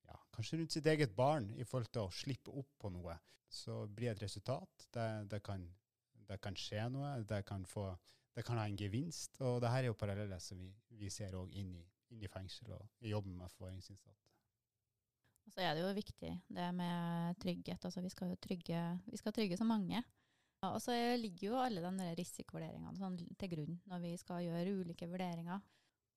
ja, 0.09 0.19
kanskje 0.35 0.61
rundt 0.61 0.75
sitt 0.75 0.89
eget 0.91 1.15
barn, 1.17 1.49
i 1.57 1.65
forhold 1.65 1.93
til 1.93 2.07
å 2.07 2.15
slippe 2.15 2.53
opp 2.53 2.75
på 2.79 2.93
noe, 2.93 3.17
så 3.53 3.83
blir 3.89 4.11
det 4.11 4.17
et 4.17 4.27
resultat. 4.27 4.87
Det, 4.93 5.07
det, 5.33 5.41
kan, 5.45 5.65
det 6.29 6.41
kan 6.43 6.57
skje 6.59 6.87
noe, 6.93 7.15
det 7.29 7.43
kan, 7.49 7.65
få, 7.69 7.89
det 8.37 8.45
kan 8.47 8.61
ha 8.61 8.67
en 8.69 8.79
gevinst. 8.79 9.41
Og 9.45 9.61
det 9.63 9.73
her 9.73 9.85
er 9.85 9.91
jo 9.91 9.99
paralleller 9.99 10.43
som 10.43 10.61
vi, 10.61 10.71
vi 11.01 11.11
ser 11.13 11.37
òg 11.39 11.55
inn, 11.59 11.75
inn 12.13 12.25
i 12.25 12.31
fengsel 12.31 12.75
og 12.77 13.05
i 13.05 13.13
jobben 13.13 13.37
med 13.39 13.53
forvaringsinnsatte. 13.55 14.19
Og 15.43 15.55
så 15.55 15.65
er 15.65 15.75
det 15.75 15.83
jo 15.83 15.95
viktig 15.97 16.33
det 16.55 16.67
med 16.77 17.39
trygghet. 17.43 17.85
Altså 17.85 18.03
vi 18.05 18.11
skal 18.13 18.37
trygge, 18.41 18.83
vi 19.11 19.19
skal 19.19 19.35
trygge 19.35 19.59
så 19.59 19.67
mange. 19.67 20.03
Og 20.69 20.79
så 20.79 20.95
ligger 21.19 21.49
jo 21.49 21.59
alle 21.59 21.83
de 21.83 22.13
risikovurderingene 22.21 22.95
sånn 22.95 23.17
til 23.39 23.51
grunn 23.51 23.81
når 23.91 24.05
vi 24.05 24.13
skal 24.21 24.45
gjøre 24.47 24.77
ulike 24.79 25.09
vurderinger. 25.11 25.59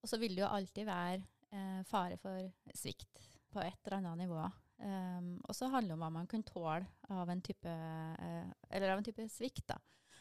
Og 0.06 0.12
så 0.12 0.20
vil 0.22 0.38
det 0.38 0.44
jo 0.44 0.52
alltid 0.54 0.86
være 0.86 1.24
eh, 1.50 1.82
fare 1.89 2.20
for 2.22 2.46
svikt 2.78 3.24
på 3.50 3.63
et 3.63 3.80
eller 3.88 3.98
annet 4.04 4.28
nivå. 4.28 4.44
Um, 4.76 5.38
og 5.48 5.56
så 5.56 5.70
handler 5.72 5.94
det 5.94 5.96
om 5.96 6.04
hva 6.04 6.12
man 6.12 6.28
kan 6.28 6.44
tåle 6.44 6.84
av 7.14 7.30
en 7.32 7.42
type, 7.44 7.72
uh, 7.72 8.50
eller 8.70 8.92
av 8.92 9.00
en 9.00 9.08
type 9.08 9.28
svikt. 9.32 9.72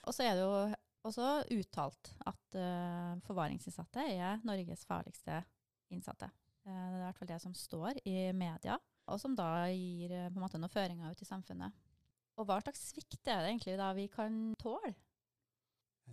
Og 0.05 0.14
så 0.14 0.27
er 0.27 0.37
det 0.37 0.45
jo 0.45 0.59
også 1.05 1.29
uttalt 1.57 2.12
at 2.31 2.59
uh, 2.61 3.17
forvaringsinnsatte 3.27 4.07
er 4.14 4.45
Norges 4.47 4.87
farligste 4.88 5.43
innsatte. 5.93 6.31
Eh, 6.64 6.73
det 6.73 6.97
er 6.97 7.01
i 7.01 7.05
hvert 7.05 7.19
fall 7.19 7.29
det 7.29 7.40
som 7.43 7.55
står 7.57 7.99
i 8.09 8.33
media, 8.37 8.79
og 9.12 9.21
som 9.21 9.35
da 9.37 9.67
gir 9.69 10.14
på 10.14 10.38
en 10.38 10.45
måte 10.45 10.61
noen 10.61 10.73
føringer 10.73 11.12
ut 11.12 11.21
i 11.21 11.29
samfunnet. 11.29 11.75
Og 12.40 12.49
hva 12.49 12.57
slags 12.62 12.88
svikt 12.90 13.29
er 13.29 13.43
det 13.43 13.51
egentlig 13.53 13.77
da 13.79 13.90
vi 13.95 14.09
kan 14.11 14.38
tåle? 14.59 14.95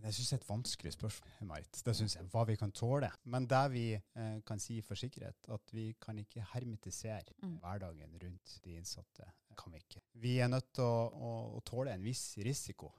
Det 0.02 0.14
syns 0.16 0.32
jeg 0.32 0.38
er 0.38 0.42
et 0.42 0.50
vanskelig 0.50 0.94
spørsmål, 0.96 1.48
Marit. 1.50 1.82
Det 1.86 1.94
synes 1.96 2.16
jeg, 2.16 2.26
Hva 2.32 2.46
vi 2.48 2.56
kan 2.56 2.72
tåle. 2.72 3.10
Men 3.24 3.46
det 3.50 3.62
vi 3.74 3.86
eh, 3.94 4.38
kan 4.48 4.60
si 4.60 4.80
for 4.82 4.96
sikkerhet, 4.96 5.50
at 5.52 5.74
vi 5.76 5.92
kan 6.02 6.18
ikke 6.18 6.46
hermetisere 6.54 7.36
Mm. 7.42 7.58
hverdagen 7.60 8.18
rundt 8.24 8.60
de 8.64 8.76
innsatte. 8.78 9.32
kan 9.58 9.74
Vi 9.74 9.78
ikke. 9.78 10.02
Vi 10.14 10.38
er 10.40 10.48
nødt 10.48 10.74
til 10.74 10.84
å, 10.84 11.10
å, 11.12 11.32
å 11.58 11.60
tåle 11.62 11.92
en 11.92 12.04
viss 12.04 12.38
risiko. 12.38 12.92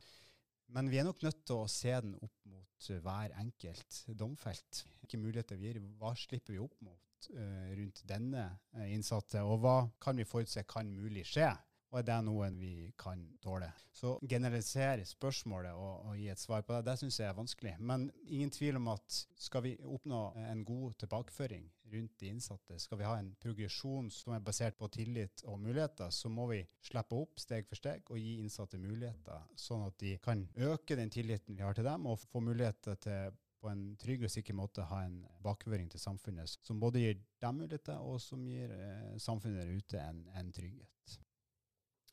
Men 0.68 0.88
vi 0.90 0.98
er 0.98 1.04
nok 1.04 1.22
nødt 1.22 1.44
til 1.46 1.56
å 1.60 1.68
se 1.68 1.92
den 2.00 2.14
opp 2.14 2.44
mot 2.48 2.90
eh, 2.90 3.00
hver 3.00 3.34
enkelt 3.40 4.04
domfelt. 4.16 4.84
Hvilke 5.00 5.18
muligheter 5.18 5.56
vi 5.56 5.66
gir, 5.66 5.80
hva 5.98 6.14
slipper 6.16 6.52
vi 6.54 6.60
opp 6.62 6.76
mot 6.80 7.28
uh, 7.34 7.72
rundt 7.76 8.02
denne 8.08 8.46
eh, 8.76 8.92
innsatte, 8.94 9.42
og 9.42 9.60
hva 9.64 9.76
kan 10.00 10.16
vi 10.16 10.24
forutse 10.28 10.64
kan 10.68 10.88
mulig 10.92 11.26
skje? 11.28 11.50
Og 11.92 11.98
er 12.00 12.06
det 12.08 12.18
noe 12.24 12.46
vi 12.56 12.88
kan 12.96 13.20
tåle? 13.44 13.68
Så 13.92 14.14
generalisere 14.24 15.04
spørsmålet 15.04 15.76
og, 15.76 16.06
og 16.08 16.16
gi 16.16 16.30
et 16.32 16.40
svar 16.40 16.64
på 16.64 16.72
det, 16.72 16.86
det 16.86 16.94
syns 17.02 17.18
jeg 17.20 17.28
er 17.28 17.36
vanskelig. 17.36 17.74
Men 17.84 18.06
ingen 18.24 18.52
tvil 18.54 18.78
om 18.80 18.88
at 18.94 19.18
skal 19.36 19.66
vi 19.66 19.74
oppnå 19.84 20.22
en 20.40 20.64
god 20.64 20.96
tilbakeføring 21.02 21.68
rundt 21.92 22.14
de 22.22 22.30
innsatte, 22.32 22.78
skal 22.80 23.02
vi 23.02 23.04
ha 23.04 23.18
en 23.20 23.28
progresjon 23.42 24.08
som 24.14 24.32
er 24.32 24.44
basert 24.44 24.78
på 24.80 24.88
tillit 24.94 25.44
og 25.44 25.60
muligheter, 25.60 26.08
så 26.08 26.30
må 26.32 26.46
vi 26.48 26.62
slippe 26.80 27.18
opp 27.18 27.42
steg 27.42 27.68
for 27.68 27.76
steg 27.76 28.08
og 28.08 28.16
gi 28.16 28.38
innsatte 28.40 28.80
muligheter, 28.80 29.44
sånn 29.60 29.84
at 29.90 29.98
de 30.00 30.14
kan 30.24 30.46
øke 30.56 30.96
den 30.96 31.12
tilliten 31.12 31.58
vi 31.58 31.66
har 31.66 31.76
til 31.76 31.84
dem, 31.84 32.08
og 32.08 32.22
få 32.24 32.40
muligheter 32.40 32.96
til 33.04 33.36
på 33.62 33.70
en 33.70 33.82
trygg 34.00 34.24
og 34.26 34.32
sikker 34.32 34.56
måte 34.58 34.88
ha 34.90 35.04
en 35.06 35.20
bakføring 35.44 35.86
til 35.92 36.00
samfunnet 36.02 36.50
som 36.66 36.80
både 36.82 37.04
gir 37.04 37.20
dem 37.44 37.60
muligheter, 37.60 38.00
og 38.00 38.18
som 38.24 38.42
gir 38.48 38.72
eh, 38.74 39.12
samfunnet 39.22 39.62
der 39.62 39.76
ute 39.76 40.00
en, 40.02 40.24
en 40.40 40.50
trygghet. 40.56 41.20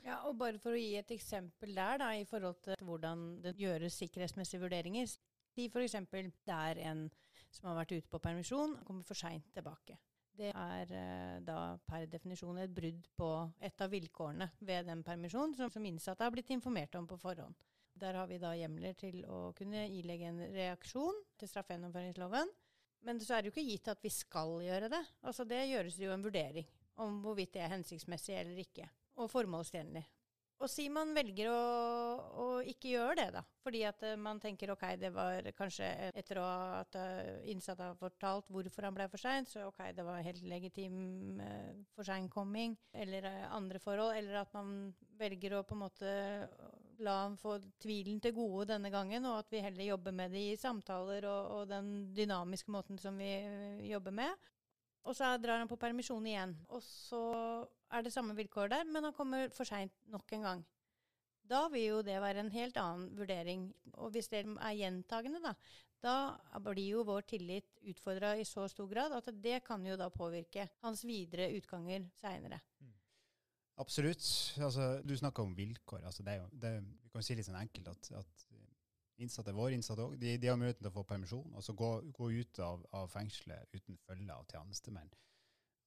Ja, 0.06 0.22
og 0.30 0.38
bare 0.40 0.60
for 0.62 0.76
å 0.76 0.80
gi 0.80 0.94
et 1.00 1.12
eksempel 1.12 1.74
der, 1.76 2.00
da, 2.02 2.12
i 2.16 2.28
forhold 2.28 2.62
til 2.64 2.86
hvordan 2.88 3.26
det 3.44 3.58
gjøres 3.60 3.98
sikkerhetsmessige 4.00 4.62
vurderinger. 4.64 5.10
Si 5.56 5.66
f.eks. 5.68 5.98
det 6.12 6.56
er 6.56 6.80
en 6.90 7.10
som 7.50 7.72
har 7.72 7.80
vært 7.82 7.96
ute 7.98 8.12
på 8.12 8.22
permisjon 8.22 8.78
kommer 8.86 9.08
for 9.08 9.18
seint 9.18 9.50
tilbake. 9.56 9.98
Det 10.40 10.54
er 10.56 10.92
eh, 10.96 11.40
da 11.44 11.76
per 11.84 12.06
definisjon 12.08 12.62
et 12.62 12.72
brudd 12.72 13.10
på 13.20 13.30
et 13.66 13.82
av 13.84 13.92
vilkårene 13.92 14.48
ved 14.64 14.88
den 14.88 15.02
permisjonen 15.04 15.56
som, 15.58 15.72
som 15.74 15.88
innsatte 15.90 16.24
har 16.24 16.32
blitt 16.32 16.54
informert 16.56 16.96
om 16.96 17.10
på 17.10 17.18
forhånd. 17.20 17.58
Der 18.00 18.16
har 18.16 18.30
vi 18.30 18.38
da 18.40 18.54
hjemler 18.56 18.96
til 18.96 19.26
å 19.28 19.50
kunne 19.58 19.90
ilegge 19.92 20.30
en 20.30 20.40
reaksjon 20.54 21.18
til 21.36 21.52
straffegjennomføringsloven. 21.52 22.54
Men 23.04 23.20
så 23.20 23.36
er 23.36 23.44
det 23.44 23.50
jo 23.50 23.56
ikke 23.58 23.68
gitt 23.68 23.92
at 23.92 24.04
vi 24.04 24.12
skal 24.14 24.62
gjøre 24.64 24.92
det. 24.92 25.02
Altså 25.28 25.44
Det 25.48 25.60
gjøres 25.68 26.00
jo 26.00 26.14
en 26.14 26.24
vurdering 26.24 26.72
om 27.04 27.20
hvorvidt 27.24 27.58
det 27.58 27.66
er 27.66 27.74
hensiktsmessig 27.74 28.38
eller 28.40 28.64
ikke 28.64 28.88
og 29.20 29.30
formålstjenlig. 29.32 30.06
Og 30.60 30.68
si 30.68 30.90
man 30.92 31.14
velger 31.16 31.48
å, 31.48 31.60
å, 32.36 32.46
ikke 32.68 32.92
gjøre 32.92 33.14
det, 33.16 33.28
da. 33.38 33.44
Fordi 33.64 33.86
at 33.88 34.02
uh, 34.04 34.18
man 34.20 34.42
tenker 34.44 34.74
ok, 34.74 34.84
det 35.00 35.14
var 35.16 35.46
kanskje 35.56 35.88
etter 36.20 36.42
at 36.44 36.98
uh, 37.00 37.30
innsatte 37.48 37.88
har 37.88 37.96
fortalt 38.00 38.50
hvorfor 38.52 38.90
han 38.90 38.98
ble 38.98 39.08
for 39.12 39.24
sein, 39.24 39.48
så 39.48 39.70
ok, 39.70 39.86
det 39.96 40.04
var 40.04 40.26
helt 40.26 40.44
legitim 40.44 41.40
for 41.40 42.02
forseinkomming 42.02 42.76
eller 42.92 43.30
andre 43.48 43.80
forhold. 43.80 44.18
Eller 44.20 44.42
at 44.42 44.52
man 44.58 44.92
velger 45.22 45.56
å 45.56 45.64
på 45.64 45.78
en 45.78 45.84
måte 45.86 46.14
la 47.00 47.16
han 47.22 47.40
få 47.40 47.56
tvilen 47.80 48.20
til 48.20 48.36
gode 48.36 48.68
denne 48.74 48.92
gangen, 48.92 49.24
og 49.32 49.46
at 49.46 49.56
vi 49.56 49.64
heller 49.64 49.94
jobber 49.94 50.16
med 50.16 50.36
det 50.36 50.44
i 50.44 50.60
samtaler 50.60 51.24
og, 51.30 51.52
og 51.56 51.70
den 51.72 52.10
dynamiske 52.12 52.76
måten 52.76 53.00
som 53.00 53.16
vi 53.16 53.32
jobber 53.94 54.12
med. 54.12 54.50
Og 55.08 55.16
så 55.16 55.32
drar 55.40 55.64
han 55.64 55.72
på 55.72 55.80
permisjon 55.80 56.28
igjen. 56.28 56.58
Og 56.68 56.84
så 56.84 57.24
er 57.92 58.06
det 58.06 58.14
samme 58.14 58.36
vilkår 58.38 58.72
der, 58.74 58.86
men 58.90 59.08
han 59.08 59.16
kommer 59.16 59.50
for 59.56 59.68
seint 59.68 59.96
nok 60.12 60.34
en 60.38 60.46
gang. 60.48 60.66
Da 61.50 61.64
vil 61.74 61.88
jo 61.88 62.02
det 62.06 62.20
være 62.22 62.44
en 62.44 62.52
helt 62.54 62.78
annen 62.78 63.10
vurdering. 63.18 63.70
Og 63.98 64.12
hvis 64.14 64.30
det 64.30 64.44
er 64.46 64.76
gjentagende, 64.78 65.42
da, 65.42 65.56
da 66.04 66.62
blir 66.62 66.94
jo 66.94 67.06
vår 67.08 67.26
tillit 67.32 67.82
utfordra 67.90 68.36
i 68.38 68.46
så 68.46 68.68
stor 68.70 68.90
grad 68.92 69.16
at 69.18 69.32
det 69.34 69.64
kan 69.66 69.86
jo 69.86 69.98
da 69.98 70.12
påvirke 70.14 70.68
hans 70.84 71.02
videre 71.08 71.50
utganger 71.58 72.06
seinere. 72.22 72.62
Mm. 72.80 72.94
Absolutt. 73.82 74.30
Altså, 74.62 75.02
du 75.02 75.16
snakker 75.18 75.44
om 75.44 75.58
vilkår. 75.58 76.06
Altså, 76.06 76.24
det 76.24 76.36
er 76.36 76.44
jo, 76.44 76.50
det, 76.52 76.74
vi 77.02 77.14
kan 77.14 77.26
si 77.26 77.38
litt 77.40 77.50
sånn 77.50 77.62
enkelt 77.64 77.90
at, 77.96 78.12
at 78.22 78.46
innsatte, 79.24 79.56
våre 79.56 79.76
innsatte 79.76 80.06
òg, 80.06 80.16
de, 80.20 80.36
de, 80.40 80.50
har 80.50 80.60
muligheten 80.60 80.84
til 80.84 80.92
å 80.92 80.96
få 80.96 81.06
permisjon 81.08 81.56
og 81.56 81.66
så 81.66 81.76
gå, 81.78 81.90
gå 82.16 82.30
ut 82.40 82.62
av, 82.64 82.86
av, 82.96 83.10
fengselet 83.12 83.76
uten 83.76 83.98
følge 84.06 84.36
av 84.36 84.48
tjenestemenn. 84.52 85.12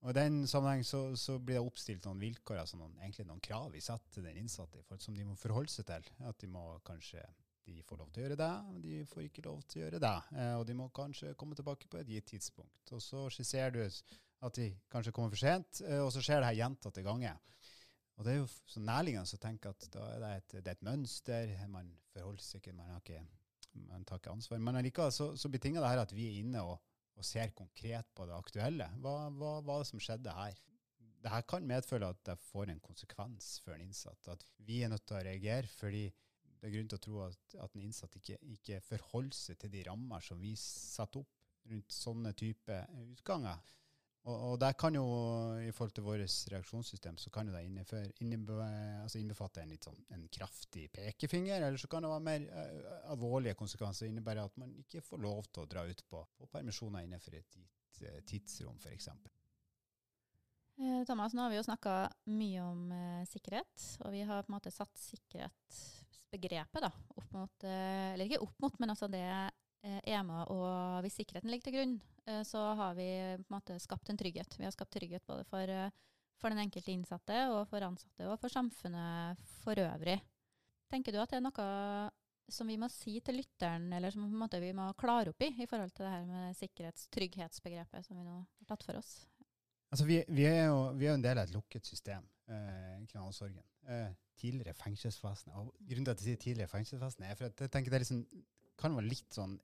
Og 0.03 0.11
I 0.11 0.17
den 0.19 0.41
sammenheng 0.51 0.83
så, 0.87 1.13
så, 1.15 1.37
blir 1.39 1.61
det 1.61 1.63
oppstilt 1.63 2.07
noen 2.09 2.19
vilkår, 2.19 2.59
altså 2.65 2.79
noen, 2.79 2.97
egentlig 2.99 3.27
noen 3.29 3.43
krav 3.45 3.69
vi 3.71 3.83
setter 3.85 4.17
til 4.17 4.27
den 4.27 4.41
innsatte 4.41 4.83
som 4.99 5.15
de 5.15 5.27
må 5.27 5.37
forholde 5.39 5.71
seg 5.71 5.87
til. 5.87 6.09
At 6.27 6.41
de 6.43 6.51
må 6.51 6.65
kanskje 6.87 7.23
de 7.63 7.79
får 7.87 8.01
lov 8.01 8.11
til 8.11 8.23
å 8.23 8.25
gjøre 8.25 8.39
det, 8.41 8.51
men 8.73 8.83
de 8.83 8.97
får 9.07 9.23
ikke 9.29 9.45
lov 9.47 9.61
til 9.71 9.79
å 9.79 9.85
gjøre 9.85 10.03
det. 10.03 10.17
Eh, 10.35 10.55
og 10.59 10.65
de 10.67 10.75
må 10.75 10.89
kanskje 10.95 11.37
komme 11.39 11.55
tilbake 11.55 11.87
på 11.91 12.01
et 12.01 12.11
gitt 12.11 12.27
tidspunkt. 12.33 12.91
Og 12.91 13.03
så 13.05 13.29
skisserer 13.31 13.71
du 13.77 13.83
at 13.87 14.59
de 14.59 14.73
kanskje 14.91 15.13
kommer 15.15 15.31
for 15.31 15.39
sent, 15.39 15.83
eh, 15.87 16.01
og 16.03 16.11
så 16.11 16.25
skjer 16.25 16.43
det 16.43 16.49
her 16.51 16.59
gjentatte 16.65 17.05
ganger. 17.07 17.39
Og 18.19 18.27
det 18.27 18.35
er 18.35 18.41
jo 18.41 18.49
så 18.51 18.83
nærliggende 18.83 19.39
å 19.39 19.43
tenke 19.45 19.71
at 19.71 19.87
er 19.95 20.19
det 20.25 20.33
et, 20.41 20.57
det 20.59 20.67
er 20.67 20.75
et 20.75 20.89
mønster. 20.89 21.55
Man 21.71 21.95
forholder 22.13 22.45
seg 22.45 22.61
ikke, 22.61 22.75
man, 22.77 22.99
ikke, 22.99 23.23
man 23.89 24.05
tar 24.09 24.21
ikke 24.21 24.35
ansvar. 24.35 24.61
Men 24.63 24.79
allikevel 24.83 25.15
så, 25.15 25.31
så 25.39 25.51
betinger 25.53 25.83
det 25.83 25.93
her 25.95 26.03
at 26.03 26.17
vi 26.17 26.29
er 26.29 26.43
inne 26.43 26.67
og, 26.67 26.77
og 27.19 27.27
ser 27.27 27.53
konkret 27.57 28.09
på 28.17 28.27
det 28.29 28.37
aktuelle. 28.37 28.89
Hva, 29.03 29.17
hva 29.37 29.57
var 29.65 29.83
det 29.83 29.91
som 29.91 30.03
skjedde 30.03 30.35
her? 30.37 30.59
Dette 31.23 31.43
kan 31.47 31.67
medføre 31.67 32.09
at 32.11 32.23
det 32.27 32.39
får 32.49 32.73
en 32.73 32.83
konsekvens 32.83 33.55
for 33.63 33.77
en 33.77 33.85
innsatt. 33.85 34.33
At 34.33 34.43
vi 34.67 34.81
er 34.83 34.91
nødt 34.91 35.05
til 35.07 35.21
å 35.21 35.25
reagere 35.27 35.71
fordi 35.71 36.07
det 36.63 36.69
er 36.69 36.75
grunn 36.77 36.91
til 36.91 36.99
å 36.99 37.03
tro 37.05 37.21
at, 37.27 37.55
at 37.63 37.77
en 37.77 37.85
innsatt 37.85 38.17
ikke, 38.19 38.39
ikke 38.55 38.81
forholder 38.87 39.39
seg 39.39 39.61
til 39.63 39.73
de 39.73 39.85
rammer 39.89 40.23
som 40.23 40.39
vi 40.43 40.55
setter 40.59 41.23
opp 41.23 41.71
rundt 41.71 41.95
sånne 41.95 42.33
type 42.39 42.77
utganger. 43.13 43.59
Og, 44.23 44.53
og 44.53 44.59
der 44.62 44.75
kan 44.79 44.95
jo, 44.95 45.03
i 45.59 45.73
forhold 45.75 45.95
til 45.97 46.05
vårt 46.07 46.35
reaksjonssystem, 46.53 47.16
så 47.18 47.31
kan 47.35 47.49
jo 47.49 47.55
det 47.57 47.62
altså 49.03 49.18
innbefatte 49.18 49.64
en 49.64 49.73
litt 49.73 49.89
sånn 49.89 49.99
en 50.14 50.29
kraftig 50.31 50.87
pekefinger, 50.95 51.59
eller 51.59 51.81
så 51.81 51.91
kan 51.91 52.07
det 52.07 52.12
være 52.12 52.27
mer 52.29 52.45
uh, 52.53 53.09
alvorlige 53.11 53.59
konsekvenser. 53.59 54.07
innebære 54.07 54.45
at 54.47 54.61
man 54.62 54.77
ikke 54.79 55.03
får 55.03 55.25
lov 55.25 55.49
til 55.51 55.64
å 55.64 55.70
dra 55.75 55.83
ut 55.89 56.05
på, 56.07 56.23
på 56.39 56.51
permisjoner 56.55 57.03
innenfor 57.03 57.35
et 57.35 57.59
gitt 57.59 58.05
uh, 58.07 58.20
tidsrom, 58.31 58.79
f.eks. 58.79 59.11
Eh, 60.79 61.03
Thomas, 61.09 61.35
nå 61.35 61.43
har 61.43 61.51
vi 61.51 61.59
jo 61.59 61.66
snakka 61.66 61.97
mye 62.31 62.62
om 62.62 62.87
uh, 62.95 63.27
sikkerhet, 63.27 63.89
og 64.07 64.14
vi 64.14 64.23
har 64.23 64.47
på 64.47 64.53
en 64.53 64.59
måte 64.61 64.70
satt 64.70 65.03
sikkerhetsbegrepet 65.03 66.87
da, 66.87 66.95
opp 67.18 67.35
mot 67.35 67.66
Eller 67.66 68.29
ikke 68.29 68.45
opp 68.47 68.62
mot, 68.62 68.79
men 68.79 68.95
altså 68.95 69.11
det 69.11 69.27
EMA 69.83 70.45
og 70.55 71.03
hvis 71.03 71.18
sikkerheten 71.18 71.51
ligger 71.51 71.66
til 71.66 71.81
grunn, 71.81 71.97
så 72.47 72.62
har 72.79 72.95
vi 72.95 73.09
på 73.43 73.51
en 73.51 73.57
måte 73.57 73.79
skapt 73.83 74.11
en 74.11 74.18
trygghet. 74.18 74.59
Vi 74.59 74.64
har 74.64 74.75
skapt 74.75 74.95
trygghet 74.95 75.27
både 75.27 75.45
for, 75.49 75.68
eh, 75.68 75.91
for 76.39 76.51
den 76.51 76.62
enkelte 76.62 76.93
innsatte 76.93 77.39
og 77.51 77.68
for 77.70 77.83
ansatte, 77.87 78.27
og 78.29 78.39
for 78.41 78.53
samfunnet 78.53 79.43
for 79.62 79.79
øvrig. 79.79 80.20
Tenker 80.91 81.12
du 81.12 81.20
at 81.23 81.31
det 81.31 81.41
er 81.41 81.47
noe 81.47 81.66
som 82.53 82.68
vi 82.68 82.77
må 82.77 82.89
si 82.93 83.18
til 83.25 83.39
lytteren, 83.41 83.93
eller 83.97 84.12
som 84.12 84.27
vi 84.27 84.73
må 84.77 84.89
klare 84.99 85.33
opp 85.33 85.43
i, 85.43 85.53
i 85.62 85.66
forhold 85.66 85.93
til 85.95 86.05
det 86.05 86.12
her 86.12 86.25
med 86.29 86.57
sikkerhetstrygghetsbegrepet 86.59 88.07
som 88.07 88.18
vi 88.18 88.27
nå 88.27 88.39
har 88.43 88.68
tatt 88.68 88.85
for 88.85 88.99
oss? 89.01 89.12
Altså, 89.93 90.05
vi, 90.09 90.23
vi, 90.29 90.45
er 90.49 90.66
jo 90.66 90.93
vi 90.97 91.09
er 91.09 91.16
en 91.16 91.25
del 91.25 91.39
av 91.39 91.49
et 91.49 91.55
lukket 91.55 91.87
system, 91.87 92.27
eh, 92.49 92.99
kriminalomsorgen. 93.09 93.62
Eh, 93.89 94.12
tidligere 94.39 94.75
fengselsvesenet. 94.75 95.57
Og 95.57 95.75
grunnen 95.89 96.07
til 96.07 96.12
at 96.12 96.23
jeg 96.23 96.29
sier 96.31 96.41
tidligere 96.41 96.73
fengselsvesenet, 96.73 97.29
er 97.29 97.39
for 97.39 97.51
at 97.51 97.61
jeg 97.61 97.73
tenker 97.73 97.95
det 97.95 98.03
liksom, 98.05 98.23
kan 98.81 98.97
være 98.97 99.11
litt 99.11 99.37
sånn 99.37 99.59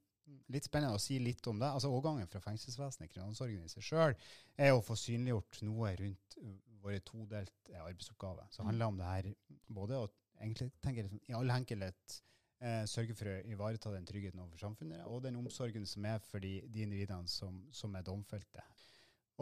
litt 0.52 0.68
spennende 0.68 0.96
å 0.96 1.02
si 1.02 1.18
litt 1.22 1.44
om 1.50 1.60
det. 1.60 1.68
Altså 1.68 1.90
Overgangen 1.92 2.30
fra 2.30 2.42
fengselsvesenet, 2.44 3.10
kriminalomsorgen 3.12 3.66
i 3.66 3.72
seg 3.72 3.84
sjøl, 3.84 4.16
er 4.56 4.74
å 4.74 4.84
få 4.84 4.96
synliggjort 4.98 5.60
noe 5.66 5.92
rundt 6.00 6.38
våre 6.82 7.02
todelte 7.04 7.76
arbeidsoppgaver. 7.82 8.48
Så 8.50 8.62
det 8.62 8.70
handler 8.70 8.92
om 8.92 8.98
det 9.00 9.12
her 9.12 9.28
både 9.66 10.00
å 10.00 10.08
egentlig 10.38 10.70
tenke 10.84 11.04
liksom, 11.04 11.20
i 11.26 11.36
all 11.36 11.52
enkelhet 11.52 12.18
eh, 12.62 12.82
sørge 12.90 13.16
for 13.18 13.30
å 13.30 13.38
ivareta 13.50 13.92
den 13.94 14.06
tryggheten 14.08 14.40
overfor 14.42 14.68
samfunnet, 14.68 15.04
og 15.10 15.22
den 15.24 15.38
omsorgen 15.40 15.86
som 15.88 16.06
er 16.08 16.20
for 16.24 16.42
de, 16.42 16.58
de 16.70 16.84
individene 16.86 17.30
som, 17.30 17.60
som, 17.74 17.94
er 17.98 18.06
domfelte. 18.06 18.64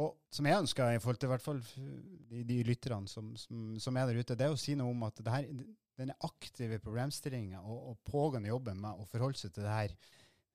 Og 0.03 0.17
som 0.33 0.49
jeg 0.49 0.61
ønsker, 0.65 0.93
i 0.93 1.01
forhold 1.01 1.21
til 1.21 1.31
i 1.31 1.33
hvert 1.33 1.45
fall 1.45 1.63
de, 1.65 2.43
de 2.45 2.61
lytterne 2.69 3.09
som, 3.09 3.33
som, 3.41 3.69
som, 3.81 3.97
er 3.97 4.11
der 4.11 4.21
ute, 4.21 4.37
det 4.37 4.49
er 4.49 4.57
å 4.57 4.61
si 4.61 4.77
noe 4.77 4.93
om 4.93 5.07
at 5.09 5.23
her, 5.33 5.49
denne 5.97 6.17
aktive 6.29 6.81
problemstillinga 6.85 7.63
og, 7.63 7.93
og 7.93 8.03
pågående 8.05 8.53
jobben 8.53 8.83
med 8.83 9.01
å 9.01 9.09
forholde 9.09 9.41
seg 9.41 9.55
til 9.55 9.65
det 9.65 9.77
her 9.77 9.95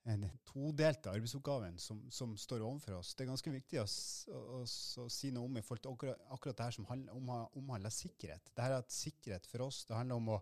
en 0.10 0.24
todelte 0.47 1.12
arbeidsoppgaven 1.12 1.78
som, 1.80 1.99
som, 2.10 2.34
står 2.38 2.64
overfor 2.66 2.97
oss. 2.97 3.14
Det 3.14 3.26
er 3.26 3.30
ganske 3.30 3.54
viktig 3.54 3.82
å, 3.82 3.86
å, 4.34 4.62
å 4.64 5.06
si 5.12 5.30
noe 5.34 5.45
om 5.45 5.60
i 5.60 5.64
forhold 5.66 5.84
til 5.84 5.93
akkurat, 5.93 6.24
akkurat 6.34 6.58
det 6.58 6.68
her 6.70 6.78
som 6.78 6.88
handler, 6.89 7.20
om, 7.20 7.30
omhandler 7.60 7.93
sikkerhet. 7.93 8.49
Det 8.56 8.66
her 8.66 8.80
at 8.80 8.95
Sikkerhet 8.95 9.45
for 9.49 9.68
oss 9.68 9.84
det 9.89 9.97
handler 9.97 10.18
om 10.18 10.32
å, 10.34 10.39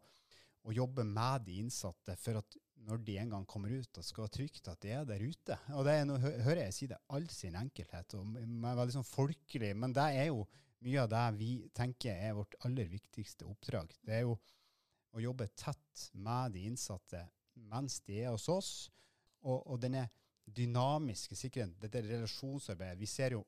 å, 0.64 0.74
jobbe 0.76 1.04
med 1.08 1.48
de 1.50 1.58
innsatte 1.64 2.16
for 2.22 2.40
at 2.40 2.60
når 2.88 3.02
de 3.04 3.18
en 3.20 3.34
gang 3.36 3.48
kommer 3.50 3.74
ut, 3.76 3.90
det 3.96 4.06
skal 4.08 4.24
være 4.24 4.36
trygt 4.38 4.70
at 4.72 4.80
de 4.86 4.94
er 4.96 5.08
der 5.08 5.26
ute. 5.28 5.58
Og 5.76 5.84
det 5.84 5.98
er, 5.98 6.06
Nå 6.08 6.16
hører 6.24 6.64
jeg 6.64 6.76
si 6.78 6.88
det 6.88 7.02
all 7.12 7.28
sin 7.34 7.58
enkelhet, 7.60 8.16
og 8.16 8.30
med 8.40 8.80
veldig 8.80 8.96
sånn 8.96 9.10
folkelig, 9.10 9.74
men 9.76 9.96
det 9.96 10.06
er 10.22 10.30
jo 10.30 10.46
mye 10.88 11.02
av 11.04 11.10
det 11.12 11.26
vi 11.36 11.50
tenker 11.76 12.16
er 12.16 12.38
vårt 12.38 12.56
aller 12.64 12.88
viktigste 12.88 13.44
oppdrag. 13.50 13.92
Det 14.08 14.16
er 14.16 14.24
jo 14.24 14.38
å 15.12 15.20
jobbe 15.20 15.50
tett 15.60 16.06
med 16.16 16.56
de 16.56 16.64
innsatte 16.70 17.26
mens 17.70 17.98
de 18.08 18.22
er 18.24 18.32
hos 18.32 18.48
oss 18.54 18.72
og, 19.44 19.60
og 19.66 19.82
denne 19.82 20.08
dynamiske 20.56 21.36
sikkerheten, 21.38 21.78
dette 21.82 22.02
relasjonsarbeidet, 22.06 23.00
vi 23.00 23.08
ser 23.10 23.36
jo 23.36 23.44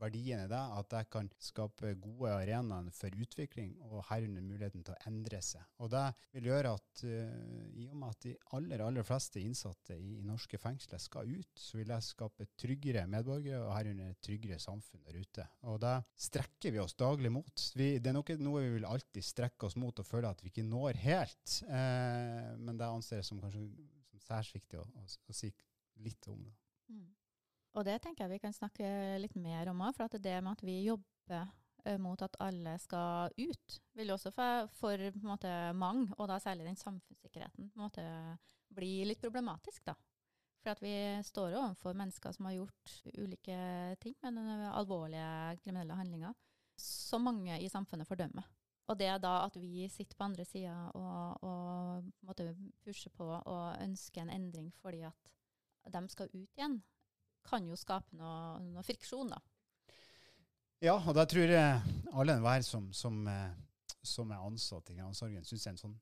verdien 0.00 0.44
i 0.44 0.50
det, 0.50 0.60
at 0.78 0.88
det 0.92 1.02
kan 1.12 1.28
skape 1.40 1.94
gode 2.02 2.32
arenaer 2.34 2.90
for 2.94 3.14
utvikling, 3.24 3.72
og 3.86 4.04
herunder 4.10 4.44
muligheten 4.44 4.84
til 4.86 4.96
å 4.96 5.10
endre 5.10 5.40
seg. 5.44 5.64
Og 5.82 5.92
det 5.92 6.04
vil 6.36 6.50
gjøre 6.50 6.74
at 6.78 7.04
uh, 7.06 7.68
i 7.80 7.86
og 7.90 7.96
med 8.00 8.14
at 8.14 8.26
de 8.26 8.34
aller, 8.58 8.84
aller 8.84 9.06
fleste 9.06 9.42
innsatte 9.42 9.96
i, 9.96 10.16
i, 10.18 10.26
norske 10.26 10.60
fengsler 10.60 11.02
skal 11.02 11.30
ut, 11.30 11.52
så 11.58 11.80
vil 11.80 11.90
det 11.92 12.00
skape 12.06 12.48
tryggere 12.60 13.06
medborgere, 13.10 13.62
og 13.64 13.74
herunder 13.76 14.16
tryggere 14.22 14.60
samfunn 14.62 15.04
der 15.06 15.20
ute. 15.20 15.46
Og 15.70 15.80
det 15.82 15.96
strekker 16.28 16.74
vi 16.74 16.82
oss 16.82 16.96
daglig 16.98 17.32
mot. 17.34 17.66
Vi, 17.76 17.92
det 17.98 18.12
er 18.12 18.16
noe, 18.16 18.38
noe, 18.40 18.64
vi 18.66 18.74
vil 18.78 18.88
alltid 18.88 19.26
strekke 19.26 19.70
oss 19.70 19.78
mot 19.80 20.02
og 20.02 20.06
føle 20.08 20.30
at 20.30 20.42
vi 20.44 20.52
ikke 20.52 20.66
når 20.66 21.00
helt, 21.04 21.60
uh, 21.70 22.52
men 22.58 22.76
det 22.76 22.90
anser 22.90 23.20
jeg 23.20 23.30
som 23.30 23.42
kanskje 23.42 23.68
særs 24.30 24.52
viktig 24.54 24.80
å, 24.80 24.86
å, 24.86 25.06
å, 25.06 25.36
si 25.36 25.50
litt 26.04 26.28
om 26.30 26.42
det. 26.44 26.54
Mm. 26.90 27.08
Og 27.78 27.86
det 27.86 28.00
tenker 28.02 28.24
jeg 28.26 28.34
vi 28.34 28.42
kan 28.42 28.54
snakke 28.54 28.90
litt 29.22 29.36
mer 29.38 29.70
om 29.70 29.82
òg, 29.86 29.94
for 29.96 30.18
det 30.18 30.36
med 30.42 30.52
at 30.56 30.62
vi 30.66 30.76
jobber 30.88 31.44
uh, 31.86 31.98
mot 32.02 32.22
at 32.26 32.38
alle 32.42 32.76
skal 32.82 33.34
ut, 33.38 33.80
vil 33.98 34.14
også 34.14 34.32
for, 34.34 34.70
for 34.78 35.10
måte, 35.22 35.52
mange, 35.78 36.08
og 36.18 36.30
da 36.30 36.40
særlig 36.42 36.66
den 36.66 36.80
samfunnssikkerheten, 36.80 37.70
måte, 37.78 38.04
bli 38.74 39.00
litt 39.06 39.22
problematisk. 39.22 39.84
da. 39.86 39.96
For 40.60 40.74
at 40.74 40.82
vi 40.84 40.94
står 41.24 41.56
overfor 41.56 41.96
mennesker 41.96 42.34
som 42.36 42.46
har 42.50 42.58
gjort 42.58 42.96
ulike 43.16 43.58
ting, 44.02 44.16
men 44.22 44.66
alvorlige 44.68 45.60
kriminelle 45.62 45.96
handlinger, 45.96 46.34
som 46.80 47.24
mange 47.24 47.56
i 47.60 47.70
samfunnet 47.70 48.08
fordømmer. 48.08 48.46
Og 48.90 48.98
det 48.98 49.06
er 49.06 49.20
da 49.22 49.44
at 49.46 49.54
vi 49.60 49.86
sitter 49.90 50.18
på 50.18 50.26
andre 50.26 50.44
sida 50.48 50.74
og, 50.98 51.44
og 51.46 52.08
måtte 52.26 52.48
pushe 52.82 53.10
på 53.14 53.26
og 53.28 53.82
ønsker 53.84 54.24
en 54.24 54.32
endring 54.34 54.72
fordi 54.82 55.04
at 55.06 55.94
de 55.94 56.02
skal 56.12 56.28
ut 56.32 56.58
igjen, 56.58 56.80
kan 57.46 57.66
jo 57.66 57.78
skape 57.78 58.16
noe, 58.18 58.58
noe 58.66 58.82
friksjon, 58.84 59.30
da. 59.32 59.38
Ja, 60.80 60.96
og 60.96 61.14
da 61.16 61.24
tror 61.28 61.52
jeg 61.52 61.94
alle 62.12 62.36
enhver 62.36 62.64
som, 62.64 62.90
som, 62.96 63.22
eh, 63.28 63.54
som, 64.02 64.30
er 64.32 64.44
ansatt 64.44 64.90
i 64.90 64.94
kriminalomsorgen, 64.94 65.46
syns 65.48 65.66
det, 65.66 65.74
sånn, 65.80 65.96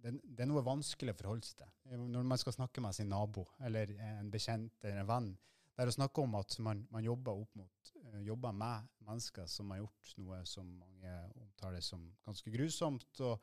det, 0.00 0.12
det, 0.24 0.42
er 0.44 0.50
noe 0.50 0.64
vanskelig 0.66 1.14
å 1.14 1.18
forholde 1.18 1.46
seg 1.46 1.62
til. 1.62 2.02
Når 2.14 2.28
man 2.32 2.40
skal 2.40 2.54
snakke 2.54 2.82
med 2.84 2.96
sin 2.96 3.10
nabo 3.10 3.46
eller 3.66 3.92
en 4.06 4.30
bekjent 4.32 4.86
eller 4.86 5.02
en 5.02 5.10
venn, 5.10 5.30
det 5.74 5.84
er 5.84 5.90
å 5.90 5.96
snakke 5.96 6.22
om 6.22 6.36
at 6.38 6.54
man, 6.62 6.84
man 6.92 7.06
jobber, 7.06 7.42
mot, 7.58 7.92
uh, 8.12 8.20
jobber, 8.26 8.52
med 8.52 8.90
mennesker 9.06 9.48
som 9.50 9.70
har 9.72 9.82
gjort 9.82 10.12
noe 10.20 10.42
som 10.48 10.68
mange 10.80 11.16
omtaler 11.40 11.82
som 11.84 12.04
ganske 12.26 12.52
grusomt. 12.54 13.24
Og, 13.26 13.40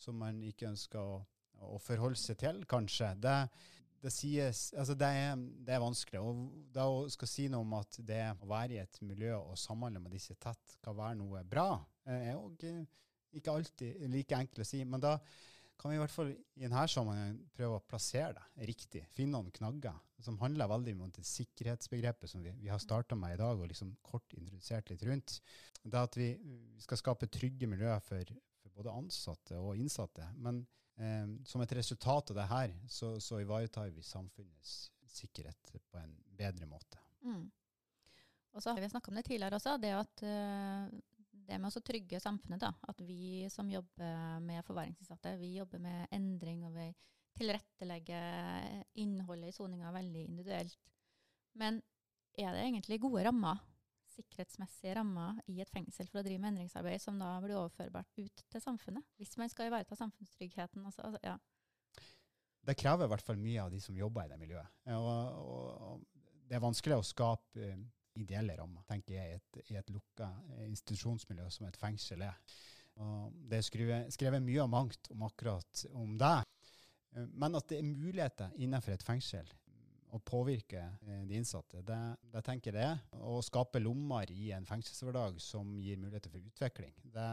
som 0.00 0.18
man 0.18 0.40
ikke 0.44 0.68
ønsker 0.72 1.00
å, 1.00 1.20
å 1.70 1.78
forholde 1.82 2.18
seg 2.18 2.38
til, 2.40 2.60
kanskje. 2.70 3.12
Det, 3.22 3.36
det, 4.02 4.12
sies, 4.12 4.66
altså 4.76 4.96
det, 4.98 5.10
er, 5.20 5.38
det, 5.38 5.76
er, 5.76 5.82
vanskelig. 5.82 6.20
Og 6.20 6.66
da 6.74 6.88
å 6.90 7.04
skal 7.12 7.30
si 7.30 7.46
noe 7.52 7.64
om 7.64 7.76
at 7.78 8.00
det 8.06 8.22
å 8.34 8.50
være 8.50 8.76
i 8.76 8.82
et 8.82 9.00
miljø 9.06 9.36
og 9.38 9.58
samhandle 9.60 10.02
med 10.02 10.14
disse 10.16 10.36
tett 10.40 10.76
kan 10.84 10.98
være 10.98 11.18
noe 11.20 11.44
bra, 11.48 11.68
er 12.10 12.34
jo 12.34 12.50
ikke 13.34 13.54
alltid 13.54 14.04
like 14.12 14.38
enkelt 14.38 14.64
å 14.64 14.68
si. 14.68 14.82
Men 14.86 15.02
da 15.02 15.16
kan 15.84 15.92
vi 15.92 15.98
i 15.98 16.00
hvert 16.00 16.12
fall 16.14 16.30
i 16.32 16.62
denne 16.62 16.82
sammenhengen 16.88 17.40
prøve 17.52 17.76
å 17.76 17.84
plassere 17.84 18.40
det 18.56 18.68
riktig. 18.70 19.02
Finne 19.12 19.36
noen 19.36 19.52
knagger 19.52 19.98
som 20.24 20.38
handler 20.40 20.70
veldig 20.70 20.94
om 20.96 21.10
det 21.12 21.26
sikkerhetsbegrepet 21.28 22.30
som 22.30 22.40
vi, 22.40 22.54
vi 22.56 22.70
har 22.72 22.80
starta 22.80 23.18
med 23.20 23.34
i 23.34 23.40
dag, 23.42 23.60
og 23.60 23.68
liksom 23.68 23.90
kort 24.00 24.32
introdusert 24.32 24.88
litt 24.88 25.04
rundt. 25.04 25.34
Det 25.82 26.00
at 26.00 26.16
vi 26.16 26.30
skal 26.80 27.02
skape 27.02 27.28
trygge 27.28 27.68
miljøer 27.68 28.00
for, 28.00 28.32
for 28.62 28.78
både 28.78 28.94
ansatte 28.96 29.60
og 29.60 29.76
innsatte. 29.76 30.30
Men 30.40 30.62
eh, 30.96 31.34
som 31.44 31.60
et 31.60 31.76
resultat 31.76 32.32
av 32.32 32.40
det 32.40 32.48
her, 32.54 32.72
så, 32.88 33.18
så, 33.20 33.42
ivaretar 33.44 33.92
vi 33.92 34.08
samfunnets 34.08 34.88
sikkerhet 35.18 35.74
på 35.84 36.00
en 36.00 36.16
bedre 36.32 36.70
måte. 36.70 37.04
Mm. 37.28 37.44
Og 38.56 38.64
så 38.64 38.72
har 38.72 38.80
vi 38.80 38.88
snakka 38.88 39.12
om 39.12 39.20
det 39.20 39.28
tidligere 39.28 39.60
også, 39.60 39.76
det 39.84 39.92
at 40.00 40.24
uh, 40.24 40.88
det 41.48 41.58
med 41.60 41.74
å 41.74 41.82
trygge 41.84 42.20
samfunnet. 42.22 42.60
da, 42.62 42.72
At 42.88 43.00
vi 43.04 43.48
som 43.52 43.70
jobber 43.70 44.40
med 44.44 44.64
forvaringsinnsatte, 44.66 45.36
vi 45.40 45.56
jobber 45.58 45.82
med 45.82 46.08
endring, 46.14 46.64
og 46.68 46.74
vi 46.76 46.88
tilrettelegger 47.34 48.84
innholdet 49.02 49.50
i 49.50 49.56
soninga 49.56 49.92
veldig 49.94 50.24
individuelt. 50.28 50.78
Men 51.58 51.80
er 52.38 52.54
det 52.54 52.66
egentlig 52.66 53.00
gode 53.02 53.24
rammer, 53.26 53.62
sikkerhetsmessige 54.14 54.94
rammer, 54.98 55.40
i 55.50 55.60
et 55.62 55.70
fengsel 55.74 56.06
for 56.10 56.20
å 56.20 56.26
drive 56.26 56.42
med 56.42 56.52
endringsarbeid 56.52 57.02
som 57.02 57.18
da 57.18 57.32
blir 57.42 57.58
overførbart 57.58 58.20
ut 58.20 58.44
til 58.50 58.62
samfunnet? 58.62 59.06
Hvis 59.18 59.34
man 59.40 59.50
skal 59.50 59.70
ivareta 59.70 59.98
samfunnstryggheten. 59.98 60.84
Altså, 60.86 61.02
altså, 61.08 61.22
ja. 61.26 61.38
Det 62.64 62.78
krever 62.80 63.06
i 63.06 63.12
hvert 63.12 63.26
fall 63.26 63.40
mye 63.40 63.66
av 63.66 63.74
de 63.74 63.80
som 63.82 63.96
jobber 63.98 64.24
i 64.24 64.32
det 64.32 64.38
miljøet. 64.40 64.70
Og, 64.94 65.10
og, 65.42 65.66
og 65.88 66.24
det 66.48 66.56
er 66.56 66.64
vanskelig 66.64 67.00
å 67.00 67.06
skape 67.06 67.74
ideelle 68.20 68.56
rammer, 68.58 68.84
tenker 68.88 69.16
jeg, 69.16 69.30
i 69.30 69.40
et, 69.40 69.60
i 69.72 69.78
et 69.80 69.90
lukka 69.94 70.30
institusjonsmiljø 70.68 71.48
som 71.50 71.66
et 71.68 71.80
fengsel 71.80 72.24
er. 72.26 72.38
Og 73.02 73.34
det 73.50 73.58
er 73.58 73.66
skrevet, 73.66 74.14
skrevet 74.14 74.42
mye 74.44 74.62
og 74.62 74.70
mangt 74.70 75.10
om 75.10 75.24
akkurat 75.26 75.84
om 75.98 76.14
det. 76.18 76.36
Men 77.34 77.58
at 77.58 77.68
det 77.70 77.80
er 77.80 77.86
muligheter 77.86 78.54
innenfor 78.62 78.94
et 78.94 79.06
fengsel 79.06 79.50
å 80.14 80.20
påvirke 80.22 80.78
eh, 80.78 81.22
de 81.26 81.38
innsatte, 81.38 81.82
det, 81.86 82.00
det 82.30 82.42
tenker 82.46 82.70
jeg 82.70 82.78
det. 82.78 83.18
Å 83.18 83.40
skape 83.42 83.82
lommer 83.82 84.30
i 84.30 84.52
en 84.54 84.66
fengselshverdag 84.68 85.40
som 85.42 85.72
gir 85.80 85.98
muligheter 85.98 86.30
for 86.30 86.50
utvikling, 86.52 86.94
det, 87.02 87.30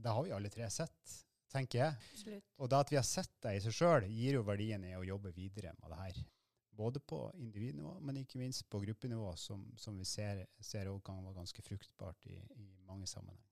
det 0.00 0.14
har 0.16 0.24
vi 0.24 0.34
alle 0.36 0.52
tre 0.52 0.68
sett, 0.72 1.16
tenker 1.52 1.82
jeg. 1.82 2.10
Absolutt. 2.14 2.52
Og 2.56 2.72
det 2.72 2.80
at 2.80 2.92
vi 2.94 3.00
har 3.00 3.08
sett 3.08 3.34
det 3.44 3.56
i 3.56 3.64
seg 3.66 3.76
sjøl, 3.76 4.08
gir 4.08 4.38
jo 4.38 4.46
verdien 4.48 4.86
i 4.88 4.96
å 4.96 5.04
jobbe 5.06 5.34
videre 5.36 5.74
med 5.76 5.92
det 5.92 6.04
her 6.06 6.22
både 6.80 7.00
på 7.04 7.20
individnivå, 7.36 7.98
men 8.00 8.22
ikke 8.22 8.40
minst 8.40 8.64
på 8.72 8.80
gruppenivå, 8.80 9.34
som, 9.36 9.66
som 9.76 9.98
vi 10.00 10.06
ser, 10.08 10.46
ser 10.64 10.90
kan 11.04 11.20
være 11.24 11.36
ganske 11.42 11.64
fruktbart 11.66 12.26
i, 12.32 12.38
i 12.56 12.68
mange 12.88 13.06
sammenhenger. 13.10 13.46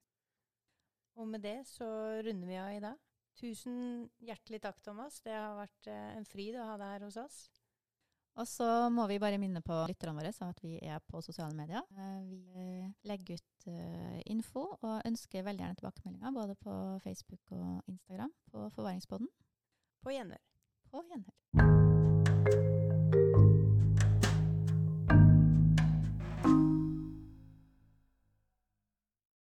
Og 1.18 1.28
med 1.28 1.42
det 1.42 1.60
så 1.66 1.86
runder 2.24 2.48
vi 2.48 2.58
av 2.58 2.72
i 2.72 2.82
dag. 2.82 2.98
Tusen 3.38 4.08
hjertelig 4.22 4.60
takk, 4.62 4.80
Thomas. 4.82 5.20
Det 5.22 5.34
har 5.34 5.56
vært 5.58 5.90
eh, 5.90 6.10
en 6.18 6.26
fryd 6.26 6.58
å 6.58 6.66
ha 6.66 6.76
deg 6.78 6.94
her 6.94 7.06
hos 7.06 7.18
oss. 7.20 7.38
Og 8.38 8.46
så 8.46 8.66
må 8.94 9.08
vi 9.10 9.18
bare 9.18 9.38
minne 9.42 9.62
på 9.66 9.74
lytterne 9.90 10.14
våre 10.14 10.30
at 10.30 10.60
vi 10.62 10.76
er 10.78 11.02
på 11.10 11.22
sosiale 11.26 11.54
medier. 11.58 11.82
Eh, 11.98 12.20
vi 12.30 12.68
legger 13.10 13.38
ut 13.38 13.68
info 14.30 14.64
og 14.78 15.02
ønsker 15.04 15.44
veldig 15.46 15.64
gjerne 15.64 15.80
tilbakemeldinger 15.80 16.36
både 16.38 16.54
på 16.62 16.76
Facebook 17.04 17.52
og 17.58 17.82
Instagram 17.90 18.32
på 18.52 18.70
Forvaringspodden. 18.78 19.28
På 20.06 20.14
gjenhør. 20.14 20.42
På 20.88 21.04
gjenhør. 21.10 21.87